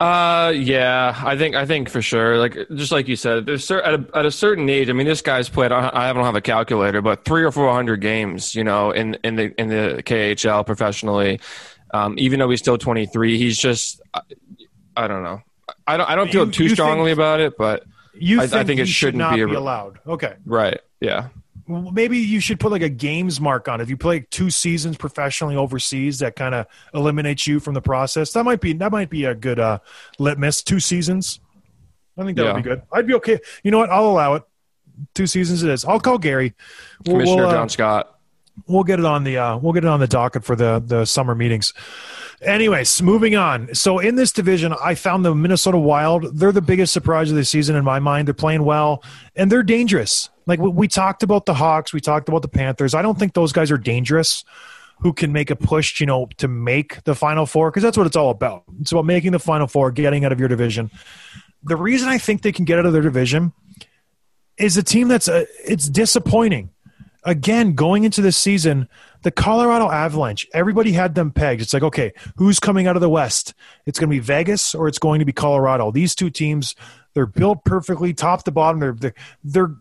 Uh, 0.00 0.52
yeah, 0.54 1.20
I 1.24 1.36
think 1.36 1.56
I 1.56 1.66
think 1.66 1.88
for 1.90 2.00
sure. 2.00 2.38
Like 2.38 2.56
just 2.74 2.92
like 2.92 3.08
you 3.08 3.16
said, 3.16 3.46
there's 3.46 3.64
cer- 3.64 3.82
at 3.82 3.94
a, 3.94 4.06
at 4.16 4.26
a 4.26 4.30
certain 4.30 4.68
age. 4.68 4.88
I 4.88 4.92
mean, 4.92 5.06
this 5.08 5.22
guy's 5.22 5.48
played. 5.48 5.72
I 5.72 6.12
don't 6.12 6.24
have 6.24 6.36
a 6.36 6.40
calculator, 6.40 7.02
but 7.02 7.24
three 7.24 7.42
or 7.42 7.50
four 7.50 7.72
hundred 7.72 8.00
games. 8.00 8.54
You 8.54 8.62
know, 8.62 8.92
in 8.92 9.14
in 9.24 9.34
the 9.36 9.60
in 9.60 9.68
the 9.68 10.02
KHL 10.04 10.64
professionally. 10.64 11.40
Um, 11.92 12.14
even 12.18 12.38
though 12.38 12.50
he's 12.50 12.60
still 12.60 12.76
23, 12.76 13.38
he's 13.38 13.56
just. 13.56 14.02
I, 14.12 14.20
I 14.94 15.08
don't 15.08 15.22
know. 15.22 15.40
I 15.86 15.96
don't. 15.96 16.08
I 16.08 16.14
don't 16.16 16.30
feel 16.30 16.44
You- 16.46 16.52
too 16.52 16.64
you 16.64 16.68
strongly 16.70 17.06
think- 17.12 17.16
about 17.18 17.40
it, 17.40 17.56
but 17.56 17.84
You 18.14 18.40
I- 18.40 18.44
I 18.44 18.46
think, 18.46 18.66
think 18.66 18.80
it 18.80 18.86
should 18.88 18.94
shouldn't 18.94 19.18
not 19.18 19.34
be 19.34 19.44
be, 19.44 19.54
allowed? 19.54 19.98
Okay. 20.06 20.34
right. 20.44 20.78
Yeah. 21.00 21.28
Well, 21.68 21.90
maybe 21.92 22.18
you 22.18 22.40
should 22.40 22.58
put 22.58 22.72
like 22.72 22.82
a 22.82 22.88
games 22.88 23.40
mark 23.40 23.68
on. 23.68 23.80
it. 23.80 23.82
If 23.84 23.90
you 23.90 23.96
play 23.98 24.20
two 24.30 24.48
seasons 24.50 24.96
professionally 24.96 25.54
overseas, 25.54 26.18
that 26.20 26.34
kind 26.34 26.54
of 26.54 26.66
eliminates 26.94 27.46
you 27.46 27.60
from 27.60 27.74
the 27.74 27.82
process. 27.82 28.32
That 28.32 28.44
might 28.44 28.60
be 28.60 28.72
that 28.72 28.90
might 28.90 29.10
be 29.10 29.24
a 29.26 29.34
good 29.34 29.58
uh, 29.60 29.78
litmus. 30.18 30.62
Two 30.62 30.80
seasons. 30.80 31.40
I 32.16 32.24
think 32.24 32.36
that 32.38 32.44
Yeah. 32.46 32.52
would 32.54 32.64
be 32.64 32.68
good. 32.70 32.82
I'd 32.92 33.06
be 33.06 33.14
okay. 33.14 33.38
You 33.62 33.70
know 33.70 33.78
what? 33.78 33.90
I'll 33.90 34.06
allow 34.06 34.34
it. 34.34 34.42
Two 35.14 35.26
seasons 35.26 35.62
it 35.62 35.70
is. 35.70 35.84
I'll 35.84 36.00
call 36.00 36.18
Gary. 36.18 36.54
We'll, 37.06 37.16
Commissioner 37.16 37.42
we'll, 37.42 37.50
uh, 37.50 37.52
John 37.52 37.68
Scott. 37.68 38.18
we'll 38.66 38.82
get 38.82 38.98
it 38.98 39.04
on 39.04 39.22
the 39.24 39.36
uh, 39.38 39.56
we'll 39.58 39.72
get 39.74 39.84
it 39.84 39.88
on 39.88 40.00
the 40.00 40.08
docket 40.08 40.44
for 40.44 40.56
the 40.56 40.82
the 40.84 41.04
summer 41.04 41.34
meetings. 41.34 41.74
Anyways, 42.40 43.02
moving 43.02 43.34
on. 43.34 43.74
So 43.74 43.98
in 43.98 44.14
this 44.14 44.30
division, 44.30 44.72
I 44.82 44.94
found 44.94 45.24
the 45.24 45.34
Minnesota 45.34 45.78
Wild. 45.78 46.38
They're 46.38 46.52
the 46.52 46.62
biggest 46.62 46.92
surprise 46.92 47.30
of 47.30 47.36
the 47.36 47.44
season 47.44 47.74
in 47.74 47.84
my 47.84 47.98
mind. 47.98 48.28
They're 48.28 48.34
playing 48.34 48.64
well 48.64 49.02
and 49.34 49.50
they're 49.50 49.64
dangerous. 49.64 50.30
Like 50.46 50.60
we, 50.60 50.86
talked 50.88 51.22
about 51.22 51.46
the 51.46 51.54
Hawks, 51.54 51.92
we 51.92 52.00
talked 52.00 52.28
about 52.28 52.42
the 52.42 52.48
Panthers. 52.48 52.94
I 52.94 53.02
don't 53.02 53.18
think 53.18 53.34
those 53.34 53.52
guys 53.52 53.70
are 53.70 53.76
dangerous. 53.76 54.44
Who 55.00 55.12
can 55.12 55.32
make 55.32 55.50
a 55.50 55.56
push, 55.56 56.00
you 56.00 56.06
know, 56.06 56.28
to 56.38 56.48
make 56.48 57.02
the 57.04 57.14
Final 57.14 57.44
Four? 57.44 57.70
Because 57.70 57.82
that's 57.82 57.96
what 57.96 58.06
it's 58.06 58.16
all 58.16 58.30
about. 58.30 58.64
It's 58.80 58.90
about 58.92 59.04
making 59.04 59.32
the 59.32 59.38
Final 59.38 59.66
Four, 59.66 59.90
getting 59.92 60.24
out 60.24 60.32
of 60.32 60.40
your 60.40 60.48
division. 60.48 60.90
The 61.64 61.76
reason 61.76 62.08
I 62.08 62.18
think 62.18 62.42
they 62.42 62.52
can 62.52 62.64
get 62.64 62.78
out 62.78 62.86
of 62.86 62.92
their 62.92 63.02
division 63.02 63.52
is 64.56 64.76
a 64.76 64.82
team 64.82 65.08
that's 65.08 65.28
uh, 65.28 65.44
it's 65.64 65.88
disappointing 65.88 66.70
again 67.24 67.74
going 67.74 68.04
into 68.04 68.22
this 68.22 68.36
season 68.36 68.88
the 69.22 69.30
colorado 69.30 69.90
avalanche 69.90 70.46
everybody 70.52 70.92
had 70.92 71.14
them 71.14 71.30
pegged. 71.30 71.62
It's 71.62 71.72
like 71.72 71.82
okay 71.82 72.12
who's 72.36 72.60
coming 72.60 72.86
out 72.86 72.96
of 72.96 73.02
the 73.02 73.08
west? 73.08 73.54
It's 73.86 73.98
going 73.98 74.08
to 74.10 74.14
be 74.14 74.20
vegas 74.20 74.74
or 74.74 74.88
it's 74.88 74.98
going 74.98 75.18
to 75.20 75.24
be 75.24 75.32
colorado. 75.32 75.90
These 75.90 76.14
two 76.14 76.30
teams 76.30 76.74
they're 77.14 77.26
built 77.26 77.64
perfectly 77.64 78.14
top 78.14 78.44
to 78.44 78.50
bottom. 78.50 78.80
They're 78.80 78.92
they're 78.92 79.14
they're, 79.44 79.74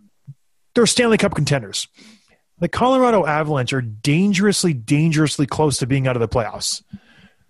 they're 0.76 0.86
stanley 0.86 1.18
cup 1.18 1.36
contenders. 1.36 1.88
The 2.60 2.68
colorado 2.68 3.26
avalanche 3.26 3.74
are 3.74 3.82
dangerously 3.82 4.74
dangerously 4.74 5.46
close 5.46 5.78
to 5.80 5.88
being 5.88 6.08
out 6.08 6.16
of 6.16 6.20
the 6.22 6.28
playoffs. 6.28 6.84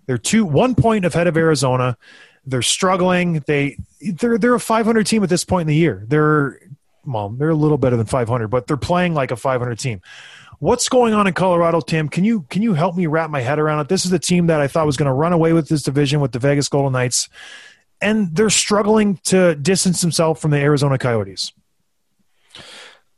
They're 0.06 0.17
two 0.17 0.45
one 0.45 0.76
point 0.76 1.06
ahead 1.06 1.28
of 1.28 1.38
arizona. 1.38 1.97
They're 2.45 2.62
struggling. 2.62 3.43
They 3.45 3.78
they're 4.02 4.38
they're 4.38 4.56
a 4.56 4.60
500 4.60 5.06
team 5.06 5.23
at 5.23 5.30
this 5.30 5.43
point 5.43 5.62
in 5.62 5.67
the 5.67 5.76
year. 5.76 6.06
They're 6.08 6.60
well, 7.06 7.30
they're 7.30 7.50
a 7.50 7.56
little 7.56 7.78
better 7.78 7.95
than 7.95 8.06
500, 8.06 8.50
but 8.50 8.67
they're 8.67 8.78
playing 8.78 9.13
like 9.13 9.32
a 9.32 9.38
500 9.38 9.80
team. 9.80 10.02
What's 10.59 10.89
going 10.89 11.13
on 11.13 11.27
in 11.27 11.33
Colorado, 11.33 11.81
Tim? 11.81 12.09
Can 12.09 12.23
you 12.23 12.41
can 12.49 12.63
you 12.63 12.73
help 12.73 12.95
me 12.95 13.05
wrap 13.05 13.29
my 13.29 13.41
head 13.41 13.59
around 13.59 13.81
it? 13.81 13.89
This 13.89 14.05
is 14.05 14.11
the 14.11 14.19
team 14.19 14.47
that 14.47 14.59
I 14.59 14.67
thought 14.67 14.87
was 14.87 14.97
going 14.97 15.07
to 15.07 15.13
run 15.13 15.31
away 15.31 15.53
with 15.53 15.69
this 15.69 15.83
division 15.83 16.19
with 16.19 16.31
the 16.31 16.39
Vegas 16.39 16.67
Golden 16.67 16.93
Knights, 16.93 17.29
and 18.01 18.35
they're 18.35 18.49
struggling 18.49 19.17
to 19.25 19.53
distance 19.55 20.01
themselves 20.01 20.41
from 20.41 20.49
the 20.51 20.57
Arizona 20.57 20.97
Coyotes. 20.97 21.53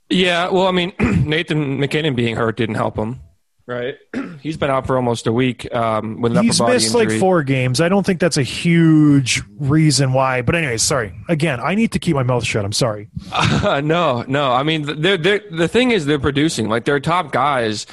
Yeah, 0.09 0.49
well, 0.49 0.67
I 0.67 0.71
mean, 0.71 0.91
Nathan 0.99 1.79
MacKinnon 1.79 2.15
being 2.15 2.35
hurt 2.35 2.57
didn't 2.57 2.75
help 2.75 2.97
him, 2.97 3.21
right? 3.69 3.95
He's 4.41 4.57
been 4.57 4.69
out 4.69 4.87
for 4.87 4.95
almost 4.95 5.27
a 5.27 5.33
week 5.33 5.73
um, 5.73 6.21
with 6.21 6.35
an 6.35 6.43
He's 6.43 6.59
upper 6.59 6.67
body 6.67 6.75
missed 6.75 6.95
injury. 6.95 7.13
like 7.13 7.19
four 7.19 7.43
games. 7.43 7.79
I 7.79 7.89
don't 7.89 8.05
think 8.05 8.19
that's 8.19 8.37
a 8.37 8.43
huge 8.43 9.41
reason 9.57 10.13
why. 10.13 10.41
But 10.41 10.55
anyways, 10.55 10.81
sorry. 10.83 11.13
Again, 11.27 11.59
I 11.59 11.75
need 11.75 11.91
to 11.93 11.99
keep 11.99 12.15
my 12.15 12.23
mouth 12.23 12.43
shut. 12.43 12.65
I'm 12.65 12.73
sorry. 12.73 13.09
no, 13.63 14.23
no. 14.27 14.51
I 14.51 14.63
mean, 14.63 15.01
they're, 15.01 15.17
they're, 15.17 15.41
the 15.51 15.67
thing 15.67 15.91
is, 15.91 16.05
they're 16.05 16.19
producing. 16.19 16.69
Like 16.69 16.85
they're 16.85 16.99
top 16.99 17.31
guys 17.31 17.85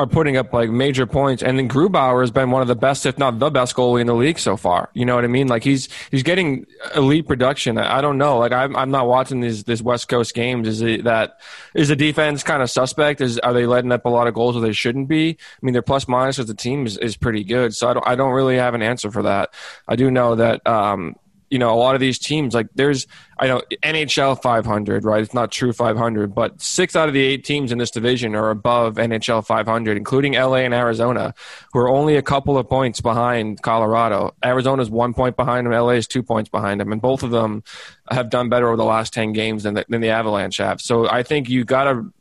are 0.00 0.06
putting 0.06 0.38
up 0.38 0.50
like 0.54 0.70
major 0.70 1.06
points, 1.06 1.42
and 1.42 1.58
then 1.58 1.68
Grubauer 1.68 2.22
has 2.22 2.30
been 2.30 2.50
one 2.50 2.62
of 2.62 2.68
the 2.68 2.74
best, 2.74 3.04
if 3.04 3.18
not 3.18 3.38
the 3.38 3.50
best, 3.50 3.76
goalie 3.76 4.00
in 4.00 4.06
the 4.06 4.14
league 4.14 4.38
so 4.38 4.56
far. 4.56 4.88
You 4.94 5.04
know 5.04 5.14
what 5.14 5.24
I 5.24 5.26
mean? 5.26 5.46
Like 5.46 5.62
he's 5.62 5.90
he's 6.10 6.22
getting 6.22 6.66
elite 6.96 7.28
production. 7.28 7.76
I, 7.76 8.00
don't 8.00 8.16
know. 8.16 8.38
Like 8.38 8.50
I'm 8.50 8.74
I'm 8.76 8.90
not 8.90 9.06
watching 9.06 9.40
these 9.40 9.64
these 9.64 9.82
West 9.82 10.08
Coast 10.08 10.34
games. 10.34 10.66
Is 10.66 10.80
it 10.80 11.04
that 11.04 11.38
is 11.74 11.88
the 11.88 11.96
defense 11.96 12.42
kind 12.42 12.62
of 12.62 12.70
suspect? 12.70 13.20
Is 13.20 13.38
are 13.40 13.52
they 13.52 13.66
letting 13.66 13.92
up 13.92 14.06
a 14.06 14.08
lot 14.08 14.26
of 14.26 14.32
goals 14.32 14.56
where 14.56 14.66
they 14.66 14.72
shouldn't 14.72 15.06
be? 15.06 15.36
I 15.38 15.58
mean, 15.60 15.74
their 15.74 15.82
plus 15.82 16.08
minus 16.08 16.38
as 16.38 16.48
a 16.48 16.54
team 16.54 16.86
is, 16.86 16.96
is 16.96 17.18
pretty 17.18 17.44
good. 17.44 17.74
So 17.74 17.90
I 17.90 17.92
don't 17.92 18.08
I 18.08 18.14
don't 18.14 18.32
really 18.32 18.56
have 18.56 18.72
an 18.72 18.82
answer 18.82 19.10
for 19.10 19.24
that. 19.24 19.52
I 19.86 19.96
do 19.96 20.10
know 20.10 20.34
that. 20.36 20.66
Um, 20.66 21.16
you 21.50 21.58
know, 21.58 21.74
a 21.74 21.76
lot 21.76 21.94
of 21.94 22.00
these 22.00 22.18
teams, 22.18 22.54
like 22.54 22.68
there's, 22.74 23.06
I 23.38 23.48
know 23.48 23.60
NHL 23.82 24.40
500, 24.40 25.04
right? 25.04 25.20
It's 25.20 25.34
not 25.34 25.50
true 25.50 25.72
500, 25.72 26.34
but 26.34 26.60
six 26.62 26.94
out 26.94 27.08
of 27.08 27.14
the 27.14 27.20
eight 27.20 27.44
teams 27.44 27.72
in 27.72 27.78
this 27.78 27.90
division 27.90 28.36
are 28.36 28.50
above 28.50 28.94
NHL 28.94 29.44
500, 29.44 29.96
including 29.96 30.34
LA 30.34 30.58
and 30.58 30.72
Arizona, 30.72 31.34
who 31.72 31.80
are 31.80 31.88
only 31.88 32.16
a 32.16 32.22
couple 32.22 32.56
of 32.56 32.68
points 32.68 33.00
behind 33.00 33.60
Colorado. 33.62 34.32
Arizona's 34.44 34.90
one 34.90 35.12
point 35.12 35.36
behind 35.36 35.66
them, 35.66 35.72
LA 35.72 35.90
is 35.90 36.06
two 36.06 36.22
points 36.22 36.48
behind 36.48 36.80
them, 36.80 36.92
and 36.92 37.02
both 37.02 37.24
of 37.24 37.30
them 37.30 37.64
have 38.10 38.30
done 38.30 38.48
better 38.48 38.68
over 38.68 38.76
the 38.76 38.84
last 38.84 39.12
10 39.12 39.32
games 39.32 39.64
than 39.64 39.74
the, 39.74 39.84
than 39.88 40.00
the 40.00 40.10
Avalanche 40.10 40.58
have. 40.58 40.80
So 40.80 41.08
I 41.08 41.24
think 41.24 41.48
you 41.48 41.64
got 41.64 41.84
to 41.84 42.12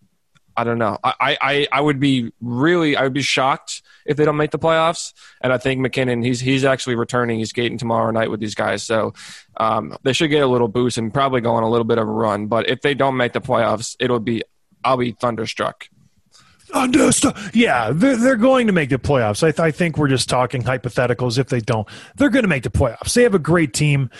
I 0.59 0.65
don't 0.65 0.77
know. 0.77 0.97
I, 1.01 1.37
I, 1.41 1.67
I 1.71 1.79
would 1.79 2.01
be 2.01 2.33
really 2.41 2.97
I 2.97 3.03
would 3.03 3.13
be 3.13 3.21
shocked 3.21 3.81
if 4.05 4.17
they 4.17 4.25
don't 4.25 4.35
make 4.35 4.51
the 4.51 4.59
playoffs. 4.59 5.13
And 5.39 5.53
I 5.53 5.57
think 5.57 5.79
MacKinnon 5.79 6.21
he's 6.21 6.41
he's 6.41 6.65
actually 6.65 6.95
returning. 6.95 7.39
He's 7.39 7.51
skating 7.51 7.77
tomorrow 7.77 8.11
night 8.11 8.29
with 8.29 8.41
these 8.41 8.55
guys, 8.55 8.83
so 8.83 9.13
um, 9.55 9.95
they 10.03 10.11
should 10.11 10.29
get 10.29 10.43
a 10.43 10.47
little 10.47 10.67
boost 10.67 10.97
and 10.97 11.13
probably 11.13 11.39
go 11.39 11.53
on 11.55 11.63
a 11.63 11.69
little 11.69 11.85
bit 11.85 11.97
of 11.97 12.09
a 12.09 12.11
run. 12.11 12.47
But 12.47 12.67
if 12.67 12.81
they 12.81 12.93
don't 12.93 13.15
make 13.15 13.31
the 13.31 13.39
playoffs, 13.39 13.95
it'll 14.01 14.19
be 14.19 14.43
I'll 14.83 14.97
be 14.97 15.13
thunderstruck. 15.13 15.87
Yeah, 17.53 17.91
they're, 17.93 18.35
going 18.35 18.67
to 18.67 18.73
make 18.73 18.89
the 18.89 18.99
playoffs. 18.99 19.41
I, 19.41 19.51
th- 19.51 19.59
I 19.59 19.71
think 19.71 19.97
we're 19.97 20.09
just 20.09 20.29
talking 20.29 20.61
hypotheticals. 20.61 21.39
If 21.39 21.47
they 21.47 21.61
don't, 21.61 21.87
they're 22.17 22.29
going 22.29 22.43
to 22.43 22.49
make 22.49 22.61
the 22.61 22.69
playoffs. 22.69 23.15
They 23.15 23.23
have 23.23 23.33
a 23.33 23.39
great 23.39 23.73
team. 23.73 24.11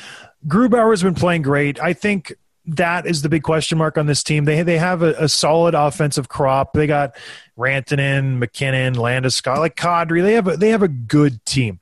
Grubauer's 0.48 1.04
been 1.04 1.14
playing 1.14 1.44
great. 1.44 1.80
I 1.80 1.94
think 1.94 2.34
that 2.66 3.06
is 3.06 3.22
the 3.22 3.30
big 3.30 3.44
question 3.44 3.78
mark 3.78 3.98
on 3.98 4.06
this 4.06 4.24
team. 4.24 4.46
They 4.46 4.62
they 4.64 4.78
have 4.78 5.02
a, 5.02 5.14
a 5.14 5.30
solid 5.30 5.74
offensive 5.76 6.30
crop. 6.30 6.74
They 6.74 6.88
got 6.88 7.16
Rantanen, 7.58 8.38
MacKinnon, 8.38 8.96
Landeskog, 8.96 9.58
like 9.58 9.76
Kadri. 9.76 10.22
They 10.22 10.34
have 10.34 10.48
a, 10.48 10.58
they 10.58 10.70
have 10.70 10.84
a 10.84 10.88
good 10.88 11.44
team. 11.46 11.80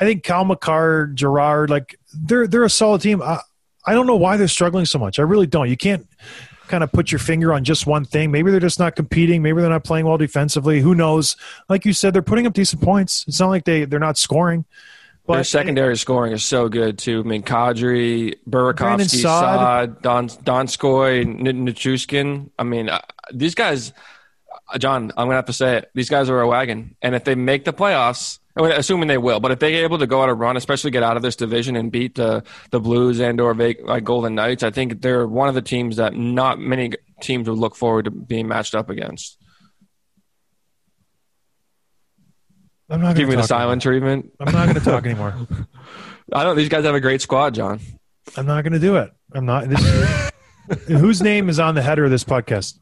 I 0.00 0.04
think 0.04 0.24
Cale 0.24 0.44
Makar, 0.44 1.08
Girard, 1.14 1.70
like 1.70 1.98
they're 2.14 2.46
they're 2.46 2.64
a 2.64 2.70
solid 2.70 3.00
team. 3.00 3.22
I, 3.22 3.40
I 3.86 3.94
don't 3.94 4.06
know 4.06 4.16
why 4.16 4.36
they're 4.36 4.48
struggling 4.48 4.84
so 4.84 4.98
much. 4.98 5.18
I 5.18 5.22
really 5.22 5.46
don't. 5.46 5.70
You 5.70 5.76
can't 5.76 6.06
kind 6.66 6.82
of 6.82 6.92
put 6.92 7.12
your 7.12 7.18
finger 7.18 7.52
on 7.52 7.64
just 7.64 7.86
one 7.86 8.04
thing. 8.04 8.30
Maybe 8.30 8.50
they're 8.50 8.60
just 8.60 8.78
not 8.78 8.96
competing. 8.96 9.42
Maybe 9.42 9.60
they're 9.60 9.70
not 9.70 9.84
playing 9.84 10.06
well 10.06 10.18
defensively. 10.18 10.80
Who 10.80 10.94
knows? 10.94 11.36
Like 11.68 11.84
you 11.84 11.92
said, 11.92 12.12
they're 12.12 12.22
putting 12.22 12.46
up 12.46 12.52
decent 12.52 12.82
points. 12.82 13.24
It's 13.28 13.40
not 13.40 13.48
like 13.48 13.64
they 13.64 13.84
they're 13.84 14.00
not 14.00 14.18
scoring. 14.18 14.64
Their 15.28 15.44
secondary 15.44 15.96
scoring 15.96 16.32
is 16.32 16.44
so 16.44 16.68
good 16.68 16.98
too. 16.98 17.20
I 17.20 17.28
mean, 17.28 17.42
Kadri, 17.42 18.36
Burakovsky, 18.48 19.22
Saad. 19.22 19.58
Saad, 19.58 20.02
Don 20.02 20.28
Donskoi, 20.28 21.24
Nichushkin. 21.24 22.50
I 22.58 22.62
mean, 22.64 22.88
uh, 22.88 23.00
these 23.32 23.54
guys, 23.54 23.92
uh, 24.72 24.78
John, 24.78 25.12
I'm 25.16 25.26
gonna 25.26 25.34
have 25.34 25.46
to 25.46 25.52
say 25.52 25.78
it. 25.78 25.90
These 25.94 26.08
guys 26.08 26.30
are 26.30 26.40
a 26.40 26.46
wagon, 26.46 26.94
and 27.02 27.14
if 27.14 27.24
they 27.24 27.34
make 27.34 27.64
the 27.64 27.72
playoffs, 27.72 28.38
I 28.56 28.62
mean, 28.62 28.72
assuming 28.72 29.08
they 29.08 29.18
will, 29.18 29.40
but 29.40 29.50
if 29.50 29.58
they're 29.58 29.84
able 29.84 29.98
to 29.98 30.06
go 30.06 30.22
out 30.22 30.28
a 30.28 30.34
run, 30.34 30.56
especially 30.56 30.90
get 30.90 31.02
out 31.02 31.16
of 31.16 31.22
this 31.22 31.36
division 31.36 31.76
and 31.76 31.92
beat 31.92 32.14
the 32.14 32.42
the 32.70 32.80
Blues 32.80 33.20
and 33.20 33.40
or 33.40 33.54
like 33.54 34.04
Golden 34.04 34.34
Knights, 34.34 34.62
I 34.62 34.70
think 34.70 35.02
they're 35.02 35.26
one 35.26 35.48
of 35.48 35.54
the 35.54 35.62
teams 35.62 35.96
that 35.96 36.14
not 36.14 36.58
many 36.58 36.92
teams 37.20 37.48
would 37.48 37.58
look 37.58 37.76
forward 37.76 38.06
to 38.06 38.10
being 38.10 38.48
matched 38.48 38.74
up 38.74 38.90
against. 38.90 39.38
I'm 42.88 43.00
not 43.00 43.16
Give 43.16 43.28
me 43.28 43.34
the 43.34 43.42
silent 43.42 43.82
treatment. 43.82 44.32
I'm 44.38 44.52
not 44.52 44.64
going 44.64 44.76
to 44.76 44.80
talk 44.80 45.04
anymore. 45.04 45.34
I 46.32 46.44
don't. 46.44 46.56
These 46.56 46.68
guys 46.68 46.84
have 46.84 46.94
a 46.94 47.00
great 47.00 47.20
squad, 47.20 47.54
John. 47.54 47.80
I'm 48.36 48.46
not 48.46 48.62
going 48.62 48.72
to 48.72 48.78
do 48.78 48.96
it. 48.96 49.12
I'm 49.32 49.44
not. 49.44 49.68
This, 49.68 50.30
whose 50.86 51.22
name 51.22 51.48
is 51.48 51.58
on 51.58 51.74
the 51.74 51.82
header 51.82 52.04
of 52.04 52.10
this 52.10 52.24
podcast? 52.24 52.78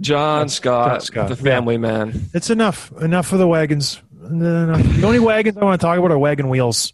John 0.00 0.48
Scott, 0.48 0.90
John 0.90 1.00
Scott, 1.00 1.28
the 1.28 1.36
family 1.36 1.76
man. 1.76 2.28
It's 2.34 2.50
enough. 2.50 2.92
Enough 3.00 3.26
for 3.26 3.36
the 3.36 3.46
wagons. 3.46 4.00
The 4.12 5.02
only 5.04 5.18
wagons 5.18 5.56
I 5.56 5.64
want 5.64 5.80
to 5.80 5.84
talk 5.84 5.98
about 5.98 6.10
are 6.10 6.18
wagon 6.18 6.48
wheels. 6.48 6.92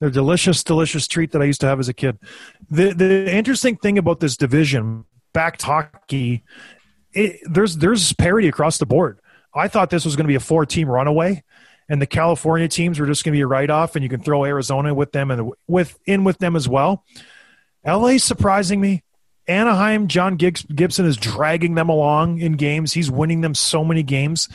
They're 0.00 0.10
delicious, 0.10 0.62
delicious 0.62 1.08
treat 1.08 1.32
that 1.32 1.42
I 1.42 1.44
used 1.44 1.60
to 1.62 1.66
have 1.66 1.80
as 1.80 1.88
a 1.88 1.94
kid. 1.94 2.18
The 2.70 2.92
the 2.92 3.32
interesting 3.32 3.76
thing 3.76 3.98
about 3.98 4.20
this 4.20 4.36
division, 4.36 5.04
back 5.32 5.60
hockey, 5.60 6.44
it, 7.12 7.40
there's 7.50 7.76
there's 7.78 8.12
parity 8.12 8.48
across 8.48 8.78
the 8.78 8.86
board. 8.86 9.18
I 9.58 9.68
thought 9.68 9.90
this 9.90 10.04
was 10.04 10.16
going 10.16 10.24
to 10.24 10.28
be 10.28 10.36
a 10.36 10.40
four 10.40 10.64
team 10.66 10.88
runaway, 10.88 11.42
and 11.88 12.00
the 12.00 12.06
California 12.06 12.68
teams 12.68 12.98
were 12.98 13.06
just 13.06 13.24
going 13.24 13.32
to 13.32 13.36
be 13.36 13.42
a 13.42 13.46
write 13.46 13.70
off, 13.70 13.96
and 13.96 14.02
you 14.02 14.08
can 14.08 14.20
throw 14.20 14.44
Arizona 14.44 14.94
with 14.94 15.12
them 15.12 15.30
and 15.30 15.52
with 15.66 15.98
in 16.06 16.24
with 16.24 16.38
them 16.38 16.56
as 16.56 16.68
well. 16.68 17.04
LA 17.84 18.18
surprising 18.18 18.80
me. 18.80 19.02
Anaheim, 19.48 20.08
John 20.08 20.36
Gibson 20.36 21.06
is 21.06 21.16
dragging 21.16 21.74
them 21.74 21.88
along 21.88 22.38
in 22.38 22.52
games. 22.52 22.92
He's 22.92 23.10
winning 23.10 23.40
them 23.40 23.54
so 23.54 23.82
many 23.82 24.02
games. 24.02 24.46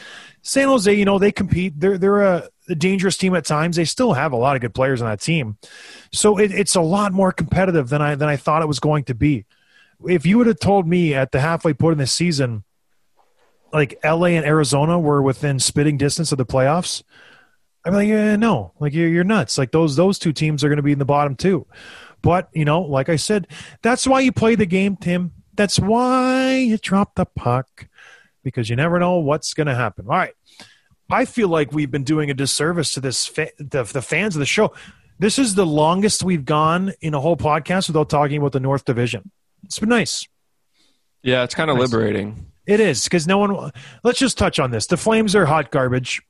San 0.43 0.67
Jose, 0.67 0.93
you 0.93 1.03
know, 1.03 1.17
they 1.17 1.31
compete. 1.31 1.79
They're 1.79 1.97
they're 1.97 2.21
a, 2.21 2.49
a 2.69 2.75
dangerous 2.75 3.17
team 3.17 3.33
at 3.35 3.43
times. 3.43 3.75
They 3.75 3.85
still 3.85 4.13
have 4.13 4.33
a 4.33 4.37
lot 4.37 4.55
of 4.55 4.61
good 4.61 4.75
players 4.75 5.01
on 5.01 5.09
that 5.09 5.19
team, 5.19 5.57
so 6.11 6.37
it, 6.37 6.51
it's 6.51 6.75
a 6.75 6.81
lot 6.81 7.11
more 7.11 7.31
competitive 7.31 7.89
than 7.89 8.03
I 8.03 8.13
than 8.13 8.29
I 8.29 8.35
thought 8.35 8.61
it 8.61 8.67
was 8.67 8.79
going 8.79 9.05
to 9.05 9.15
be. 9.15 9.45
If 10.07 10.27
you 10.27 10.37
would 10.37 10.47
have 10.47 10.59
told 10.59 10.87
me 10.87 11.15
at 11.15 11.31
the 11.31 11.39
halfway 11.39 11.73
point 11.73 11.93
in 11.93 11.97
the 11.97 12.07
season, 12.07 12.63
like 13.73 13.99
LA 14.03 14.27
and 14.27 14.45
Arizona 14.45 14.99
were 14.99 15.21
within 15.21 15.59
spitting 15.59 15.97
distance 15.97 16.31
of 16.31 16.37
the 16.37 16.45
playoffs, 16.45 17.03
I'm 17.85 17.93
like, 17.93 18.07
yeah, 18.07 18.35
no, 18.37 18.71
like 18.79 18.93
you're, 18.93 19.09
you're 19.09 19.23
nuts. 19.23 19.57
Like 19.57 19.71
those 19.71 19.95
those 19.95 20.19
two 20.19 20.31
teams 20.31 20.63
are 20.63 20.69
going 20.69 20.77
to 20.77 20.83
be 20.83 20.91
in 20.93 20.99
the 20.99 21.05
bottom 21.05 21.35
too. 21.35 21.65
But 22.21 22.47
you 22.53 22.63
know, 22.65 22.81
like 22.81 23.09
I 23.09 23.17
said, 23.17 23.47
that's 23.81 24.07
why 24.07 24.21
you 24.21 24.31
play 24.31 24.55
the 24.55 24.65
game, 24.65 24.95
Tim. 24.95 25.33
That's 25.55 25.77
why 25.79 26.55
you 26.55 26.77
drop 26.77 27.15
the 27.15 27.25
puck 27.25 27.87
because 28.43 28.69
you 28.69 28.75
never 28.75 28.99
know 28.99 29.17
what's 29.17 29.53
going 29.53 29.67
to 29.67 29.75
happen. 29.75 30.05
All 30.05 30.15
right, 30.15 30.33
I 31.11 31.25
feel 31.25 31.49
like 31.49 31.73
we've 31.73 31.91
been 31.91 32.03
doing 32.05 32.29
a 32.29 32.33
disservice 32.33 32.93
to 32.93 33.01
this 33.01 33.25
fa- 33.27 33.51
the, 33.57 33.83
the 33.83 34.01
fans 34.01 34.35
of 34.35 34.39
the 34.39 34.45
show. 34.45 34.73
This 35.19 35.37
is 35.37 35.55
the 35.55 35.65
longest 35.65 36.23
we've 36.23 36.45
gone 36.45 36.93
in 37.01 37.13
a 37.13 37.19
whole 37.19 37.37
podcast 37.37 37.87
without 37.87 38.09
talking 38.09 38.37
about 38.37 38.51
the 38.53 38.59
North 38.59 38.85
Division. 38.85 39.29
It's 39.63 39.79
been 39.79 39.89
nice. 39.89 40.27
Yeah, 41.21 41.43
it's 41.43 41.55
kind 41.55 41.69
of 41.69 41.77
Nice. 41.77 41.91
liberating. 41.91 42.51
It 42.65 42.79
is 42.79 43.03
because 43.03 43.27
no 43.27 43.37
one. 43.37 43.71
Let's 44.03 44.19
just 44.19 44.37
touch 44.37 44.59
on 44.59 44.71
this. 44.71 44.87
The 44.87 44.97
Flames 44.97 45.35
are 45.35 45.45
hot 45.45 45.71
garbage. 45.71 46.21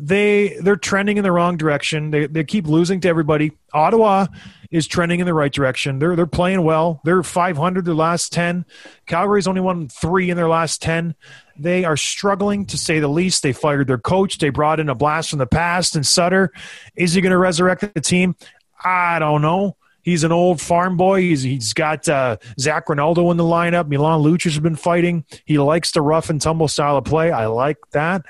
They 0.00 0.56
they're 0.62 0.76
trending 0.76 1.16
in 1.16 1.24
the 1.24 1.32
wrong 1.32 1.56
direction. 1.56 2.12
They 2.12 2.26
they 2.26 2.44
keep 2.44 2.66
losing 2.68 3.00
to 3.00 3.08
everybody. 3.08 3.52
Ottawa 3.72 4.26
is 4.70 4.86
trending 4.86 5.18
in 5.18 5.26
the 5.26 5.34
right 5.34 5.52
direction. 5.52 5.98
They're 5.98 6.14
they're 6.14 6.26
playing 6.26 6.62
well. 6.62 7.00
They're 7.04 7.24
500 7.24 7.84
their 7.84 7.94
last 7.94 8.32
10. 8.32 8.64
Calgary's 9.06 9.48
only 9.48 9.60
won 9.60 9.88
3 9.88 10.30
in 10.30 10.36
their 10.36 10.48
last 10.48 10.80
10. 10.82 11.16
They 11.58 11.84
are 11.84 11.96
struggling 11.96 12.64
to 12.66 12.78
say 12.78 13.00
the 13.00 13.08
least. 13.08 13.42
They 13.42 13.52
fired 13.52 13.88
their 13.88 13.98
coach. 13.98 14.38
They 14.38 14.50
brought 14.50 14.78
in 14.78 14.88
a 14.88 14.94
blast 14.94 15.30
from 15.30 15.40
the 15.40 15.46
past 15.46 15.96
and 15.96 16.06
Sutter. 16.06 16.52
Is 16.94 17.14
he 17.14 17.20
going 17.20 17.32
to 17.32 17.38
resurrect 17.38 17.92
the 17.92 18.00
team? 18.00 18.36
I 18.84 19.18
don't 19.18 19.42
know. 19.42 19.77
He's 20.08 20.24
an 20.24 20.32
old 20.32 20.58
farm 20.58 20.96
boy. 20.96 21.20
He's 21.20 21.42
he's 21.42 21.74
got 21.74 22.08
uh, 22.08 22.38
Zac 22.58 22.88
Rinaldo 22.88 23.30
in 23.30 23.36
the 23.36 23.44
lineup. 23.44 23.88
Milan 23.88 24.22
Lucic 24.22 24.44
has 24.44 24.58
been 24.58 24.74
fighting. 24.74 25.26
He 25.44 25.58
likes 25.58 25.92
the 25.92 26.00
rough 26.00 26.30
and 26.30 26.40
tumble 26.40 26.66
style 26.66 26.96
of 26.96 27.04
play. 27.04 27.30
I 27.30 27.44
like 27.46 27.76
that. 27.90 28.22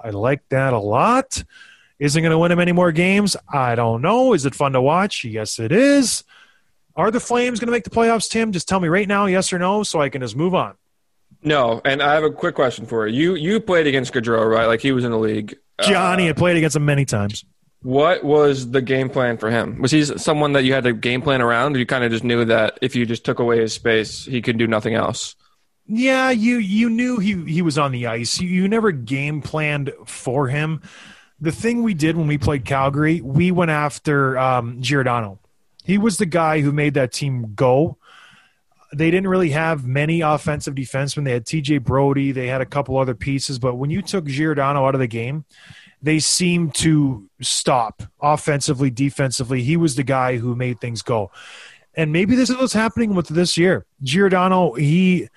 I 0.00 0.10
like 0.10 0.48
that 0.50 0.72
a 0.72 0.78
lot. 0.78 1.42
Isn't 1.98 2.22
going 2.22 2.30
to 2.30 2.38
win 2.38 2.52
him 2.52 2.60
any 2.60 2.70
more 2.70 2.92
games? 2.92 3.36
I 3.52 3.74
don't 3.74 4.00
know. 4.00 4.32
Is 4.32 4.46
it 4.46 4.54
fun 4.54 4.74
to 4.74 4.80
watch? 4.80 5.24
Yes, 5.24 5.58
it 5.58 5.72
is. 5.72 6.22
Are 6.94 7.10
the 7.10 7.18
Flames 7.18 7.58
going 7.58 7.66
to 7.66 7.72
make 7.72 7.82
the 7.82 7.90
playoffs, 7.90 8.30
Tim? 8.30 8.52
Just 8.52 8.68
tell 8.68 8.78
me 8.78 8.86
right 8.86 9.08
now, 9.08 9.26
yes 9.26 9.52
or 9.52 9.58
no, 9.58 9.82
so 9.82 10.00
I 10.00 10.10
can 10.10 10.20
just 10.22 10.36
move 10.36 10.54
on. 10.54 10.74
No, 11.42 11.80
and 11.84 12.00
I 12.00 12.14
have 12.14 12.22
a 12.22 12.30
quick 12.30 12.54
question 12.54 12.86
for 12.86 13.08
you. 13.08 13.34
You 13.34 13.52
you 13.54 13.60
played 13.60 13.86
against 13.88 14.12
Gaudreau, 14.14 14.48
right? 14.48 14.66
Like 14.66 14.80
he 14.80 14.92
was 14.92 15.04
in 15.04 15.10
the 15.10 15.18
league. 15.18 15.56
Johnny, 15.82 16.28
Uh, 16.28 16.30
I 16.30 16.32
played 16.32 16.56
against 16.56 16.76
him 16.76 16.84
many 16.84 17.04
times. 17.04 17.44
What 17.84 18.24
was 18.24 18.70
the 18.70 18.80
game 18.80 19.10
plan 19.10 19.36
for 19.36 19.50
him? 19.50 19.78
Was 19.82 19.90
he 19.90 20.02
someone 20.04 20.54
that 20.54 20.64
you 20.64 20.72
had 20.72 20.84
to 20.84 20.94
game 20.94 21.20
plan 21.20 21.42
around, 21.42 21.76
or 21.76 21.78
you 21.78 21.84
kind 21.84 22.02
of 22.02 22.10
just 22.10 22.24
knew 22.24 22.46
that 22.46 22.78
if 22.80 22.96
you 22.96 23.04
just 23.04 23.26
took 23.26 23.40
away 23.40 23.60
his 23.60 23.74
space, 23.74 24.24
he 24.24 24.40
could 24.40 24.56
do 24.56 24.66
nothing 24.66 24.94
else? 24.94 25.36
Yeah, 25.86 26.30
you 26.30 26.56
you 26.56 26.88
knew 26.88 27.18
he 27.18 27.44
he 27.44 27.60
was 27.60 27.76
on 27.76 27.92
the 27.92 28.06
ice. 28.06 28.40
You, 28.40 28.48
you 28.48 28.68
never 28.68 28.90
game 28.90 29.42
planned 29.42 29.92
for 30.06 30.48
him. 30.48 30.80
The 31.42 31.52
thing 31.52 31.82
we 31.82 31.92
did 31.92 32.16
when 32.16 32.26
we 32.26 32.38
played 32.38 32.64
Calgary, 32.64 33.20
we 33.20 33.50
went 33.50 33.70
after 33.70 34.38
um, 34.38 34.80
Giordano. 34.80 35.40
He 35.84 35.98
was 35.98 36.16
the 36.16 36.24
guy 36.24 36.60
who 36.60 36.72
made 36.72 36.94
that 36.94 37.12
team 37.12 37.52
go. 37.54 37.98
They 38.94 39.10
didn't 39.10 39.28
really 39.28 39.50
have 39.50 39.86
many 39.86 40.22
offensive 40.22 40.74
defensemen. 40.74 41.24
They 41.24 41.32
had 41.32 41.44
TJ 41.44 41.84
Brodie. 41.84 42.32
They 42.32 42.46
had 42.46 42.62
a 42.62 42.66
couple 42.66 42.96
other 42.96 43.14
pieces, 43.14 43.58
but 43.58 43.74
when 43.74 43.90
you 43.90 44.00
took 44.00 44.24
Giordano 44.24 44.86
out 44.86 44.94
of 44.94 45.00
the 45.00 45.06
game, 45.06 45.44
they 46.04 46.18
seemed 46.18 46.74
to 46.74 47.28
stop 47.40 48.02
offensively, 48.20 48.90
defensively. 48.90 49.62
He 49.62 49.78
was 49.78 49.96
the 49.96 50.02
guy 50.02 50.36
who 50.36 50.54
made 50.54 50.78
things 50.78 51.00
go. 51.00 51.30
And 51.94 52.12
maybe 52.12 52.36
this 52.36 52.50
is 52.50 52.56
what's 52.56 52.74
happening 52.74 53.14
with 53.14 53.28
this 53.28 53.56
year. 53.56 53.86
Giordano, 54.02 54.74
he 54.74 55.28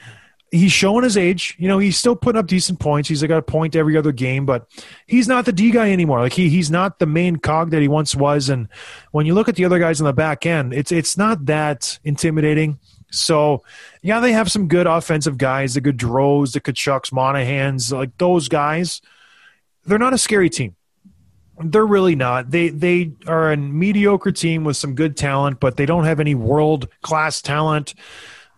he's 0.51 0.74
showing 0.74 1.05
his 1.05 1.15
age. 1.15 1.55
You 1.57 1.70
know, 1.70 1.78
he's 1.78 1.97
still 1.97 2.18
putting 2.18 2.38
up 2.38 2.47
decent 2.47 2.82
points. 2.82 3.07
He's 3.07 3.24
got 3.24 3.38
a 3.38 3.41
point 3.41 3.78
every 3.78 3.95
other 3.95 4.11
game, 4.11 4.45
but 4.45 4.68
he's 5.05 5.30
not 5.30 5.45
the 5.45 5.53
D 5.53 5.72
guy 5.72 5.91
anymore. 5.91 6.20
Like 6.20 6.34
he 6.34 6.49
he's 6.49 6.70
not 6.70 6.99
the 6.99 7.05
main 7.05 7.38
cog 7.38 7.72
that 7.72 7.82
he 7.82 7.88
once 7.88 8.13
was. 8.13 8.49
And 8.49 8.68
when 9.11 9.26
you 9.26 9.34
look 9.34 9.47
at 9.47 9.55
the 9.55 9.63
other 9.63 9.80
guys 9.80 10.01
on 10.01 10.05
the 10.05 10.13
back 10.13 10.45
end, 10.45 10.74
it's 10.74 10.91
it's 10.91 11.18
not 11.18 11.45
that 11.45 11.97
intimidating. 12.03 12.78
So 13.09 13.63
yeah, 14.01 14.20
they 14.20 14.34
have 14.34 14.51
some 14.51 14.68
good 14.68 14.86
offensive 14.86 15.38
guys, 15.38 15.76
the 15.76 15.82
Gaudreaus, 15.82 16.51
the 16.51 16.59
Tkachuks, 16.59 17.13
Monahans, 17.13 17.93
like 17.93 18.18
those 18.18 18.49
guys. 18.49 19.01
They're 19.88 19.98
not 19.98 20.14
a 20.14 20.18
scary 20.18 20.50
team. 20.50 20.76
They're 21.60 21.88
really 21.88 22.16
not. 22.16 22.52
They 22.52 22.70
they 22.70 23.14
are 23.26 23.52
a 23.52 23.58
mediocre 23.58 24.32
team 24.32 24.64
with 24.64 24.78
some 24.78 24.94
good 24.94 25.18
talent, 25.18 25.60
but 25.60 25.76
they 25.76 25.88
don't 25.88 26.04
have 26.04 26.20
any 26.20 26.36
world 26.36 26.88
class 27.02 27.42
talent. 27.42 27.96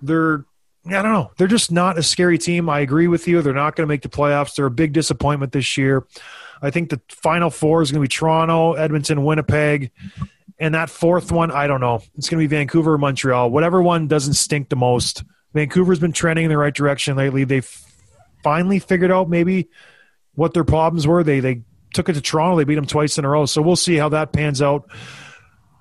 They're 0.02 0.44
I 0.86 1.02
don't 1.02 1.14
know. 1.14 1.32
They're 1.38 1.48
just 1.48 1.72
not 1.72 1.98
a 1.98 2.04
scary 2.04 2.38
team. 2.38 2.70
I 2.70 2.80
agree 2.80 3.08
with 3.08 3.28
you. 3.28 3.42
They're 3.42 3.54
not 3.54 3.76
going 3.76 3.88
to 3.88 3.92
make 3.92 4.02
the 4.02 4.10
playoffs. 4.10 4.56
They're 4.56 4.66
a 4.66 4.72
big 4.72 4.92
disappointment 4.92 5.52
this 5.52 5.78
year. 5.78 6.06
I 6.62 6.72
think 6.72 6.90
the 6.90 7.00
final 7.10 7.50
four 7.50 7.82
is 7.82 7.92
going 7.92 8.02
to 8.02 8.04
be 8.04 8.10
Toronto, 8.10 8.74
Edmonton, 8.74 9.24
Winnipeg, 9.24 9.92
and 10.60 10.74
that 10.76 10.90
fourth 10.90 11.32
one, 11.32 11.52
I 11.52 11.68
don't 11.68 11.80
know. 11.80 12.02
It's 12.16 12.28
going 12.28 12.42
to 12.42 12.48
be 12.48 12.54
Vancouver 12.54 12.94
or 12.94 12.98
Montreal. 12.98 13.50
Whatever 13.50 13.82
one 13.82 14.08
doesn't 14.08 14.34
stink 14.34 14.70
the 14.70 14.76
most. 14.76 15.24
Vancouver's 15.54 16.00
been 16.00 16.12
trending 16.12 16.46
in 16.46 16.50
the 16.50 16.58
right 16.58 16.74
direction 16.74 17.16
lately. 17.16 17.44
They've 17.44 17.86
finally 18.44 18.80
figured 18.80 19.12
out 19.12 19.30
maybe 19.30 19.70
what 20.40 20.54
their 20.54 20.64
problems 20.64 21.06
were. 21.06 21.24
They 21.24 21.42
they 21.42 21.62
took 21.94 22.10
it 22.10 22.14
to 22.14 22.22
Toronto. 22.22 22.58
They 22.58 22.64
beat 22.64 22.76
them 22.76 22.88
twice 22.88 23.18
in 23.18 23.26
a 23.26 23.30
row. 23.30 23.46
So 23.46 23.62
we'll 23.62 23.76
see 23.76 23.96
how 23.96 24.10
that 24.10 24.32
pans 24.32 24.62
out. 24.62 24.90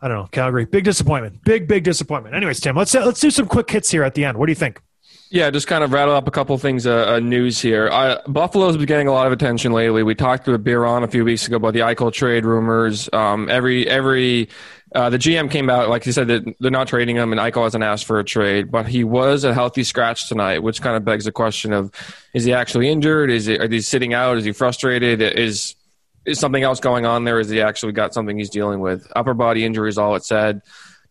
I 0.03 0.09
don't 0.09 0.17
know. 0.19 0.29
Calgary, 0.31 0.65
big 0.65 0.85
disappointment. 0.85 1.43
Big 1.45 1.69
big 1.69 1.85
disappointment. 1.85 2.35
Anyways, 2.35 2.61
Tim, 2.61 2.77
let's 2.77 2.93
let's 2.95 3.21
do 3.21 3.31
some 3.31 3.47
quick 3.47 3.71
hits 3.71 3.91
here 3.91 4.03
at 4.03 4.15
the 4.15 4.25
end. 4.25 4.37
What 4.37 4.47
do 4.47 4.53
you 4.53 4.57
think? 4.57 4.83
Yeah, 5.31 5.51
just 5.51 5.67
kind 5.67 5.85
of 5.85 5.93
rattle 5.93 6.15
up 6.15 6.27
a 6.27 6.31
couple 6.31 6.57
things 6.57 6.87
uh, 6.87 7.07
uh, 7.07 7.21
news 7.21 7.61
here. 7.61 7.91
I, 7.93 8.19
Buffalo's 8.27 8.79
been 8.79 8.87
getting 8.87 9.09
a 9.09 9.13
lot 9.13 9.27
of 9.27 9.33
attention 9.33 9.73
lately. 9.73 10.03
We 10.03 10.15
talked 10.15 10.47
to 10.47 10.57
Biron 10.57 11.03
a 11.03 11.09
few 11.09 11.23
weeks 11.23 11.47
ago 11.47 11.57
about 11.57 11.75
the 11.75 11.81
Eichel 11.81 12.11
trade 12.11 12.47
rumors. 12.47 13.11
Um, 13.13 13.51
every 13.51 13.87
every 13.87 14.49
uh, 14.95 15.11
the 15.11 15.19
GM 15.19 15.51
came 15.51 15.69
out 15.69 15.89
like 15.89 16.05
he 16.05 16.13
said 16.13 16.29
that 16.29 16.45
they're 16.61 16.71
not 16.71 16.89
trading 16.89 17.17
him, 17.17 17.33
and 17.33 17.41
Eichel 17.41 17.65
hasn't 17.65 17.85
asked 17.85 18.07
for 18.07 18.19
a 18.19 18.25
trade, 18.25 18.71
but 18.71 18.87
he 18.87 19.05
was 19.05 19.45
a 19.45 19.53
healthy 19.53 19.85
scratch 19.85 20.29
tonight, 20.29 20.63
which 20.63 20.81
kind 20.81 20.97
of 20.97 21.05
begs 21.05 21.25
the 21.25 21.33
question 21.33 21.73
of: 21.73 21.93
Is 22.35 22.45
he 22.45 22.53
actually 22.53 22.89
injured? 22.89 23.31
Is 23.31 23.47
he, 23.47 23.59
are 23.59 23.69
he 23.69 23.81
sitting 23.81 24.15
out? 24.15 24.39
Is 24.39 24.45
he 24.45 24.53
frustrated? 24.53 25.21
Is 25.21 25.75
is 26.25 26.39
something 26.39 26.63
else 26.63 26.81
going 26.81 27.07
on 27.07 27.25
there? 27.25 27.41
Is 27.41 27.49
he 27.49 27.61
actually 27.61 27.93
got 27.93 28.15
something 28.15 28.37
he's 28.39 28.51
dealing 28.51 28.81
with? 28.81 29.11
Upper 29.15 29.35
body 29.35 29.65
injury 29.65 29.89
is 29.89 29.99
all 29.99 30.15
it 30.15 30.25
said. 30.25 30.63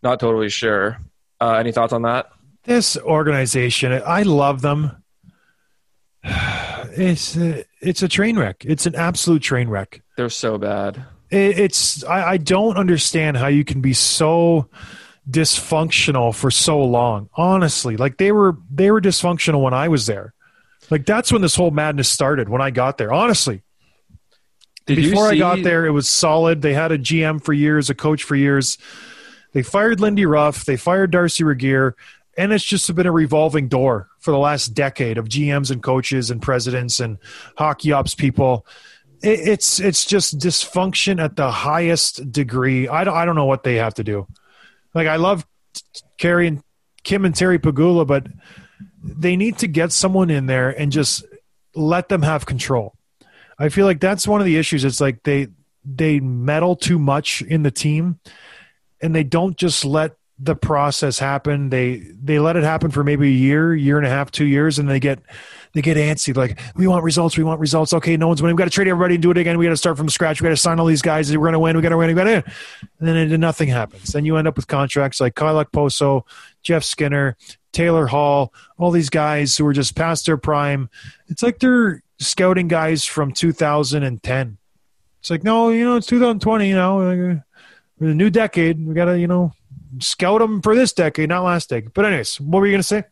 Not 0.02 0.20
totally 0.20 0.48
sure. 0.48 0.98
Uh, 1.40 1.54
any 1.54 1.72
thoughts 1.72 1.92
on 1.92 2.02
that? 2.02 2.30
This 2.64 2.96
organization, 2.96 3.92
I 4.04 4.22
love 4.22 4.62
them. 4.62 5.02
It's 6.90 7.36
a, 7.36 7.64
it's 7.80 8.02
a 8.02 8.08
train 8.08 8.36
wreck. 8.36 8.64
It's 8.64 8.84
an 8.84 8.96
absolute 8.96 9.40
train 9.40 9.68
wreck. 9.68 10.02
They're 10.16 10.30
so 10.30 10.58
bad. 10.58 11.04
It, 11.30 11.58
it's 11.58 12.04
I, 12.04 12.30
I 12.30 12.36
don't 12.36 12.76
understand 12.76 13.36
how 13.36 13.48
you 13.48 13.64
can 13.64 13.80
be 13.80 13.92
so 13.92 14.68
dysfunctional 15.28 16.34
for 16.34 16.50
so 16.50 16.82
long. 16.82 17.28
Honestly, 17.34 17.96
like 17.96 18.16
they 18.18 18.32
were 18.32 18.56
they 18.70 18.90
were 18.90 19.00
dysfunctional 19.00 19.62
when 19.62 19.74
I 19.74 19.88
was 19.88 20.06
there. 20.06 20.34
Like 20.90 21.04
that's 21.06 21.30
when 21.32 21.42
this 21.42 21.54
whole 21.54 21.70
madness 21.70 22.08
started. 22.08 22.48
When 22.48 22.62
I 22.62 22.70
got 22.70 22.98
there, 22.98 23.12
honestly, 23.12 23.62
Did 24.86 24.96
before 24.96 25.28
I 25.28 25.36
got 25.36 25.62
there, 25.62 25.86
it 25.86 25.90
was 25.90 26.08
solid. 26.08 26.62
They 26.62 26.74
had 26.74 26.92
a 26.92 26.98
GM 26.98 27.42
for 27.44 27.52
years, 27.52 27.90
a 27.90 27.94
coach 27.94 28.22
for 28.22 28.36
years. 28.36 28.78
They 29.52 29.62
fired 29.62 30.00
Lindy 30.00 30.26
Ruff. 30.26 30.64
They 30.64 30.76
fired 30.76 31.10
Darcy 31.10 31.44
Regier. 31.44 31.96
And 32.36 32.52
it's 32.52 32.64
just 32.64 32.94
been 32.94 33.06
a 33.06 33.12
revolving 33.12 33.66
door 33.66 34.08
for 34.20 34.30
the 34.30 34.38
last 34.38 34.68
decade 34.68 35.18
of 35.18 35.28
GMs 35.28 35.72
and 35.72 35.82
coaches 35.82 36.30
and 36.30 36.40
presidents 36.40 37.00
and 37.00 37.18
hockey 37.56 37.90
ops 37.90 38.14
people. 38.14 38.64
It, 39.22 39.40
it's 39.48 39.80
it's 39.80 40.04
just 40.04 40.38
dysfunction 40.38 41.22
at 41.22 41.36
the 41.36 41.50
highest 41.50 42.30
degree. 42.32 42.88
I 42.88 43.04
don't 43.04 43.16
I 43.16 43.24
don't 43.24 43.36
know 43.36 43.46
what 43.46 43.62
they 43.62 43.76
have 43.76 43.94
to 43.94 44.04
do. 44.04 44.26
Like 44.94 45.06
I 45.06 45.16
love 45.16 45.46
Carrie 46.18 46.48
and 46.48 46.62
Kim 47.04 47.24
and 47.24 47.34
Terry 47.34 47.58
Pegula, 47.58 48.06
but 48.06 48.26
they 49.02 49.36
need 49.36 49.58
to 49.58 49.68
get 49.68 49.92
someone 49.92 50.30
in 50.30 50.46
there 50.46 50.70
and 50.70 50.92
just 50.92 51.24
let 51.74 52.08
them 52.08 52.22
have 52.22 52.46
control. 52.46 52.94
I 53.58 53.68
feel 53.68 53.86
like 53.86 54.00
that's 54.00 54.26
one 54.26 54.40
of 54.40 54.44
the 54.44 54.56
issues. 54.56 54.84
It's 54.84 55.00
like 55.00 55.22
they 55.22 55.48
they 55.84 56.20
meddle 56.20 56.76
too 56.76 56.98
much 56.98 57.42
in 57.42 57.62
the 57.62 57.70
team, 57.70 58.20
and 59.00 59.14
they 59.14 59.24
don't 59.24 59.56
just 59.56 59.84
let 59.84 60.16
the 60.38 60.54
process 60.54 61.18
happen. 61.18 61.70
They 61.70 62.04
they 62.22 62.38
let 62.38 62.56
it 62.56 62.62
happen 62.62 62.90
for 62.90 63.02
maybe 63.02 63.28
a 63.28 63.32
year, 63.32 63.74
year 63.74 63.98
and 63.98 64.06
a 64.06 64.10
half, 64.10 64.30
two 64.30 64.46
years, 64.46 64.78
and 64.78 64.88
they 64.88 65.00
get 65.00 65.20
they 65.72 65.82
get 65.82 65.96
antsy. 65.96 66.36
Like 66.36 66.58
we 66.76 66.86
want 66.86 67.04
results, 67.04 67.36
we 67.36 67.44
want 67.44 67.60
results. 67.60 67.92
Okay, 67.92 68.16
no 68.16 68.28
one's 68.28 68.42
winning. 68.42 68.56
We 68.56 68.58
got 68.58 68.64
to 68.64 68.70
trade 68.70 68.88
everybody 68.88 69.14
and 69.14 69.22
do 69.22 69.30
it 69.30 69.38
again. 69.38 69.58
We 69.58 69.66
got 69.66 69.70
to 69.70 69.76
start 69.76 69.96
from 69.96 70.08
scratch. 70.08 70.40
We 70.40 70.44
got 70.46 70.50
to 70.50 70.56
sign 70.56 70.80
all 70.80 70.86
these 70.86 71.02
guys. 71.02 71.36
We're 71.36 71.50
to 71.50 71.58
win. 71.58 71.76
We 71.76 71.82
got 71.82 71.90
to 71.90 71.96
win. 71.96 72.08
We 72.08 72.14
got 72.14 72.24
to. 72.24 72.44
And 73.00 73.08
then 73.08 73.40
nothing 73.40 73.68
happens. 73.68 74.12
Then 74.12 74.24
you 74.24 74.36
end 74.36 74.48
up 74.48 74.56
with 74.56 74.66
contracts 74.66 75.20
like 75.20 75.34
Kyle 75.34 75.64
Poso, 75.64 76.24
Jeff 76.62 76.84
Skinner, 76.84 77.36
Taylor 77.72 78.06
Hall, 78.06 78.52
all 78.76 78.90
these 78.90 79.10
guys 79.10 79.56
who 79.56 79.66
are 79.66 79.72
just 79.72 79.94
past 79.94 80.26
their 80.26 80.36
prime. 80.36 80.88
It's 81.28 81.42
like 81.42 81.58
they're 81.58 82.02
scouting 82.18 82.68
guys 82.68 83.04
from 83.04 83.32
2010. 83.32 84.58
It's 85.20 85.30
like, 85.30 85.44
no, 85.44 85.70
you 85.70 85.84
know, 85.84 85.96
it's 85.96 86.06
2020. 86.06 86.68
You 86.68 86.74
know, 86.74 87.00
uh, 87.00 87.34
the 87.98 88.14
new 88.14 88.30
decade. 88.30 88.84
We 88.84 88.94
got 88.94 89.06
to, 89.06 89.18
you 89.18 89.26
know, 89.26 89.52
scout 90.00 90.40
them 90.40 90.62
for 90.62 90.74
this 90.74 90.92
decade, 90.92 91.28
not 91.28 91.44
last 91.44 91.70
decade. 91.70 91.92
But 91.92 92.06
anyways, 92.06 92.40
what 92.40 92.60
were 92.60 92.66
you 92.66 92.76
to 92.76 92.82
say? 92.82 93.04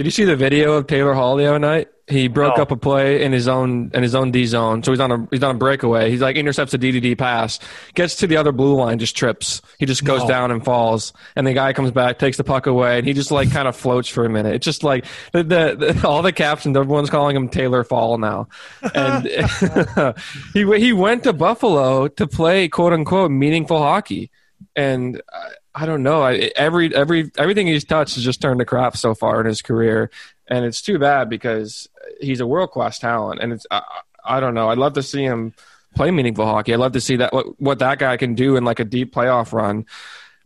Did 0.00 0.06
you 0.06 0.12
see 0.12 0.24
the 0.24 0.34
video 0.34 0.72
of 0.78 0.86
Taylor 0.86 1.12
Hall 1.12 1.36
the 1.36 1.44
other 1.44 1.58
night? 1.58 1.88
He 2.08 2.26
broke 2.26 2.56
No. 2.56 2.62
up 2.62 2.70
a 2.70 2.76
play 2.76 3.22
in 3.22 3.32
his 3.32 3.46
own 3.48 3.90
in 3.92 4.02
his 4.02 4.14
own 4.14 4.30
D 4.30 4.46
zone. 4.46 4.82
So 4.82 4.92
he's 4.92 4.98
on 4.98 5.12
a 5.12 5.28
he's 5.30 5.42
on 5.42 5.56
a 5.56 5.58
breakaway. 5.58 6.10
He's 6.10 6.22
like 6.22 6.36
intercepts 6.36 6.72
a 6.72 6.78
DDD 6.78 7.18
pass, 7.18 7.58
gets 7.92 8.16
to 8.16 8.26
the 8.26 8.38
other 8.38 8.50
blue 8.50 8.74
line, 8.76 8.98
just 8.98 9.14
trips. 9.14 9.60
He 9.78 9.84
just 9.84 10.02
goes 10.02 10.22
No. 10.22 10.28
down 10.28 10.52
and 10.52 10.64
falls. 10.64 11.12
And 11.36 11.46
the 11.46 11.52
guy 11.52 11.74
comes 11.74 11.90
back, 11.90 12.18
takes 12.18 12.38
the 12.38 12.44
puck 12.44 12.66
away, 12.66 12.96
and 12.96 13.06
he 13.06 13.12
just 13.12 13.30
like 13.30 13.52
kind 13.52 13.68
of 13.68 13.76
floats 13.76 14.08
for 14.08 14.24
a 14.24 14.30
minute. 14.30 14.54
It's 14.54 14.64
just 14.64 14.82
like 14.82 15.04
the, 15.32 15.42
the, 15.42 15.92
the 15.92 16.02
all 16.08 16.22
the 16.22 16.32
captions. 16.32 16.78
Everyone's 16.78 17.10
calling 17.10 17.36
him 17.36 17.50
Taylor 17.50 17.84
Fall 17.84 18.16
now. 18.16 18.48
And 18.94 19.26
he 20.54 20.64
he 20.78 20.94
went 20.94 21.24
to 21.24 21.34
Buffalo 21.34 22.08
to 22.08 22.26
play 22.26 22.68
quote 22.70 22.94
unquote 22.94 23.30
meaningful 23.30 23.76
hockey. 23.76 24.30
And 24.74 25.20
uh, 25.30 25.48
I, 25.74 25.86
don't 25.86 26.02
know. 26.02 26.22
I, 26.22 26.50
every 26.56 26.94
every 26.94 27.30
everything 27.38 27.66
he's 27.66 27.84
touched 27.84 28.14
has 28.16 28.24
just 28.24 28.40
turned 28.40 28.58
to 28.60 28.64
crap 28.64 28.96
so 28.96 29.14
far 29.14 29.40
in 29.40 29.46
his 29.46 29.62
career, 29.62 30.10
and 30.48 30.64
it's 30.64 30.82
too 30.82 30.98
bad 30.98 31.28
because 31.28 31.88
he's 32.20 32.40
a 32.40 32.46
world 32.46 32.70
class 32.70 32.98
talent. 32.98 33.40
And 33.40 33.52
it's 33.52 33.66
I, 33.70 33.82
I 34.24 34.40
don't 34.40 34.54
know. 34.54 34.68
I'd 34.70 34.78
love 34.78 34.94
to 34.94 35.02
see 35.02 35.22
him 35.22 35.54
play 35.94 36.10
meaningful 36.10 36.46
hockey. 36.46 36.72
I'd 36.72 36.80
love 36.80 36.92
to 36.92 37.00
see 37.00 37.16
that 37.16 37.32
what, 37.32 37.60
what 37.60 37.78
that 37.80 37.98
guy 37.98 38.16
can 38.16 38.34
do 38.34 38.56
in 38.56 38.64
like 38.64 38.80
a 38.80 38.84
deep 38.84 39.14
playoff 39.14 39.52
run. 39.52 39.86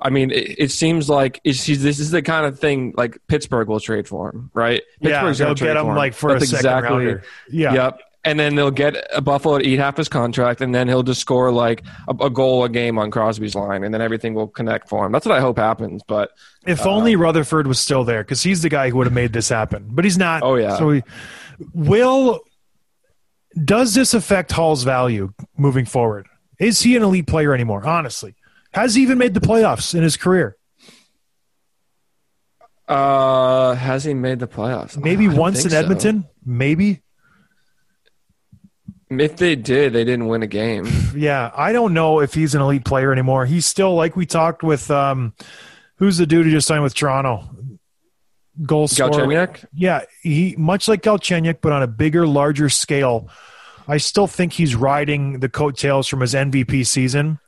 I 0.00 0.10
mean, 0.10 0.30
it, 0.30 0.58
it 0.58 0.70
seems 0.70 1.08
like 1.08 1.40
this 1.44 1.68
is 1.68 2.10
the 2.10 2.22
kind 2.22 2.46
of 2.46 2.58
thing 2.58 2.94
like 2.96 3.18
Pittsburgh 3.26 3.68
will 3.68 3.80
trade 3.80 4.08
for 4.08 4.30
him, 4.30 4.50
right? 4.52 4.82
Yeah, 5.00 5.20
Pittsburgh's 5.22 5.38
they'll 5.38 5.54
get 5.54 5.76
him 5.76 5.86
for 5.86 5.94
like 5.94 6.14
for 6.14 6.32
That's 6.32 6.52
a 6.52 6.56
second 6.58 6.92
rounder. 6.92 7.22
Yeah. 7.50 7.74
Yep. 7.74 8.00
And 8.26 8.40
then 8.40 8.54
they'll 8.54 8.70
get 8.70 8.96
a 9.12 9.20
Buffalo 9.20 9.58
to 9.58 9.66
eat 9.66 9.78
half 9.78 9.98
his 9.98 10.08
contract, 10.08 10.62
and 10.62 10.74
then 10.74 10.88
he'll 10.88 11.02
just 11.02 11.20
score 11.20 11.52
like 11.52 11.82
a, 12.08 12.24
a 12.24 12.30
goal 12.30 12.64
a 12.64 12.70
game 12.70 12.98
on 12.98 13.10
Crosby's 13.10 13.54
line, 13.54 13.84
and 13.84 13.92
then 13.92 14.00
everything 14.00 14.32
will 14.32 14.48
connect 14.48 14.88
for 14.88 15.04
him. 15.04 15.12
That's 15.12 15.26
what 15.26 15.36
I 15.36 15.40
hope 15.40 15.58
happens. 15.58 16.02
But 16.06 16.30
If 16.66 16.86
only 16.86 17.16
Rutherford 17.16 17.66
was 17.66 17.78
still 17.78 18.02
there, 18.04 18.24
because 18.24 18.42
he's 18.42 18.62
the 18.62 18.70
guy 18.70 18.88
who 18.88 18.96
would 18.96 19.06
have 19.06 19.12
made 19.12 19.34
this 19.34 19.50
happen. 19.50 19.88
But 19.90 20.04
he's 20.04 20.16
not. 20.16 20.42
Oh, 20.42 20.54
yeah. 20.54 20.78
So 20.78 20.90
he, 20.90 21.02
will 21.74 22.40
does 23.62 23.94
this 23.94 24.14
affect 24.14 24.52
Hall's 24.52 24.84
value 24.84 25.32
moving 25.56 25.84
forward? 25.84 26.26
Is 26.58 26.80
he 26.80 26.96
an 26.96 27.02
elite 27.02 27.26
player 27.26 27.52
anymore? 27.52 27.86
Honestly, 27.86 28.34
has 28.72 28.94
he 28.94 29.02
even 29.02 29.18
made 29.18 29.34
the 29.34 29.40
playoffs 29.40 29.94
in 29.94 30.02
his 30.02 30.16
career? 30.16 30.56
uh, 32.88 33.74
has 33.74 34.04
he 34.04 34.14
made 34.14 34.38
the 34.38 34.48
playoffs? 34.48 34.96
Maybe 34.96 35.28
once 35.28 35.58
in 35.58 35.70
think 35.70 35.72
so. 35.72 35.78
Edmonton. 35.78 36.24
Maybe. 36.44 37.02
If 39.20 39.36
they 39.36 39.56
did, 39.56 39.92
they 39.92 40.04
didn't 40.04 40.26
win 40.26 40.42
a 40.42 40.46
game. 40.46 40.86
Yeah, 41.14 41.52
I 41.56 41.72
don't 41.72 41.94
know 41.94 42.18
if 42.20 42.34
he's 42.34 42.56
an 42.56 42.60
elite 42.60 42.84
player 42.84 43.12
anymore. 43.12 43.46
He's 43.46 43.66
still 43.66 43.94
like 43.94 44.16
we 44.16 44.26
talked 44.26 44.64
with. 44.64 44.90
Um, 44.90 45.32
who's 45.96 46.16
the 46.16 46.26
dude 46.26 46.44
who 46.46 46.50
just 46.50 46.66
signed 46.66 46.82
with 46.82 46.92
Toronto? 46.94 47.48
Goal 48.62 48.88
scorer. 48.88 49.10
Galchenyuk? 49.10 49.64
Yeah, 49.72 50.02
he 50.22 50.56
much 50.58 50.88
like 50.88 51.02
Galchenyuk, 51.02 51.58
but 51.60 51.70
on 51.72 51.82
a 51.84 51.86
bigger, 51.86 52.26
larger 52.26 52.68
scale. 52.68 53.28
I 53.86 53.98
still 53.98 54.26
think 54.26 54.54
he's 54.54 54.74
riding 54.74 55.38
the 55.38 55.48
coattails 55.48 56.08
from 56.08 56.20
his 56.20 56.34
MVP 56.34 56.84
season. 56.84 57.38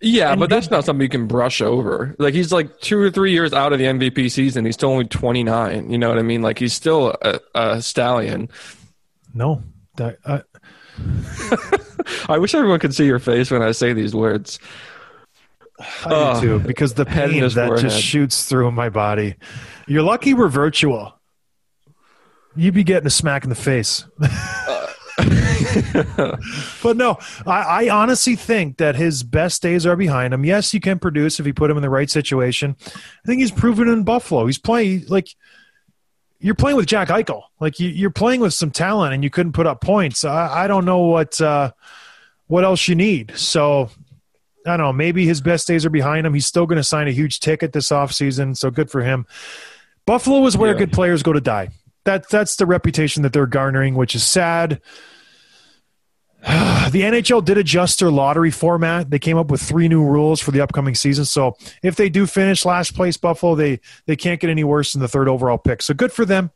Yeah, 0.00 0.30
And 0.32 0.40
but 0.40 0.50
that's 0.50 0.70
not 0.70 0.84
something 0.84 1.02
you 1.02 1.08
can 1.08 1.26
brush 1.26 1.60
over. 1.60 2.14
Like 2.18 2.34
he's 2.34 2.52
like 2.52 2.78
two 2.80 2.98
or 3.00 3.10
three 3.10 3.32
years 3.32 3.52
out 3.52 3.72
of 3.72 3.78
the 3.78 3.86
MVP 3.86 4.30
season. 4.30 4.64
He's 4.64 4.74
still 4.74 4.90
only 4.90 5.06
twenty 5.06 5.42
nine. 5.42 5.90
You 5.90 5.98
know 5.98 6.08
what 6.08 6.18
I 6.18 6.22
mean? 6.22 6.42
Like 6.42 6.58
he's 6.58 6.72
still 6.74 7.16
a, 7.22 7.40
a 7.54 7.82
stallion. 7.82 8.48
No, 9.34 9.62
that, 9.96 10.18
uh, 10.24 10.40
I 12.28 12.38
wish 12.38 12.54
everyone 12.54 12.78
could 12.78 12.94
see 12.94 13.06
your 13.06 13.18
face 13.18 13.50
when 13.50 13.62
I 13.62 13.72
say 13.72 13.92
these 13.92 14.14
words. 14.14 14.58
I 15.80 16.08
do 16.08 16.14
Oh, 16.14 16.40
too, 16.40 16.58
because 16.60 16.94
the 16.94 17.04
pain 17.06 17.40
that 17.40 17.52
forehead. 17.54 17.78
just 17.78 18.00
shoots 18.00 18.44
through 18.44 18.70
my 18.72 18.88
body. 18.88 19.36
You're 19.86 20.02
lucky 20.02 20.34
we're 20.34 20.48
virtual. 20.48 21.14
You'd 22.56 22.74
be 22.74 22.84
getting 22.84 23.06
a 23.06 23.10
smack 23.10 23.44
in 23.44 23.50
the 23.50 23.54
face. 23.54 24.04
but 26.82 26.96
no, 26.96 27.18
I, 27.46 27.86
I 27.86 27.88
honestly 27.90 28.36
think 28.36 28.78
that 28.78 28.96
his 28.96 29.22
best 29.22 29.62
days 29.62 29.86
are 29.86 29.96
behind 29.96 30.34
him. 30.34 30.44
Yes, 30.44 30.72
he 30.72 30.80
can 30.80 30.98
produce 30.98 31.38
if 31.38 31.46
you 31.46 31.54
put 31.54 31.70
him 31.70 31.76
in 31.76 31.82
the 31.82 31.90
right 31.90 32.10
situation. 32.10 32.76
I 32.84 33.26
think 33.26 33.40
he's 33.40 33.50
proven 33.50 33.88
in 33.88 34.04
Buffalo. 34.04 34.46
He's 34.46 34.58
playing 34.58 35.04
like 35.08 35.28
you're 36.40 36.54
playing 36.54 36.76
with 36.76 36.86
Jack 36.86 37.08
Eichel. 37.08 37.42
Like 37.60 37.80
you, 37.80 37.88
you're 37.88 38.10
playing 38.10 38.40
with 38.40 38.54
some 38.54 38.70
talent, 38.70 39.14
and 39.14 39.24
you 39.24 39.30
couldn't 39.30 39.52
put 39.52 39.66
up 39.66 39.80
points. 39.80 40.24
I, 40.24 40.64
I 40.64 40.66
don't 40.68 40.84
know 40.84 41.00
what 41.00 41.40
uh, 41.40 41.72
what 42.46 42.64
else 42.64 42.88
you 42.88 42.94
need. 42.94 43.32
So 43.36 43.90
I 44.66 44.76
don't 44.76 44.86
know. 44.86 44.92
Maybe 44.92 45.26
his 45.26 45.40
best 45.40 45.66
days 45.66 45.84
are 45.86 45.90
behind 45.90 46.26
him. 46.26 46.34
He's 46.34 46.46
still 46.46 46.66
going 46.66 46.76
to 46.76 46.84
sign 46.84 47.08
a 47.08 47.12
huge 47.12 47.40
ticket 47.40 47.72
this 47.72 47.88
offseason, 47.88 48.56
so 48.56 48.70
good 48.70 48.90
for 48.90 49.02
him. 49.02 49.26
Buffalo 50.06 50.44
is 50.46 50.56
where 50.56 50.72
Yeah. 50.72 50.78
good 50.78 50.92
players 50.92 51.22
go 51.22 51.32
to 51.32 51.40
die. 51.40 51.68
That 52.04 52.28
that's 52.28 52.56
the 52.56 52.66
reputation 52.66 53.22
that 53.24 53.32
they're 53.32 53.46
garnering, 53.46 53.94
which 53.94 54.14
is 54.14 54.24
sad. 54.26 54.80
The 56.88 57.02
NHL 57.02 57.44
did 57.44 57.58
adjust 57.58 57.98
their 57.98 58.10
lottery 58.10 58.50
format. 58.50 59.10
They 59.10 59.18
came 59.18 59.36
up 59.36 59.50
with 59.50 59.60
three 59.60 59.88
new 59.88 60.02
rules 60.02 60.40
for 60.40 60.52
the 60.52 60.62
upcoming 60.62 60.94
season. 60.94 61.26
So 61.26 61.54
if 61.82 61.96
they 61.96 62.08
do 62.08 62.26
finish 62.26 62.64
last 62.64 62.94
place, 62.94 63.18
Buffalo, 63.18 63.54
they 63.54 63.80
they 64.06 64.16
can't 64.16 64.40
get 64.40 64.48
any 64.48 64.64
worse 64.64 64.92
than 64.94 65.02
the 65.02 65.08
third 65.08 65.28
overall 65.28 65.58
pick. 65.58 65.82
So 65.82 65.92
good 65.92 66.10
for 66.12 66.24
them. 66.24 66.50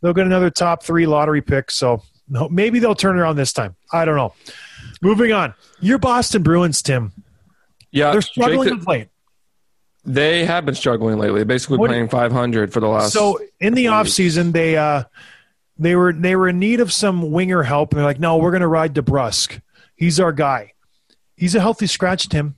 They'll 0.00 0.14
get 0.14 0.24
another 0.24 0.48
top 0.48 0.82
three 0.82 1.04
lottery 1.06 1.42
pick. 1.42 1.70
So 1.70 2.02
no, 2.28 2.48
maybe 2.48 2.78
they'll 2.78 2.94
turn 2.94 3.18
around 3.18 3.36
this 3.36 3.52
time. 3.52 3.76
I 3.92 4.06
don't 4.06 4.16
know. 4.16 4.32
Moving 5.02 5.32
on. 5.32 5.52
Your 5.80 5.98
Boston 5.98 6.42
Bruins, 6.42 6.80
Tim. 6.80 7.12
Yeah, 7.92 8.12
They're 8.12 8.22
struggling 8.22 8.68
th- 8.70 8.80
of 8.80 8.86
late. 8.86 9.08
they 10.06 10.46
have 10.46 10.64
been 10.64 10.74
struggling 10.74 11.18
lately. 11.18 11.44
Basically 11.44 11.76
What- 11.76 11.88
playing 11.88 12.08
500 12.08 12.72
for 12.72 12.80
the 12.80 12.88
last. 12.88 13.12
So 13.12 13.38
in 13.60 13.74
the 13.74 13.84
couple 13.84 13.98
off 14.00 14.08
season, 14.08 14.52
they 14.52 14.78
uh, 14.78 15.04
they 15.78 15.96
were 15.96 16.12
they 16.12 16.36
were 16.36 16.48
in 16.48 16.58
need 16.58 16.80
of 16.80 16.92
some 16.92 17.30
winger 17.32 17.62
help, 17.62 17.92
and 17.92 17.98
they're 17.98 18.06
like, 18.06 18.20
"No, 18.20 18.36
we're 18.36 18.50
going 18.50 18.60
to 18.60 18.68
ride 18.68 18.94
DeBrusk. 18.94 19.60
He's 19.96 20.20
our 20.20 20.32
guy. 20.32 20.72
He's 21.36 21.54
a 21.54 21.60
healthy 21.60 21.86
scratch, 21.86 22.28
Tim. 22.28 22.56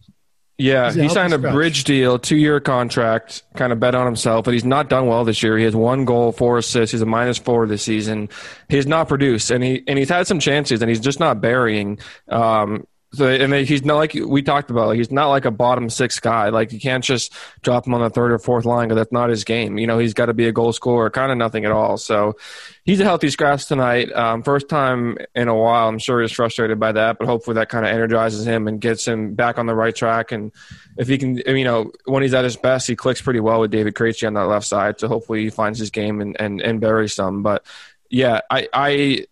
Yeah, 0.59 0.91
he 0.91 1.09
signed 1.11 1.35
a 1.35 1.39
scratch. 1.39 1.53
bridge 1.53 1.85
deal, 1.85 2.19
two 2.19 2.37
year 2.37 2.61
contract, 2.61 3.43
kind 3.55 3.73
of 3.73 3.81
bet 3.81 3.95
on 3.95 4.07
himself, 4.07 4.47
but 4.47 4.55
he's 4.55 4.65
not 4.65 4.89
done 4.89 5.07
well 5.07 5.23
this 5.25 5.43
year. 5.43 5.59
He 5.59 5.65
has 5.65 5.77
one 5.77 6.07
goal, 6.07 6.33
four 6.33 6.57
assists. 6.57 6.93
He's 6.93 7.03
a 7.03 7.07
minus 7.07 7.37
four 7.37 7.67
this 7.67 7.83
season. 7.83 8.31
He's 8.69 8.87
not 8.87 9.07
produced, 9.07 9.51
and 9.51 9.63
he 9.63 9.83
and 9.87 9.99
he's 9.99 10.09
had 10.09 10.27
some 10.27 10.39
chances, 10.39 10.81
and 10.81 10.89
he's 10.89 11.01
just 11.01 11.21
not 11.21 11.43
burying. 11.43 11.99
Um, 12.29 12.87
so 13.17 13.29
and 13.29 13.53
he's 13.55 13.85
not 13.85 13.97
like 13.97 14.15
we 14.15 14.43
talked 14.43 14.71
about. 14.71 14.89
Like, 14.89 14.99
he's 14.99 15.11
not 15.11 15.29
like 15.29 15.45
a 15.45 15.51
bottom 15.51 15.89
six 15.91 16.21
guy. 16.21 16.51
Like 16.51 16.73
you 16.73 16.81
can't 16.81 17.03
just 17.03 17.33
drop 17.63 17.87
him 17.87 17.95
on 17.95 18.03
the 18.03 18.11
third 18.11 18.33
or 18.33 18.39
fourth 18.39 18.65
line 18.65 18.89
because 18.89 19.01
that's 19.01 19.13
not 19.13 19.31
his 19.31 19.45
game. 19.45 19.79
You 19.79 19.87
know, 19.87 19.99
he's 19.99 20.15
got 20.15 20.27
to 20.27 20.35
be 20.35 20.47
a 20.47 20.53
goal 20.53 20.73
scorer, 20.73 21.11
kind 21.11 21.33
of 21.33 21.39
nothing 21.39 21.65
at 21.65 21.73
all. 21.73 21.97
So 21.97 22.37
he's 22.85 23.01
a 23.01 23.05
healthy 23.05 23.31
scratch 23.31 23.67
tonight. 23.67 24.13
Um, 24.13 24.43
first 24.43 24.69
time 24.69 25.17
in 25.35 25.49
a 25.49 25.55
while. 25.55 25.89
I'm 25.89 25.99
sure 25.99 26.21
he's 26.21 26.33
frustrated 26.33 26.79
by 26.79 26.93
that, 26.93 27.19
but 27.19 27.27
hopefully 27.27 27.55
that 27.55 27.69
kind 27.69 27.87
of 27.87 27.93
energizes 27.93 28.47
him 28.47 28.69
and 28.69 28.81
gets 28.81 29.07
him 29.07 29.35
back 29.35 29.59
on 29.59 29.67
the 29.67 29.75
right 29.75 29.95
track. 29.95 30.33
And 30.33 30.53
if 30.97 31.09
he 31.09 31.19
can, 31.19 31.37
you 31.37 31.65
know, 31.65 31.93
when 32.05 32.23
he's 32.23 32.35
at 32.35 32.45
his 32.45 32.57
best, 32.57 32.87
he 32.87 32.97
clicks 32.97 33.23
pretty 33.23 33.41
well 33.41 33.61
with 33.61 33.71
David 33.71 33.95
Krejci 33.95 34.27
on 34.27 34.35
that 34.35 34.47
left 34.47 34.67
side. 34.67 35.01
So 35.01 35.09
hopefully 35.09 35.45
he 35.45 35.51
finds 35.51 35.79
his 35.79 35.91
game 35.91 36.21
and 36.21 36.41
and, 36.41 36.61
and 36.61 36.81
buries 36.81 37.15
some. 37.15 37.43
But 37.43 37.65
yeah, 38.11 38.41
I 38.51 38.69
I. 38.73 39.27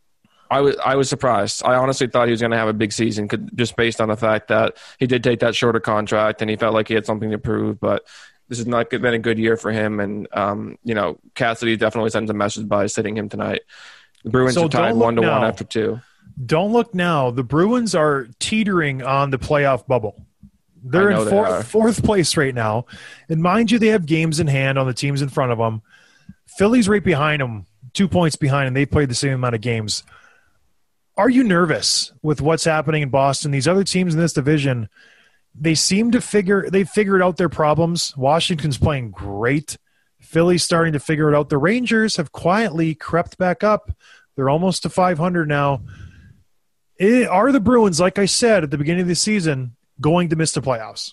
I 0.51 0.61
was 0.61 0.76
I 0.84 0.97
was 0.97 1.09
surprised. 1.09 1.62
I 1.64 1.74
honestly 1.74 2.07
thought 2.07 2.26
he 2.26 2.30
was 2.30 2.40
going 2.40 2.51
to 2.53 2.57
have 2.57 2.68
a 2.68 2.72
big 2.72 2.92
season, 2.92 3.28
could- 3.28 3.57
just 3.57 3.76
based 3.76 4.01
on 4.01 4.09
the 4.09 4.16
fact 4.16 4.49
that 4.49 4.76
he 4.99 5.07
did 5.07 5.24
take 5.24 5.40
that 5.40 5.55
shorter 5.55 5.80
contract 5.80 6.42
and 6.42 6.51
he 6.51 6.57
felt 6.57 6.74
like 6.74 6.88
he 6.88 6.95
had 6.95 7.07
something 7.07 7.30
to 7.30 7.38
prove. 7.38 7.80
But 7.80 8.05
this 8.49 8.59
has 8.59 8.66
not 8.66 8.90
been 8.90 9.05
a 9.07 9.18
good 9.18 9.38
year 9.38 9.57
for 9.57 9.72
him, 9.72 10.01
and 10.01 10.28
um, 10.32 10.78
you 10.84 10.95
know 10.95 11.18
Cassidy 11.34 11.76
definitely 11.76 12.11
sends 12.11 12.30
a 12.30 12.34
message 12.34 12.68
by 12.68 12.86
sitting 12.86 13.16
him 13.16 13.28
tonight. 13.28 13.62
The 14.22 14.30
Bruins 14.30 14.55
So 14.55 14.66
are 14.66 14.68
tied 14.68 14.97
one 14.97 15.16
to 15.16 15.22
one 15.22 15.45
after 15.45 15.64
two. 15.64 16.01
Don't 16.45 16.72
look 16.72 16.95
now. 16.95 17.30
The 17.30 17.45
Bruins 17.45 17.95
are 17.95 18.28
teetering 18.40 19.03
on 19.03 19.30
the 19.30 19.38
playoff 19.38 19.86
bubble. 19.86 20.26
They're 20.82 21.11
in 21.11 21.28
fourth, 21.28 21.51
are. 21.51 21.62
fourth 21.62 22.05
place 22.05 22.36
right 22.36 22.55
now, 22.55 22.86
and 23.28 23.42
mind 23.42 23.70
you, 23.70 23.78
they 23.78 23.88
have 23.88 24.05
games 24.05 24.38
in 24.40 24.47
hand 24.47 24.78
on 24.78 24.86
the 24.86 24.92
teams 24.95 25.22
in 25.22 25.30
front 25.30 25.53
of 25.53 25.59
them. 25.59 25.80
Philly's 26.47 26.88
right 26.88 27.03
behind 27.03 27.40
them, 27.40 27.66
two 27.95 28.09
points 28.09 28.36
behind, 28.36 28.66
and 28.66 28.76
they 28.76 28.84
played 28.84 29.09
the 29.09 29.14
same 29.14 29.32
amount 29.32 29.55
of 29.55 29.62
games. 29.62 30.05
Are 31.17 31.29
you 31.31 31.45
nervous 31.45 32.12
with 32.23 32.41
what's 32.41 32.65
happening 32.65 33.03
in 33.03 33.09
Boston? 33.09 33.53
These 33.53 33.69
other 33.69 33.85
teams 33.85 34.15
in 34.15 34.21
this 34.21 34.33
division, 34.33 34.89
they 35.55 35.75
seem 35.75 36.11
to 36.11 36.21
figure 36.21 36.69
They've 36.69 36.89
figured 36.89 37.23
out 37.23 37.37
their 37.37 37.49
problems. 37.49 38.17
Washington's 38.17 38.79
playing 38.79 39.12
great. 39.12 39.79
Philly's 40.21 40.65
starting 40.65 40.95
to 40.95 41.01
figure 41.01 41.33
it 41.33 41.37
out. 41.37 41.51
The 41.51 41.59
Rangers 41.59 42.17
have 42.17 42.33
quietly 42.33 42.95
crept 42.95 43.39
back 43.39 43.62
up. 43.62 43.93
They're 44.35 44.49
almost 44.49 44.83
to 44.83 44.89
500 44.89 45.47
now. 45.47 45.83
Eh, 46.99 47.27
are 47.27 47.53
the 47.53 47.61
Bruins, 47.61 48.01
like 48.01 48.19
I 48.19 48.27
said 48.27 48.65
at 48.65 48.71
the 48.71 48.79
beginning 48.79 49.03
of 49.03 49.09
the 49.09 49.15
season, 49.15 49.77
going 50.01 50.31
to 50.31 50.37
miss 50.37 50.53
the 50.53 50.62
playoffs? 50.62 51.12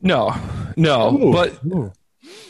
No, 0.00 0.34
no, 0.76 1.32
but 1.32 1.58
Ooh. 1.66 1.92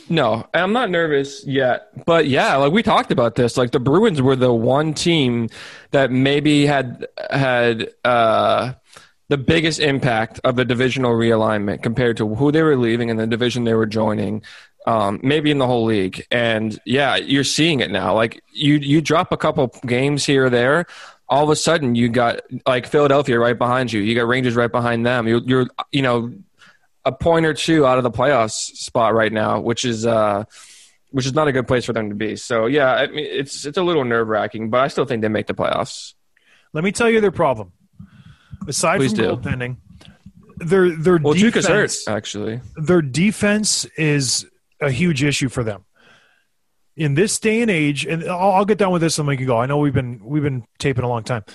No, 0.09 0.47
I'm 0.53 0.73
not 0.73 0.89
nervous 0.89 1.45
yet. 1.45 2.05
But 2.05 2.27
yeah, 2.27 2.55
like 2.55 2.71
we 2.71 2.83
talked 2.83 3.11
about 3.11 3.35
this, 3.35 3.57
like 3.57 3.71
the 3.71 3.79
Bruins 3.79 4.21
were 4.21 4.35
the 4.35 4.53
one 4.53 4.93
team 4.93 5.49
that 5.91 6.11
maybe 6.11 6.65
had 6.65 7.07
had 7.29 7.89
uh 8.05 8.73
the 9.29 9.37
biggest 9.37 9.79
impact 9.79 10.39
of 10.45 10.55
the 10.55 10.63
divisional 10.63 11.11
realignment 11.11 11.83
compared 11.83 12.15
to 12.17 12.35
who 12.35 12.51
they 12.51 12.63
were 12.63 12.77
leaving 12.77 13.09
and 13.09 13.19
the 13.19 13.27
division 13.27 13.65
they 13.65 13.73
were 13.73 13.85
joining. 13.85 14.41
Um, 14.85 15.19
maybe 15.21 15.51
in 15.51 15.57
the 15.57 15.67
whole 15.67 15.83
league. 15.83 16.25
And 16.31 16.79
yeah, 16.85 17.17
you're 17.17 17.43
seeing 17.43 17.81
it 17.81 17.91
now. 17.91 18.13
Like 18.15 18.41
you 18.53 18.75
you 18.75 19.01
drop 19.01 19.33
a 19.33 19.37
couple 19.37 19.67
games 19.85 20.25
here 20.25 20.45
or 20.45 20.49
there, 20.49 20.85
all 21.27 21.43
of 21.43 21.49
a 21.49 21.57
sudden 21.57 21.95
you 21.95 22.07
got 22.07 22.39
like 22.65 22.87
Philadelphia 22.87 23.37
right 23.37 23.57
behind 23.57 23.91
you. 23.91 23.99
You 23.99 24.15
got 24.15 24.27
Rangers 24.27 24.55
right 24.55 24.71
behind 24.71 25.05
them. 25.05 25.27
You're, 25.27 25.41
you're 25.43 25.67
you 25.91 26.01
know 26.01 26.31
a 27.07 27.11
point 27.11 27.45
or 27.45 27.53
two 27.53 27.85
out 27.85 27.97
of 27.97 28.03
the 28.03 28.11
playoffs 28.11 28.75
spot 28.75 29.13
right 29.13 29.31
now, 29.31 29.59
which 29.59 29.85
is 29.85 30.05
uh, 30.05 30.43
which 31.11 31.25
is 31.25 31.33
not 31.33 31.47
a 31.47 31.51
good 31.51 31.67
place 31.67 31.85
for 31.85 31.93
them 31.93 32.09
to 32.09 32.15
be. 32.15 32.35
So 32.35 32.65
yeah, 32.65 32.93
I 32.93 33.07
mean 33.07 33.25
it's 33.25 33.65
it's 33.65 33.77
a 33.77 33.83
little 33.83 34.03
nerve 34.03 34.27
wracking, 34.27 34.69
but 34.69 34.81
I 34.81 34.87
still 34.89 35.05
think 35.05 35.21
they 35.21 35.29
make 35.29 35.47
the 35.47 35.53
playoffs. 35.53 36.13
Let 36.73 36.83
me 36.83 36.91
tell 36.91 37.09
you 37.09 37.21
their 37.21 37.31
problem. 37.31 37.71
Aside 38.67 38.97
Please 38.97 39.13
from 39.13 39.17
do. 39.19 39.35
goaltending, 39.35 39.77
their 40.57 40.89
their 40.95 41.17
Well, 41.17 41.33
defense, 41.33 41.55
Tuukka's 41.55 41.67
hurt 41.67 42.13
actually. 42.15 42.61
their 42.75 43.01
defense 43.01 43.85
is 43.97 44.45
a 44.81 44.91
huge 44.91 45.23
issue 45.23 45.49
for 45.49 45.63
them. 45.63 45.85
In 46.97 47.13
this 47.13 47.39
day 47.39 47.61
and 47.61 47.69
age, 47.71 48.05
and 48.05 48.23
I'll, 48.23 48.51
I'll 48.51 48.65
get 48.65 48.79
done 48.79 48.91
with 48.91 49.01
this 49.01 49.17
and 49.19 49.27
we 49.27 49.37
can 49.37 49.45
go. 49.45 49.57
I 49.57 49.67
know 49.67 49.77
we've 49.77 49.93
been 49.93 50.19
we've 50.23 50.43
been 50.43 50.65
taping 50.79 51.03
a 51.05 51.07
long 51.07 51.23
time. 51.23 51.45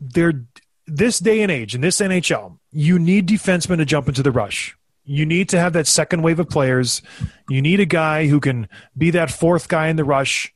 They're 0.00 0.44
this 0.86 1.18
day 1.18 1.42
and 1.42 1.50
age 1.50 1.74
in 1.74 1.80
this 1.80 2.00
NHL, 2.00 2.58
you 2.70 2.98
need 2.98 3.28
defensemen 3.28 3.78
to 3.78 3.84
jump 3.84 4.08
into 4.08 4.22
the 4.22 4.30
rush. 4.30 4.76
You 5.04 5.26
need 5.26 5.48
to 5.50 5.58
have 5.58 5.74
that 5.74 5.86
second 5.86 6.22
wave 6.22 6.40
of 6.40 6.48
players. 6.48 7.02
You 7.48 7.60
need 7.60 7.80
a 7.80 7.84
guy 7.86 8.26
who 8.26 8.40
can 8.40 8.68
be 8.96 9.10
that 9.10 9.30
fourth 9.30 9.68
guy 9.68 9.88
in 9.88 9.96
the 9.96 10.04
rush 10.04 10.52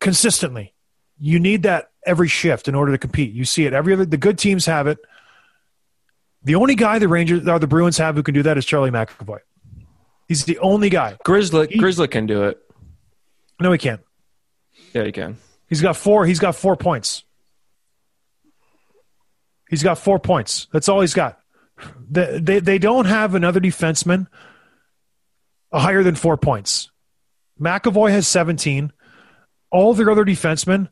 consistently. 0.00 0.74
You 1.18 1.38
need 1.38 1.62
that 1.64 1.90
every 2.06 2.28
shift 2.28 2.68
in 2.68 2.74
order 2.74 2.92
to 2.92 2.98
compete. 2.98 3.32
You 3.32 3.44
see 3.44 3.66
it 3.66 3.72
every 3.72 3.92
other. 3.94 4.04
The 4.04 4.16
good 4.16 4.38
teams 4.38 4.66
have 4.66 4.86
it. 4.86 4.98
The 6.42 6.54
only 6.54 6.74
guy 6.74 6.98
the 6.98 7.08
Rangers 7.08 7.46
or 7.46 7.58
the 7.58 7.66
Bruins 7.66 7.98
have 7.98 8.14
who 8.16 8.22
can 8.22 8.34
do 8.34 8.42
that 8.42 8.56
is 8.56 8.64
Charlie 8.64 8.90
McAvoy. 8.90 9.38
He's 10.28 10.44
the 10.44 10.58
only 10.60 10.88
guy. 10.88 11.16
Grizzly 11.24 11.66
He- 11.70 11.78
Grizzly 11.78 12.08
can 12.08 12.26
do 12.26 12.44
it. 12.44 12.58
No, 13.60 13.72
he 13.72 13.78
can't. 13.78 14.00
Yeah, 14.94 15.04
he 15.04 15.12
can. 15.12 15.36
He's 15.68 15.82
got 15.82 15.96
four. 15.96 16.24
He's 16.24 16.38
got 16.38 16.54
four 16.56 16.76
points. 16.76 17.24
He's 19.70 19.84
got 19.84 19.98
four 19.98 20.18
points. 20.18 20.66
That's 20.72 20.88
all 20.88 21.00
he's 21.00 21.14
got. 21.14 21.38
They, 22.10 22.40
they, 22.40 22.58
they 22.58 22.78
don't 22.78 23.04
have 23.04 23.36
another 23.36 23.60
defenseman 23.60 24.26
higher 25.72 26.02
than 26.02 26.16
four 26.16 26.36
points. 26.36 26.90
McAvoy 27.60 28.10
has 28.10 28.26
17. 28.26 28.92
All 29.70 29.94
their 29.94 30.10
other 30.10 30.24
defensemen 30.24 30.88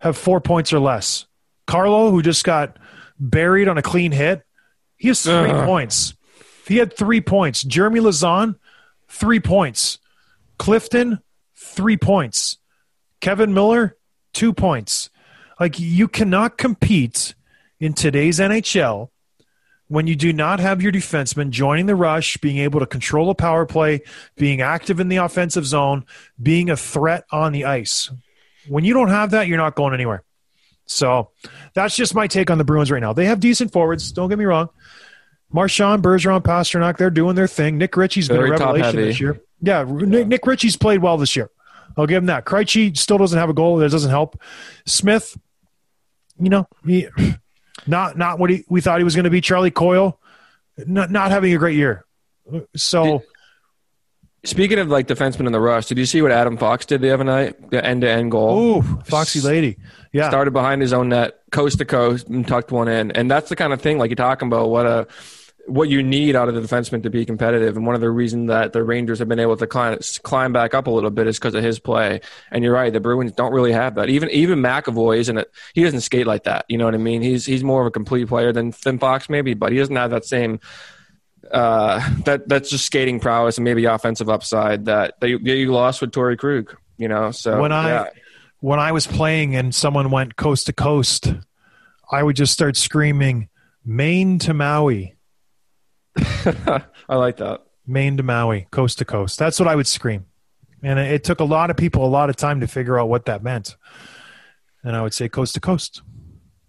have 0.00 0.18
four 0.18 0.40
points 0.40 0.72
or 0.72 0.80
less. 0.80 1.26
Carlo, 1.68 2.10
who 2.10 2.20
just 2.20 2.42
got 2.42 2.76
buried 3.20 3.68
on 3.68 3.78
a 3.78 3.82
clean 3.82 4.10
hit, 4.10 4.42
he 4.96 5.08
has 5.08 5.22
three 5.22 5.32
Ugh. 5.32 5.64
points. 5.64 6.14
He 6.66 6.78
had 6.78 6.96
three 6.96 7.20
points. 7.20 7.62
Jeremy 7.62 8.00
Lauzon, 8.00 8.56
three 9.08 9.38
points. 9.38 9.98
Clifton, 10.58 11.20
three 11.56 11.96
points. 11.96 12.58
Kevan 13.20 13.54
Miller, 13.54 13.96
two 14.32 14.52
points. 14.52 15.10
Like 15.60 15.78
you 15.78 16.08
cannot 16.08 16.58
compete 16.58 17.34
in 17.80 17.92
today's 17.92 18.38
NHL 18.38 19.10
when 19.88 20.06
you 20.06 20.14
do 20.14 20.32
not 20.32 20.60
have 20.60 20.82
your 20.82 20.92
defenseman 20.92 21.50
joining 21.50 21.86
the 21.86 21.94
rush, 21.94 22.36
being 22.38 22.58
able 22.58 22.80
to 22.80 22.86
control 22.86 23.30
a 23.30 23.34
power 23.34 23.64
play, 23.66 24.02
being 24.36 24.60
active 24.60 25.00
in 25.00 25.08
the 25.08 25.16
offensive 25.16 25.66
zone, 25.66 26.04
being 26.40 26.70
a 26.70 26.76
threat 26.76 27.24
on 27.32 27.52
the 27.52 27.64
ice. 27.64 28.10
When 28.68 28.84
you 28.84 28.92
don't 28.92 29.08
have 29.08 29.30
that, 29.30 29.46
you're 29.46 29.56
not 29.56 29.74
going 29.74 29.94
anywhere. 29.94 30.22
So 30.84 31.30
that's 31.74 31.96
just 31.96 32.14
my 32.14 32.26
take 32.26 32.50
on 32.50 32.58
the 32.58 32.64
Bruins 32.64 32.90
right 32.90 33.00
now. 33.00 33.12
They 33.12 33.26
have 33.26 33.40
decent 33.40 33.72
forwards. 33.72 34.12
Don't 34.12 34.28
get 34.28 34.38
me 34.38 34.44
wrong. 34.44 34.68
Marchand, 35.50 36.02
Bergeron, 36.02 36.42
Pastrnak, 36.42 36.98
they're 36.98 37.10
doing 37.10 37.34
their 37.34 37.46
thing. 37.46 37.78
Nick 37.78 37.96
Ritchie's 37.96 38.28
been 38.28 38.38
a 38.38 38.50
revelation 38.50 38.96
this 38.96 39.20
year. 39.20 39.40
Yeah, 39.60 39.84
Nick, 39.88 40.26
Nick 40.26 40.46
Ritchie's 40.46 40.76
played 40.76 41.00
well 41.00 41.16
this 41.16 41.34
year. 41.34 41.50
I'll 41.96 42.06
give 42.06 42.18
him 42.18 42.26
that. 42.26 42.44
Krejci 42.44 42.96
still 42.96 43.18
doesn't 43.18 43.38
have 43.38 43.48
a 43.48 43.54
goal. 43.54 43.78
That 43.78 43.90
doesn't 43.90 44.10
help. 44.10 44.40
Smith, 44.86 45.36
you 46.38 46.50
know, 46.50 46.68
he, 46.86 47.08
not 47.88 48.16
not 48.16 48.38
what 48.38 48.50
he, 48.50 48.64
we 48.68 48.80
thought 48.80 48.98
he 48.98 49.04
was 49.04 49.14
going 49.14 49.24
to 49.24 49.30
be. 49.30 49.40
Charlie 49.40 49.70
Coyle, 49.70 50.20
not 50.86 51.10
not 51.10 51.30
having 51.30 51.52
a 51.54 51.58
great 51.58 51.76
year. 51.76 52.04
So 52.76 53.22
Speaking 54.44 54.78
of 54.78 54.88
like 54.88 55.08
defensemen 55.08 55.46
in 55.46 55.52
the 55.52 55.60
rush, 55.60 55.86
did 55.86 55.98
you 55.98 56.06
see 56.06 56.22
what 56.22 56.30
Adam 56.30 56.56
Fox 56.56 56.86
did 56.86 57.00
the 57.02 57.12
other 57.12 57.24
night? 57.24 57.70
The 57.70 57.84
end 57.84 58.02
to 58.02 58.08
end 58.10 58.30
goal. 58.30 58.58
ooh, 58.78 58.82
Foxy 59.04 59.40
lady, 59.40 59.78
yeah, 60.12 60.28
Started 60.28 60.52
behind 60.52 60.80
his 60.80 60.92
own 60.92 61.08
net, 61.08 61.40
coast 61.50 61.78
to 61.78 61.84
coast, 61.84 62.28
and 62.28 62.46
tucked 62.46 62.70
one 62.70 62.86
in. 62.86 63.10
And 63.10 63.28
that's 63.28 63.48
the 63.48 63.56
kind 63.56 63.72
of 63.72 63.82
thing 63.82 63.98
like 63.98 64.10
you're 64.10 64.16
talking 64.16 64.46
about. 64.46 64.70
What 64.70 64.86
a 64.86 65.08
what 65.68 65.88
you 65.88 66.02
need 66.02 66.34
out 66.34 66.48
of 66.48 66.54
the 66.54 66.60
defenseman 66.60 67.02
to 67.02 67.10
be 67.10 67.24
competitive. 67.24 67.76
And 67.76 67.86
one 67.86 67.94
of 67.94 68.00
the 68.00 68.10
reasons 68.10 68.48
that 68.48 68.72
the 68.72 68.82
Rangers 68.82 69.18
have 69.18 69.28
been 69.28 69.38
able 69.38 69.56
to 69.56 69.66
climb, 69.66 69.98
climb 70.22 70.52
back 70.52 70.74
up 70.74 70.86
a 70.86 70.90
little 70.90 71.10
bit 71.10 71.26
is 71.26 71.38
because 71.38 71.54
of 71.54 71.62
his 71.62 71.78
play. 71.78 72.20
And 72.50 72.64
you're 72.64 72.72
right, 72.72 72.92
the 72.92 73.00
Bruins 73.00 73.32
don't 73.32 73.52
really 73.52 73.72
have 73.72 73.96
that. 73.96 74.08
Even 74.08 74.30
even 74.30 74.60
McAvoy 74.60 75.18
isn't 75.18 75.38
it? 75.38 75.50
He 75.74 75.84
doesn't 75.84 76.00
skate 76.00 76.26
like 76.26 76.44
that. 76.44 76.64
You 76.68 76.78
know 76.78 76.86
what 76.86 76.94
I 76.94 76.98
mean? 76.98 77.22
He's 77.22 77.44
he's 77.44 77.62
more 77.62 77.82
of 77.82 77.86
a 77.86 77.90
complete 77.90 78.28
player 78.28 78.52
than 78.52 78.72
than 78.82 78.98
Fox 78.98 79.28
maybe, 79.28 79.54
but 79.54 79.72
he 79.72 79.78
doesn't 79.78 79.94
have 79.94 80.10
that 80.10 80.24
same. 80.24 80.60
Uh, 81.50 82.00
that 82.24 82.48
that's 82.48 82.70
just 82.70 82.84
skating 82.84 83.20
prowess 83.20 83.58
and 83.58 83.64
maybe 83.64 83.84
offensive 83.84 84.28
upside 84.28 84.86
that 84.86 85.20
that 85.20 85.28
you, 85.28 85.38
that 85.38 85.56
you 85.56 85.72
lost 85.72 86.00
with 86.00 86.12
Torey 86.12 86.38
Krug. 86.38 86.76
You 86.96 87.08
know, 87.08 87.30
so 87.30 87.60
when 87.60 87.72
I 87.72 87.88
yeah. 87.88 88.06
when 88.60 88.80
I 88.80 88.92
was 88.92 89.06
playing 89.06 89.54
and 89.54 89.74
someone 89.74 90.10
went 90.10 90.36
coast 90.36 90.66
to 90.66 90.72
coast, 90.72 91.32
I 92.10 92.22
would 92.22 92.36
just 92.36 92.52
start 92.52 92.76
screaming 92.76 93.48
Maine 93.84 94.38
to 94.40 94.52
Maui, 94.54 95.17
I 97.08 97.16
like 97.16 97.38
that. 97.38 97.62
Maine 97.86 98.16
to 98.18 98.22
Maui, 98.22 98.66
coast 98.70 98.98
to 98.98 99.04
coast. 99.04 99.38
That's 99.38 99.58
what 99.58 99.68
I 99.68 99.74
would 99.74 99.86
scream, 99.86 100.26
and 100.82 100.98
it, 100.98 101.24
took 101.24 101.40
a 101.40 101.44
lot 101.44 101.70
of 101.70 101.76
people 101.76 102.04
a 102.04 102.08
lot 102.08 102.28
of 102.28 102.36
time 102.36 102.60
to 102.60 102.66
figure 102.66 102.98
out 102.98 103.08
what 103.08 103.24
that 103.26 103.42
meant. 103.42 103.76
And 104.82 104.94
I 104.94 105.02
would 105.02 105.14
say 105.14 105.28
coast 105.28 105.54
to 105.54 105.60
coast. 105.60 106.02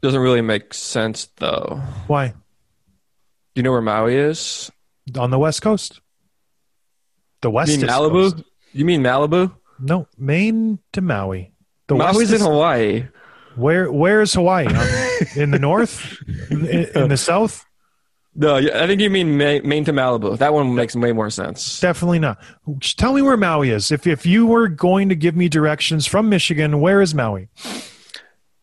Doesn't 0.01 0.21
really 0.21 0.41
make 0.41 0.73
sense 0.73 1.27
though. 1.37 1.81
Why? 2.07 2.29
Do 2.29 2.35
you 3.55 3.63
know 3.63 3.71
where 3.71 3.81
Maui 3.81 4.15
is? 4.15 4.71
On 5.17 5.29
the 5.29 5.39
west 5.39 5.61
coast. 5.61 5.99
The 7.41 7.49
west 7.49 7.71
You 7.71 7.79
mean 7.79 7.87
Malibu? 7.87 8.31
coast. 8.31 8.43
You 8.73 8.85
mean 8.85 9.03
Malibu? 9.03 9.53
No, 9.79 10.07
Maine 10.17 10.79
to 10.93 11.01
Maui. 11.01 11.53
The 11.87 11.95
Maui's 11.95 12.31
in 12.31 12.41
Hawaii. 12.41 13.07
Where 13.55 13.91
where 13.91 14.21
is 14.21 14.33
Hawaii? 14.33 14.67
In 15.35 15.51
the 15.51 15.59
north? 15.59 16.17
In, 16.49 16.65
in 16.67 17.09
the 17.09 17.17
south? 17.17 17.65
No, 18.41 18.55
I 18.55 18.87
think 18.87 19.01
you 19.01 19.09
mean 19.09 19.35
Maine, 19.35 19.83
to 19.83 19.91
Malibu. 19.91 20.37
That 20.37 20.53
one 20.53 20.73
makes 20.73 20.95
way 20.95 21.11
more 21.11 21.29
sense. 21.29 21.81
Definitely 21.81 22.19
not. 22.19 22.41
Tell 22.95 23.11
me 23.11 23.21
where 23.21 23.35
Maui 23.35 23.69
is. 23.69 23.91
If 23.91 24.07
if 24.07 24.25
you 24.25 24.45
were 24.45 24.69
going 24.69 25.09
to 25.09 25.15
give 25.15 25.35
me 25.35 25.49
directions 25.49 26.07
from 26.07 26.29
Michigan, 26.29 26.79
where 26.79 27.01
is 27.01 27.13
Maui? 27.13 27.49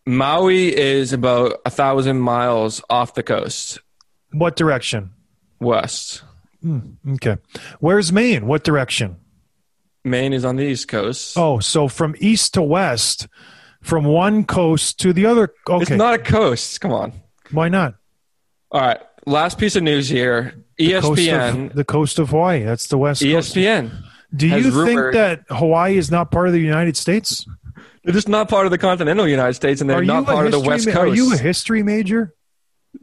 Maui 0.07 0.75
is 0.75 1.13
about 1.13 1.61
a 1.67 1.71
thousand 1.71 2.21
miles 2.21 2.83
off 2.89 3.13
the 3.13 3.23
coast, 3.23 3.79
What 4.33 4.57
direction? 4.57 5.11
west. 5.61 6.23
Hmm, 6.63 6.81
okay. 7.15 7.37
Where's 7.81 8.11
Maine? 8.11 8.47
What 8.47 8.65
direction? 8.65 9.17
Maine 10.05 10.33
is 10.33 10.47
on 10.47 10.57
the 10.57 10.63
east 10.65 10.89
coast. 10.89 11.37
Oh, 11.37 11.59
so 11.59 11.87
from 11.87 12.15
east 12.19 12.55
to 12.55 12.63
west, 12.63 13.29
from 13.83 14.05
one 14.07 14.45
coast 14.45 15.01
to 15.01 15.13
the 15.13 15.27
other. 15.27 15.53
Okay. 15.69 15.83
It's 15.83 15.91
not 15.91 16.15
a 16.15 16.19
coast. 16.19 16.81
Come 16.81 16.93
on. 16.93 17.13
Why 17.51 17.69
not? 17.69 17.97
All 18.71 18.81
right. 18.81 19.01
Last 19.27 19.59
piece 19.59 19.77
of 19.77 19.83
news 19.83 20.09
here. 20.09 20.55
E 20.79 20.93
Coast 20.93 21.21
ESPN. 21.21 21.71
of, 21.71 21.77
the 21.77 21.85
coast 21.85 22.19
of 22.19 22.31
Hawaii. 22.31 22.63
That's 22.63 22.87
the 22.87 22.99
west 22.99 23.23
coast. 23.23 23.55
ESPN. 23.55 24.03
Do 24.35 24.49
has 24.49 24.65
you 24.65 24.85
think 24.85 25.15
that 25.15 25.45
Hawaii 25.49 25.97
is 25.97 26.11
not 26.11 26.31
part 26.31 26.47
of 26.49 26.53
the 26.53 26.61
United 26.61 26.97
States? 26.97 27.47
They're 28.05 28.15
just 28.15 28.29
not 28.29 28.49
part 28.49 28.67
of 28.67 28.71
the 28.71 28.79
continental 28.79 29.27
United 29.27 29.55
States, 29.55 29.81
and 29.81 29.89
they're 29.91 30.03
not 30.03 30.27
part 30.27 30.47
of 30.47 30.53
the 30.53 30.61
West 30.61 30.87
ma- 30.87 30.93
Coast. 30.93 31.13
Are 31.13 31.15
you 31.15 31.35
a 31.35 31.37
history 31.37 31.83
major? 31.83 32.35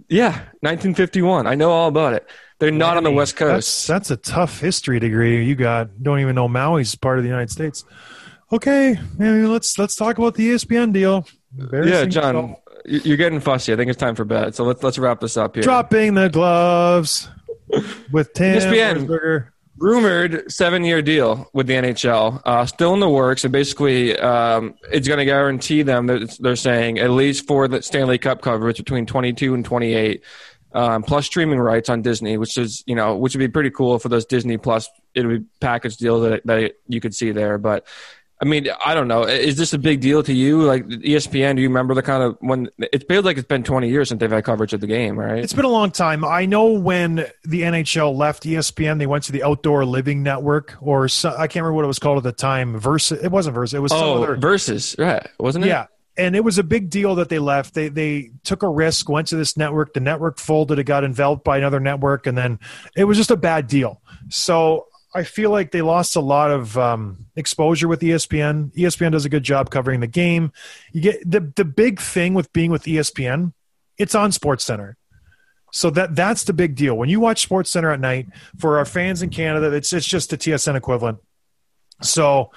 yeah, 0.10 0.32
1951. 0.62 1.48
I 1.48 1.56
know 1.56 1.72
all 1.72 1.88
about 1.88 2.14
it. 2.14 2.28
They're 2.60 2.72
not 2.72 2.98
on 2.98 3.04
the 3.04 3.12
West 3.12 3.36
Coast. 3.36 3.88
That's, 3.88 4.08
that's 4.08 4.12
a 4.12 4.18
tough 4.18 4.60
history 4.60 5.00
degree 5.00 5.44
you 5.44 5.56
got. 5.56 6.02
Don't 6.02 6.20
even 6.20 6.36
know 6.36 6.48
Maui's 6.48 6.96
part 6.96 7.18
of 7.18 7.24
the 7.24 7.30
United 7.30 7.52
States. 7.52 7.84
Okay, 8.52 8.98
maybe 9.18 9.46
let's 9.46 9.78
let's 9.78 9.96
talk 9.96 10.18
about 10.18 10.36
the 10.36 10.52
ESPN 10.52 10.94
deal. 10.94 11.28
yeah, 11.74 12.06
John. 12.06 12.56
You- 12.86 13.02
you're 13.04 13.18
getting 13.18 13.40
fussy. 13.40 13.74
I 13.74 13.76
think 13.76 13.90
it's 13.90 14.00
time 14.00 14.16
for 14.16 14.26
bed. 14.26 14.56
So 14.56 14.64
let's 14.64 14.84
let's 14.84 14.98
wrap 14.98 15.20
this 15.22 15.38
up 15.38 15.56
here. 15.56 15.64
dropping 15.64 16.14
the 16.16 16.30
gloves 16.30 17.30
with 18.12 18.34
Tim 18.36 18.60
ESPN. 18.60 19.48
Rumored 19.78 20.52
seven 20.52 20.84
year 20.84 21.02
deal 21.02 21.50
with 21.52 21.66
the 21.66 21.74
NHL, 21.74 22.42
uh, 22.46 22.66
still 22.68 22.94
in 22.94 23.00
the 23.00 23.10
works. 23.10 23.44
And 23.44 23.52
basically, 23.52 24.18
um, 24.20 24.76
it's 24.92 25.08
going 25.08 25.18
to 25.18 25.26
guarantee 25.26 25.82
them 25.82 26.06
that 26.08 26.38
they're 26.40 26.56
saying 26.56 27.00
at 27.00 27.10
least 27.10 27.48
for 27.48 27.68
the 27.68 27.82
Stanley 27.82 28.20
Cup 28.20 28.42
coverage 28.44 28.78
between 28.78 29.08
22 29.08 29.56
and 29.56 29.66
28, 29.66 30.24
um, 30.74 31.02
plus 31.02 31.26
streaming 31.26 31.58
rights 31.60 31.90
on 31.90 32.04
Disney, 32.04 32.38
which 32.38 32.56
is 32.56 32.84
you 32.86 32.94
know 32.96 33.18
which 33.18 33.34
would 33.34 33.40
be 33.40 33.48
pretty 33.48 33.72
cool 33.72 33.98
for 33.98 34.10
those 34.10 34.26
Disney 34.26 34.58
Plus. 34.58 34.88
It 35.16 35.26
would 35.26 35.40
be 35.42 35.46
package 35.60 35.98
deals 35.98 36.22
that 36.30 36.46
that 36.46 36.74
you 36.88 37.02
could 37.02 37.16
see 37.16 37.32
there, 37.32 37.58
but. 37.58 37.86
I 38.42 38.46
mean, 38.46 38.68
I 38.86 38.94
don't 38.94 39.08
know. 39.08 39.24
Is 39.24 39.56
this 39.58 39.72
a 39.74 39.78
big 39.78 40.02
deal 40.02 40.22
to 40.24 40.34
you? 40.34 40.64
Like 40.64 40.86
ESPN, 40.86 41.56
do 41.56 41.62
you 41.62 41.70
remember 41.70 41.94
the 41.94 42.02
kind 42.02 42.24
of 42.24 42.36
when 42.42 42.70
it 42.78 43.08
feels 43.08 43.24
like 43.24 43.38
it's 43.38 43.48
been 43.48 43.64
20 43.64 43.88
years 43.88 44.10
since 44.10 44.20
they've 44.20 44.30
had 44.30 44.44
coverage 44.44 44.74
of 44.74 44.82
the 44.82 44.88
game, 44.88 45.18
right? 45.18 45.38
It's 45.40 45.54
been 45.54 45.66
a 45.66 45.70
long 45.70 45.92
time. 45.92 46.26
I 46.26 46.46
know 46.46 46.66
when 46.66 47.26
the 47.46 47.62
NHL 47.62 48.16
left 48.16 48.44
ESPN, 48.44 48.98
they 48.98 49.08
went 49.08 49.24
to 49.26 49.32
the 49.32 49.44
Outdoor 49.44 49.86
Living 49.86 50.24
Network, 50.24 50.76
or 50.82 51.08
so, 51.08 51.30
I 51.30 51.48
can't 51.48 51.64
remember 51.64 51.74
what 51.74 51.86
it 51.86 51.88
was 51.88 52.00
called 52.00 52.18
at 52.18 52.24
the 52.24 52.34
time. 52.34 52.78
Versus, 52.78 53.24
it 53.24 53.32
wasn't 53.32 53.56
Versus. 53.56 53.76
It 53.76 53.82
was 53.82 53.92
some 53.92 54.04
oh, 54.04 54.24
other. 54.24 54.36
versus, 54.36 54.96
right? 54.98 55.26
Wasn't 55.40 55.64
it? 55.64 55.70
Yeah. 55.70 55.86
And 56.18 56.36
it 56.36 56.44
was 56.44 56.58
a 56.58 56.64
big 56.64 56.90
deal 56.90 57.16
that 57.16 57.30
they 57.30 57.40
left. 57.40 57.74
They 57.74 57.88
they 57.88 58.32
took 58.44 58.62
a 58.62 58.70
risk, 58.70 59.10
went 59.10 59.30
to 59.30 59.36
this 59.36 59.58
network. 59.58 59.94
The 59.94 60.00
network 60.00 60.38
folded. 60.38 60.78
It 60.80 60.84
got 60.84 61.04
enveloped 61.04 61.44
by 61.44 61.58
another 61.58 61.80
network, 61.80 62.28
and 62.28 62.38
then 62.38 62.60
it 62.96 63.06
was 63.06 63.18
just 63.18 63.32
a 63.32 63.38
bad 63.38 63.68
deal. 63.68 64.02
So 64.30 64.88
I 65.16 65.24
feel 65.24 65.52
like 65.52 65.72
they 65.72 65.82
lost 65.82 66.16
a 66.16 66.20
lot 66.20 66.50
of 66.50 66.78
um, 66.78 67.28
exposure 67.36 67.88
with 67.88 68.02
ESPN. 68.02 68.74
ESPN 68.76 69.12
does 69.12 69.26
a 69.26 69.30
good 69.30 69.44
job 69.44 69.70
covering 69.70 70.00
the 70.00 70.08
game. 70.08 70.52
You 70.92 71.02
get 71.02 71.30
the 71.30 71.52
the 71.56 71.66
big 71.66 72.00
thing 72.00 72.34
with 72.34 72.52
being 72.52 72.72
with 72.72 72.84
ESPN, 72.84 73.54
it's 73.98 74.16
on 74.16 74.32
Sports 74.32 74.64
Center. 74.64 74.98
So 75.72 75.90
that 75.92 76.16
that's 76.16 76.44
the 76.44 76.54
big 76.54 76.76
deal. 76.76 76.96
When 76.96 77.10
you 77.10 77.20
watch 77.20 77.42
Sports 77.42 77.70
Center 77.70 77.92
at 77.92 78.00
night, 78.00 78.28
for 78.58 78.78
our 78.78 78.86
fans 78.86 79.22
in 79.22 79.30
Canada, 79.30 79.72
it's 79.72 79.94
it's 79.94 80.06
just 80.06 80.30
the 80.30 80.38
TSN 80.38 80.76
equivalent. 80.76 81.20
So 82.02 82.52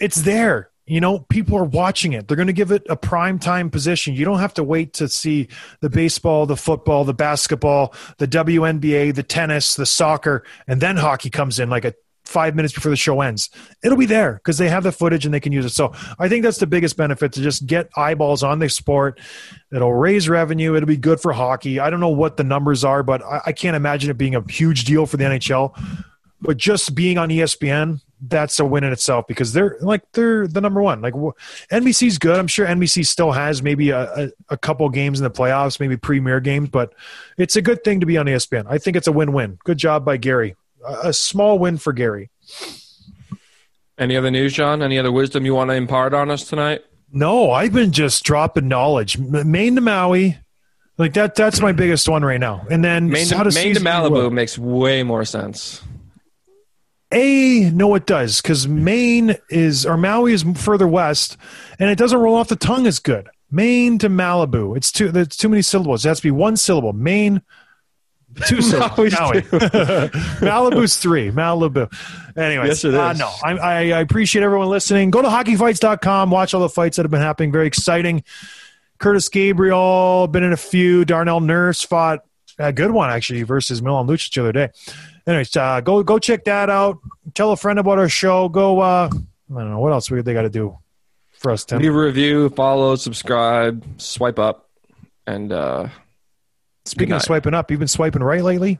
it's 0.00 0.22
there. 0.22 0.67
You 0.88 1.00
know, 1.00 1.20
people 1.20 1.56
are 1.58 1.64
watching 1.64 2.12
it. 2.14 2.26
They're 2.26 2.36
going 2.36 2.46
to 2.46 2.52
give 2.52 2.72
it 2.72 2.86
a 2.88 2.96
prime 2.96 3.38
time 3.38 3.70
position. 3.70 4.14
You 4.14 4.24
don't 4.24 4.38
have 4.38 4.54
to 4.54 4.64
wait 4.64 4.94
to 4.94 5.08
see 5.08 5.48
the 5.80 5.90
baseball, 5.90 6.46
the 6.46 6.56
football, 6.56 7.04
the 7.04 7.14
basketball, 7.14 7.94
the 8.18 8.26
WNBA, 8.26 9.14
the 9.14 9.22
tennis, 9.22 9.76
the 9.76 9.86
soccer, 9.86 10.44
and 10.66 10.80
then 10.80 10.96
hockey 10.96 11.30
comes 11.30 11.58
in 11.58 11.70
like 11.70 11.84
a 11.84 11.94
five 12.28 12.54
minutes 12.54 12.74
before 12.74 12.90
the 12.90 12.96
show 12.96 13.20
ends. 13.22 13.48
It'll 13.82 13.96
be 13.96 14.06
there 14.06 14.34
because 14.34 14.58
they 14.58 14.68
have 14.68 14.82
the 14.82 14.92
footage 14.92 15.24
and 15.24 15.32
they 15.32 15.40
can 15.40 15.52
use 15.52 15.64
it. 15.64 15.70
So 15.70 15.92
I 16.18 16.28
think 16.28 16.44
that's 16.44 16.58
the 16.58 16.66
biggest 16.66 16.96
benefit 16.96 17.32
to 17.32 17.42
just 17.42 17.66
get 17.66 17.88
eyeballs 17.96 18.42
on 18.42 18.58
the 18.58 18.68
sport. 18.68 19.18
It'll 19.72 19.94
raise 19.94 20.28
revenue. 20.28 20.76
It'll 20.76 20.86
be 20.86 20.98
good 20.98 21.20
for 21.20 21.32
hockey. 21.32 21.80
I 21.80 21.88
don't 21.88 22.00
know 22.00 22.10
what 22.10 22.36
the 22.36 22.44
numbers 22.44 22.84
are, 22.84 23.02
but 23.02 23.22
I, 23.22 23.40
I 23.46 23.52
can't 23.52 23.76
imagine 23.76 24.10
it 24.10 24.18
being 24.18 24.34
a 24.34 24.44
huge 24.50 24.84
deal 24.84 25.06
for 25.06 25.16
the 25.16 25.24
NHL. 25.24 25.74
But 26.40 26.56
just 26.56 26.94
being 26.94 27.18
on 27.18 27.30
ESPN, 27.30 28.00
that's 28.20 28.58
a 28.58 28.64
win 28.64 28.84
in 28.84 28.92
itself 28.92 29.26
because 29.26 29.52
they're 29.52 29.76
like 29.80 30.02
they're 30.12 30.46
the 30.46 30.60
number 30.60 30.82
one. 30.82 31.00
Like 31.00 31.14
NBC's 31.14 32.18
good. 32.18 32.38
I'm 32.38 32.46
sure 32.46 32.66
NBC 32.66 33.06
still 33.06 33.32
has 33.32 33.62
maybe 33.62 33.90
a, 33.90 34.02
a, 34.14 34.30
a 34.50 34.56
couple 34.56 34.88
games 34.88 35.20
in 35.20 35.24
the 35.24 35.30
playoffs, 35.30 35.78
maybe 35.78 35.96
premier 35.96 36.40
games, 36.40 36.68
but 36.68 36.94
it's 37.36 37.56
a 37.56 37.62
good 37.62 37.84
thing 37.84 38.00
to 38.00 38.06
be 38.06 38.16
on 38.18 38.26
ESPN. 38.26 38.66
I 38.68 38.78
think 38.78 38.96
it's 38.96 39.06
a 39.06 39.12
win-win. 39.12 39.58
Good 39.64 39.78
job 39.78 40.04
by 40.04 40.16
Gary. 40.16 40.56
A, 40.86 41.08
a 41.08 41.12
small 41.12 41.58
win 41.58 41.76
for 41.76 41.92
Gary. 41.92 42.30
Any 43.98 44.16
other 44.16 44.30
news, 44.30 44.52
John? 44.52 44.82
Any 44.82 44.98
other 44.98 45.10
wisdom 45.10 45.44
you 45.44 45.54
want 45.54 45.70
to 45.70 45.74
impart 45.74 46.14
on 46.14 46.30
us 46.30 46.44
tonight? 46.44 46.84
No, 47.12 47.50
I've 47.50 47.72
been 47.72 47.90
just 47.92 48.22
dropping 48.22 48.68
knowledge. 48.68 49.18
Maine 49.18 49.74
to 49.76 49.80
Maui, 49.80 50.38
like 50.98 51.14
that. 51.14 51.34
That's 51.34 51.60
my 51.60 51.72
biggest 51.72 52.08
one 52.08 52.24
right 52.24 52.38
now. 52.38 52.66
And 52.70 52.84
then 52.84 53.08
Maine 53.08 53.26
to, 53.26 53.44
Maine 53.50 53.74
to 53.74 53.80
Malibu 53.80 54.30
makes 54.30 54.58
way 54.58 55.02
more 55.02 55.24
sense. 55.24 55.82
A, 57.10 57.70
no, 57.70 57.94
it 57.94 58.04
does 58.06 58.42
because 58.42 58.68
Maine 58.68 59.36
is 59.48 59.86
or 59.86 59.96
Maui 59.96 60.34
is 60.34 60.44
further 60.56 60.86
west, 60.86 61.38
and 61.78 61.88
it 61.88 61.96
doesn't 61.96 62.18
roll 62.18 62.34
off 62.34 62.48
the 62.48 62.56
tongue 62.56 62.86
as 62.86 62.98
good. 62.98 63.28
Maine 63.50 63.98
to 63.98 64.10
Malibu, 64.10 64.76
it's 64.76 64.92
too 64.92 65.10
there's 65.10 65.28
too 65.28 65.48
many 65.48 65.62
syllables. 65.62 66.04
It 66.04 66.08
has 66.08 66.18
to 66.18 66.24
be 66.24 66.30
one 66.30 66.58
syllable. 66.58 66.92
Maine, 66.92 67.40
two 68.46 68.60
syllables. 68.60 69.12
Maui. 69.18 69.40
Malibu's 70.42 70.98
three. 70.98 71.30
Malibu. 71.30 71.90
Anyways, 72.36 72.68
Yes, 72.68 72.84
it 72.84 72.94
uh, 72.94 73.14
no, 73.14 73.32
I, 73.42 73.52
I, 73.52 73.74
I 73.80 74.00
appreciate 74.00 74.42
everyone 74.42 74.68
listening. 74.68 75.10
Go 75.10 75.22
to 75.22 75.28
hockeyfights.com. 75.28 76.30
Watch 76.30 76.52
all 76.52 76.60
the 76.60 76.68
fights 76.68 76.96
that 76.96 77.04
have 77.04 77.10
been 77.10 77.22
happening. 77.22 77.52
Very 77.52 77.66
exciting. 77.66 78.22
Kurtis 78.98 79.30
Gabriel 79.30 80.26
been 80.26 80.42
in 80.42 80.52
a 80.52 80.58
few. 80.58 81.06
Darnell 81.06 81.40
Nurse 81.40 81.82
fought 81.82 82.20
a 82.58 82.72
good 82.72 82.90
one 82.90 83.08
actually 83.10 83.44
versus 83.44 83.80
Milan 83.80 84.06
Lucic 84.06 84.34
the 84.34 84.40
other 84.42 84.52
day. 84.52 84.70
Anyways, 85.28 85.54
uh, 85.58 85.82
go 85.82 86.02
go 86.02 86.18
check 86.18 86.44
that 86.44 86.70
out. 86.70 87.00
Tell 87.34 87.52
a 87.52 87.56
friend 87.56 87.78
about 87.78 87.98
our 87.98 88.08
show. 88.08 88.48
Go 88.48 88.80
uh, 88.80 89.10
I 89.12 89.54
don't 89.54 89.70
know 89.70 89.78
what 89.78 89.92
else 89.92 90.10
we 90.10 90.22
they 90.22 90.32
got 90.32 90.42
to 90.42 90.50
do 90.50 90.78
for 91.32 91.52
us. 91.52 91.66
Tim. 91.66 91.80
Leave 91.80 91.94
a 91.94 91.98
review, 91.98 92.48
follow, 92.48 92.96
subscribe, 92.96 93.84
swipe 94.00 94.38
up, 94.38 94.70
and 95.26 95.52
uh, 95.52 95.88
Speaking 96.86 97.12
of 97.12 97.20
swiping 97.22 97.52
up, 97.52 97.70
you've 97.70 97.78
been 97.78 97.88
swiping 97.88 98.22
right 98.22 98.42
lately. 98.42 98.78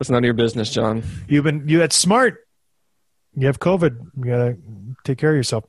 it's 0.00 0.10
none 0.10 0.18
of 0.18 0.24
your 0.24 0.34
business, 0.34 0.70
John. 0.70 1.04
You've 1.28 1.44
been 1.44 1.68
you 1.68 1.78
that's 1.78 1.94
smart. 1.94 2.48
You 3.36 3.46
have 3.46 3.60
COVID. 3.60 3.96
You 4.16 4.24
gotta 4.24 4.56
take 5.04 5.18
care 5.18 5.30
of 5.30 5.36
yourself. 5.36 5.66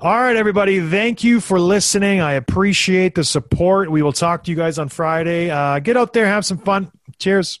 All 0.00 0.18
right, 0.18 0.34
everybody. 0.34 0.80
Thank 0.80 1.22
you 1.22 1.40
for 1.40 1.60
listening. 1.60 2.20
I 2.20 2.32
appreciate 2.32 3.14
the 3.14 3.22
support. 3.22 3.88
We 3.88 4.02
will 4.02 4.12
talk 4.12 4.42
to 4.44 4.50
you 4.50 4.56
guys 4.56 4.80
on 4.80 4.88
Friday. 4.88 5.48
Uh, 5.48 5.78
get 5.78 5.96
out 5.96 6.12
there, 6.12 6.26
have 6.26 6.44
some 6.44 6.58
fun. 6.58 6.90
Cheers. 7.20 7.60